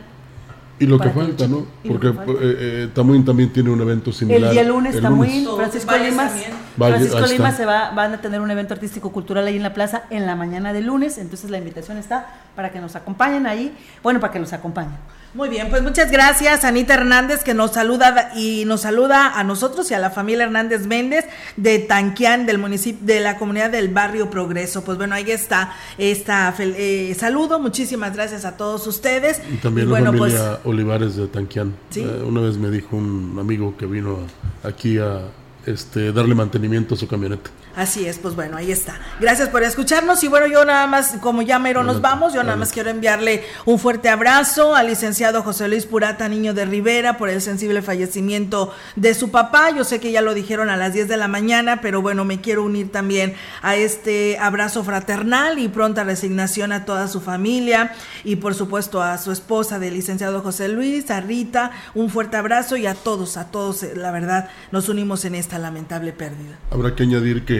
y 0.80 0.86
lo 0.86 0.98
que 0.98 1.10
falta, 1.10 1.46
¿no? 1.46 1.66
Porque 1.86 2.08
eh, 2.08 2.14
eh, 2.40 2.88
Tamuín 2.94 3.22
también 3.22 3.52
tiene 3.52 3.68
un 3.68 3.82
evento 3.82 4.12
similar. 4.12 4.44
El 4.44 4.50
día 4.50 4.64
lunes, 4.64 4.96
el 4.96 5.02
Tamuín, 5.02 5.46
Francisco 5.54 5.94
Limas, 5.94 6.32
Francisco 6.76 7.20
Limas 7.26 7.56
se 7.56 7.66
va, 7.66 7.90
van 7.90 8.14
a 8.14 8.20
tener 8.20 8.40
un 8.40 8.50
evento 8.50 8.74
artístico 8.74 9.12
cultural 9.12 9.46
ahí 9.46 9.56
en 9.56 9.62
la 9.62 9.74
plaza 9.74 10.02
en 10.10 10.26
la 10.26 10.36
mañana 10.36 10.72
de 10.72 10.80
lunes, 10.80 11.18
entonces 11.18 11.50
la 11.50 11.58
invitación 11.58 11.98
está 11.98 12.26
para 12.54 12.70
que 12.70 12.80
nos 12.80 12.96
acompañen 12.96 13.46
ahí, 13.46 13.76
bueno, 14.02 14.20
para 14.20 14.32
que 14.32 14.38
nos 14.38 14.52
acompañen. 14.52 14.96
Muy 15.32 15.48
bien, 15.48 15.70
pues 15.70 15.80
muchas 15.80 16.10
gracias 16.10 16.64
Anita 16.64 16.94
Hernández 16.94 17.44
que 17.44 17.54
nos 17.54 17.70
saluda 17.70 18.32
y 18.34 18.64
nos 18.64 18.80
saluda 18.80 19.38
a 19.38 19.44
nosotros 19.44 19.88
y 19.92 19.94
a 19.94 20.00
la 20.00 20.10
familia 20.10 20.44
Hernández 20.44 20.88
Méndez 20.88 21.24
de 21.56 21.78
Tanquián 21.78 22.46
del 22.46 22.58
municipio 22.58 23.06
de 23.06 23.20
la 23.20 23.38
comunidad 23.38 23.70
del 23.70 23.90
barrio 23.90 24.28
Progreso. 24.28 24.82
Pues 24.82 24.98
bueno, 24.98 25.14
ahí 25.14 25.30
está 25.30 25.72
esta 25.98 26.52
eh, 26.58 27.14
saludo, 27.16 27.60
muchísimas 27.60 28.12
gracias 28.12 28.44
a 28.44 28.56
todos 28.56 28.88
ustedes. 28.88 29.40
Y 29.52 29.58
también 29.58 29.88
la 29.88 29.98
familia 29.98 30.18
pues, 30.18 30.42
Olivares 30.64 31.14
de 31.14 31.28
Tanquián. 31.28 31.76
Eh, 31.94 32.24
una 32.26 32.40
vez 32.40 32.56
me 32.56 32.68
dijo 32.70 32.96
un 32.96 33.36
amigo 33.38 33.76
que 33.76 33.86
vino 33.86 34.18
aquí 34.64 34.98
a 34.98 35.20
este 35.66 36.12
darle 36.12 36.34
mantenimiento 36.34 36.94
a 36.94 36.98
su 36.98 37.06
camioneta. 37.06 37.50
Así 37.76 38.04
es, 38.04 38.18
pues 38.18 38.34
bueno, 38.34 38.56
ahí 38.56 38.72
está. 38.72 38.98
Gracias 39.20 39.48
por 39.48 39.62
escucharnos 39.62 40.22
y 40.24 40.28
bueno, 40.28 40.46
yo 40.48 40.64
nada 40.64 40.86
más, 40.86 41.14
como 41.20 41.42
ya 41.42 41.58
mero 41.58 41.84
nos 41.84 42.00
vamos, 42.00 42.32
yo 42.32 42.42
nada 42.42 42.56
más 42.56 42.72
quiero 42.72 42.90
enviarle 42.90 43.44
un 43.64 43.78
fuerte 43.78 44.08
abrazo 44.08 44.74
al 44.74 44.88
licenciado 44.88 45.42
José 45.42 45.68
Luis 45.68 45.86
Purata 45.86 46.28
Niño 46.28 46.52
de 46.52 46.64
Rivera 46.64 47.16
por 47.16 47.28
el 47.28 47.40
sensible 47.40 47.80
fallecimiento 47.80 48.74
de 48.96 49.14
su 49.14 49.30
papá. 49.30 49.70
Yo 49.70 49.84
sé 49.84 50.00
que 50.00 50.10
ya 50.10 50.20
lo 50.20 50.34
dijeron 50.34 50.68
a 50.68 50.76
las 50.76 50.92
10 50.94 51.08
de 51.08 51.16
la 51.16 51.28
mañana, 51.28 51.80
pero 51.80 52.02
bueno, 52.02 52.24
me 52.24 52.40
quiero 52.40 52.64
unir 52.64 52.90
también 52.90 53.34
a 53.62 53.76
este 53.76 54.36
abrazo 54.38 54.82
fraternal 54.82 55.58
y 55.58 55.68
pronta 55.68 56.02
resignación 56.02 56.72
a 56.72 56.84
toda 56.84 57.06
su 57.06 57.20
familia 57.20 57.92
y 58.24 58.36
por 58.36 58.54
supuesto 58.54 59.02
a 59.02 59.16
su 59.18 59.30
esposa 59.30 59.78
del 59.78 59.94
licenciado 59.94 60.40
José 60.42 60.68
Luis, 60.68 61.10
a 61.10 61.20
Rita, 61.20 61.70
un 61.94 62.10
fuerte 62.10 62.36
abrazo 62.36 62.76
y 62.76 62.86
a 62.86 62.94
todos, 62.94 63.36
a 63.36 63.50
todos, 63.50 63.84
la 63.94 64.10
verdad, 64.10 64.48
nos 64.72 64.88
unimos 64.88 65.24
en 65.24 65.34
esta 65.36 65.58
lamentable 65.58 66.12
pérdida. 66.12 66.58
Habrá 66.70 66.94
que 66.94 67.04
añadir 67.04 67.44
que 67.44 67.59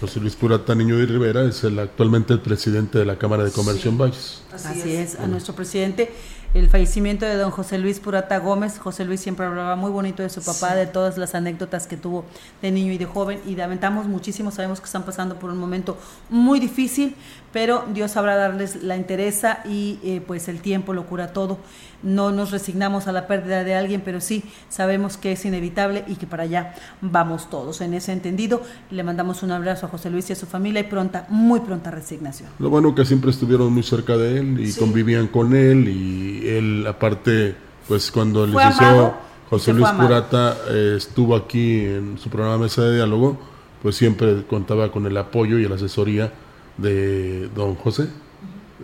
José 0.00 0.20
Luis 0.20 0.36
Purata 0.36 0.74
Niño 0.74 0.96
de 0.96 1.06
Rivera 1.06 1.44
es 1.44 1.64
el 1.64 1.78
actualmente 1.78 2.32
el 2.32 2.40
presidente 2.40 2.98
de 2.98 3.04
la 3.04 3.16
Cámara 3.16 3.44
de 3.44 3.50
Comercio 3.50 3.90
en 3.90 3.98
Valles. 3.98 4.42
Así, 4.52 4.94
es. 4.94 5.18
a 5.18 5.26
nuestro 5.26 5.54
presidente. 5.54 6.10
El 6.54 6.70
fallecimiento 6.70 7.26
de 7.26 7.34
don 7.36 7.50
José 7.50 7.76
Luis 7.76 8.00
Purata 8.00 8.38
Gómez. 8.38 8.78
José 8.78 9.04
Luis 9.04 9.20
siempre 9.20 9.44
hablaba 9.44 9.76
muy 9.76 9.90
bonito 9.90 10.22
de 10.22 10.30
su 10.30 10.42
papá, 10.42 10.74
de 10.74 10.86
todas 10.86 11.18
las 11.18 11.34
anécdotas 11.34 11.86
que 11.86 11.96
tuvo 11.96 12.24
de 12.62 12.70
niño 12.70 12.92
y 12.92 12.98
de 12.98 13.04
joven. 13.04 13.40
Y 13.46 13.56
lamentamos 13.56 14.06
muchísimo, 14.06 14.50
sabemos 14.50 14.80
que 14.80 14.86
están 14.86 15.04
pasando 15.04 15.38
por 15.38 15.50
un 15.50 15.58
momento 15.58 15.98
muy 16.30 16.58
difícil, 16.58 17.14
pero 17.52 17.84
Dios 17.92 18.12
sabrá 18.12 18.36
darles 18.36 18.82
la 18.82 18.96
entereza 18.96 19.60
y 19.64 19.98
eh, 20.02 20.22
pues 20.26 20.48
el 20.48 20.60
tiempo 20.60 20.92
lo 20.92 21.06
cura 21.06 21.32
todo 21.32 21.58
no 22.02 22.30
nos 22.30 22.50
resignamos 22.50 23.06
a 23.06 23.12
la 23.12 23.26
pérdida 23.26 23.64
de 23.64 23.74
alguien, 23.74 24.02
pero 24.04 24.20
sí 24.20 24.44
sabemos 24.68 25.16
que 25.16 25.32
es 25.32 25.44
inevitable 25.44 26.04
y 26.06 26.14
que 26.14 26.26
para 26.26 26.44
allá 26.44 26.74
vamos 27.00 27.50
todos. 27.50 27.80
En 27.80 27.94
ese 27.94 28.12
entendido, 28.12 28.62
le 28.90 29.02
mandamos 29.02 29.42
un 29.42 29.50
abrazo 29.50 29.86
a 29.86 29.88
José 29.88 30.10
Luis 30.10 30.30
y 30.30 30.32
a 30.32 30.36
su 30.36 30.46
familia 30.46 30.80
y 30.80 30.84
pronta, 30.84 31.26
muy 31.28 31.60
pronta 31.60 31.90
resignación. 31.90 32.48
Lo 32.58 32.70
bueno 32.70 32.94
que 32.94 33.04
siempre 33.04 33.30
estuvieron 33.30 33.72
muy 33.72 33.82
cerca 33.82 34.16
de 34.16 34.38
él 34.38 34.60
y 34.60 34.72
convivían 34.72 35.28
con 35.28 35.54
él 35.54 35.88
y 35.88 36.48
él 36.48 36.86
aparte, 36.86 37.56
pues 37.88 38.10
cuando 38.10 38.44
el 38.44 38.52
licenciado 38.52 39.14
José 39.50 39.72
Luis 39.72 39.90
Purata 39.90 40.56
eh, 40.68 40.94
estuvo 40.96 41.34
aquí 41.34 41.80
en 41.80 42.18
su 42.18 42.28
programa 42.30 42.58
Mesa 42.58 42.82
de 42.82 42.96
Diálogo, 42.96 43.36
pues 43.82 43.96
siempre 43.96 44.44
contaba 44.44 44.90
con 44.90 45.06
el 45.06 45.16
apoyo 45.16 45.58
y 45.58 45.68
la 45.68 45.74
asesoría 45.76 46.32
de 46.78 47.48
don 47.54 47.74
José, 47.74 48.08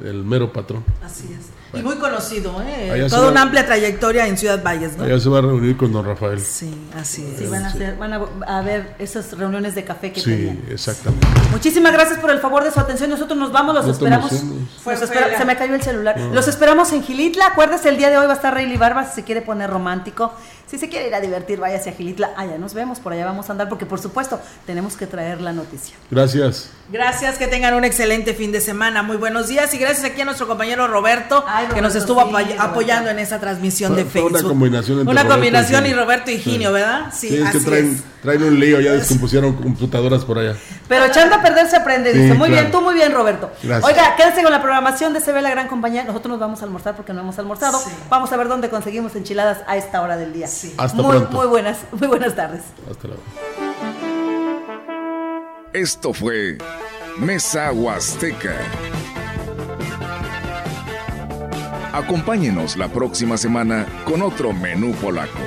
el 0.05 0.25
mero 0.25 0.53
patrón. 0.53 0.85
Así 1.05 1.29
es. 1.33 1.51
Y 1.75 1.83
muy 1.83 1.97
conocido, 1.97 2.63
¿eh? 2.63 3.07
Toda 3.09 3.31
una 3.31 3.43
amplia 3.43 3.65
trayectoria 3.65 4.27
en 4.27 4.37
Ciudad 4.37 4.63
Valles, 4.63 4.97
¿no? 4.97 5.05
Allá 5.05 5.19
se 5.19 5.29
va 5.31 5.39
a 5.39 5.41
reunir 5.41 5.77
con 5.77 5.91
don 5.91 6.05
Rafael. 6.05 6.39
Sí, 6.39 6.71
así 6.95 7.25
es. 7.25 7.39
Sí, 7.39 7.47
van 7.47 7.65
a, 7.65 7.69
hacer, 7.69 7.97
van 7.97 8.13
a, 8.13 8.61
ver 8.61 8.95
esas 8.99 9.33
reuniones 9.39 9.75
de 9.75 9.85
café 9.85 10.13
que 10.13 10.21
sí, 10.21 10.61
exactamente. 10.71 11.27
Muchísimas 11.51 11.93
gracias 11.93 12.19
por 12.19 12.31
el 12.31 12.41
favor 12.41 12.63
de 12.65 12.71
su 12.71 12.79
atención. 12.79 13.09
Nosotros 13.09 13.39
nos 13.39 13.53
vamos, 13.53 13.75
los 13.75 13.89
esperamos. 13.89 14.31
se 14.31 15.45
me 15.47 15.57
cayó 15.57 15.75
el 15.75 15.83
celular. 15.83 16.21
Los 16.33 16.47
esperamos 16.47 16.93
en 16.93 17.03
Gilitla. 17.03 17.47
Acuérdese, 17.47 17.89
el 17.89 17.97
día 17.97 18.11
de 18.11 18.19
hoy 18.19 18.27
va 18.27 18.33
a 18.33 18.37
estar 18.37 18.53
Rayleigh 18.53 18.79
Barba 18.79 19.07
si 19.07 19.15
se 19.15 19.25
quiere 19.25 19.41
poner 19.41 19.71
romántico. 19.71 20.33
Si 20.73 20.79
se 20.79 20.89
quiere 20.89 21.07
ir 21.07 21.15
a 21.15 21.21
divertir, 21.21 21.61
vaya 21.61 21.77
a 21.77 21.93
Gilitla. 21.93 22.31
Allá 22.35 22.57
nos 22.57 22.73
vemos, 22.73 22.99
por 22.99 23.13
allá 23.13 23.27
vamos 23.27 23.47
a 23.51 23.53
andar, 23.53 23.69
porque 23.69 23.85
por 23.85 24.01
supuesto 24.01 24.41
tenemos 24.65 24.97
que 24.97 25.07
traer 25.07 25.43
la 25.43 25.53
noticia. 25.53 25.95
Gracias. 26.11 26.71
Gracias, 26.91 27.37
que 27.37 27.47
tengan 27.47 27.75
un 27.75 27.85
excelente 27.85 28.33
fin 28.33 28.53
de 28.53 28.61
semana. 28.63 29.03
Muy 29.03 29.19
buenos 29.19 29.49
días 29.49 29.75
y 29.75 29.79
gracias 29.79 30.05
aquí 30.05 30.23
a 30.23 30.25
nuestro 30.25 30.49
compañero 30.49 30.89
Roberto, 30.89 31.45
que 31.75 31.83
nos 31.83 31.95
estuvo 31.95 32.23
apoyando 32.23 33.11
en 33.11 33.19
esa 33.19 33.39
transmisión 33.39 33.95
de 33.95 34.07
Facebook. 34.07 34.31
Una 34.31 34.43
combinación 34.43 35.01
entre 35.01 35.13
Una 35.13 35.29
combinación 35.29 35.85
y 35.85 35.93
Roberto 35.93 36.31
y 36.31 36.39
Ginio, 36.39 36.73
¿verdad? 36.73 37.13
Sí, 37.13 37.37
es 37.37 37.51
que 37.51 37.61
traen, 37.61 38.03
traen 38.23 38.43
un 38.43 38.59
lío, 38.59 38.81
ya 38.81 38.93
descompusieron 38.93 39.53
computadoras 39.55 40.25
por 40.25 40.39
allá. 40.39 40.57
Pero 40.89 41.05
echando 41.05 41.37
a 41.37 41.43
perder 41.43 41.69
se 41.69 41.77
aprende, 41.77 42.15
dice. 42.15 42.33
Muy 42.33 42.49
bien, 42.49 42.71
tú 42.71 42.81
muy 42.81 42.95
bien, 42.95 43.13
Roberto. 43.13 43.51
Gracias. 43.63 43.91
Oiga, 43.91 44.17
quédense 44.17 44.43
con 44.43 44.53
la 44.53 44.63
programación 44.63 45.13
de 45.13 45.21
Se 45.21 45.33
ve 45.33 45.43
la 45.43 45.51
gran 45.51 45.69
compañía. 45.69 46.05
Nosotros 46.05 46.31
nos 46.31 46.41
vamos 46.41 46.61
a 46.63 46.65
almorzar 46.65 46.97
porque 46.97 47.13
no 47.13 47.21
hemos 47.21 47.39
almorzado. 47.39 47.79
Vamos 48.09 48.33
a 48.33 48.37
ver 48.37 48.49
dónde 48.49 48.71
conseguimos 48.71 49.15
enchiladas 49.17 49.59
a 49.67 49.77
esta 49.77 50.01
hora 50.03 50.17
del 50.17 50.33
día. 50.33 50.49
Sí. 50.63 50.73
Hasta 50.79 51.03
muy, 51.03 51.11
pronto. 51.17 51.37
Muy 51.37 51.47
buenas, 51.49 51.81
muy 51.91 52.07
buenas 52.07 52.37
tardes. 52.37 52.63
Hasta 52.89 53.09
luego. 53.09 53.23
Esto 55.73 56.13
fue 56.13 56.57
Mesa 57.19 57.73
Huasteca. 57.73 58.55
Acompáñenos 61.93 62.77
la 62.77 62.87
próxima 62.87 63.37
semana 63.37 63.87
con 64.05 64.23
otro 64.23 64.53
menú 64.53 64.93
polaco. 64.93 65.41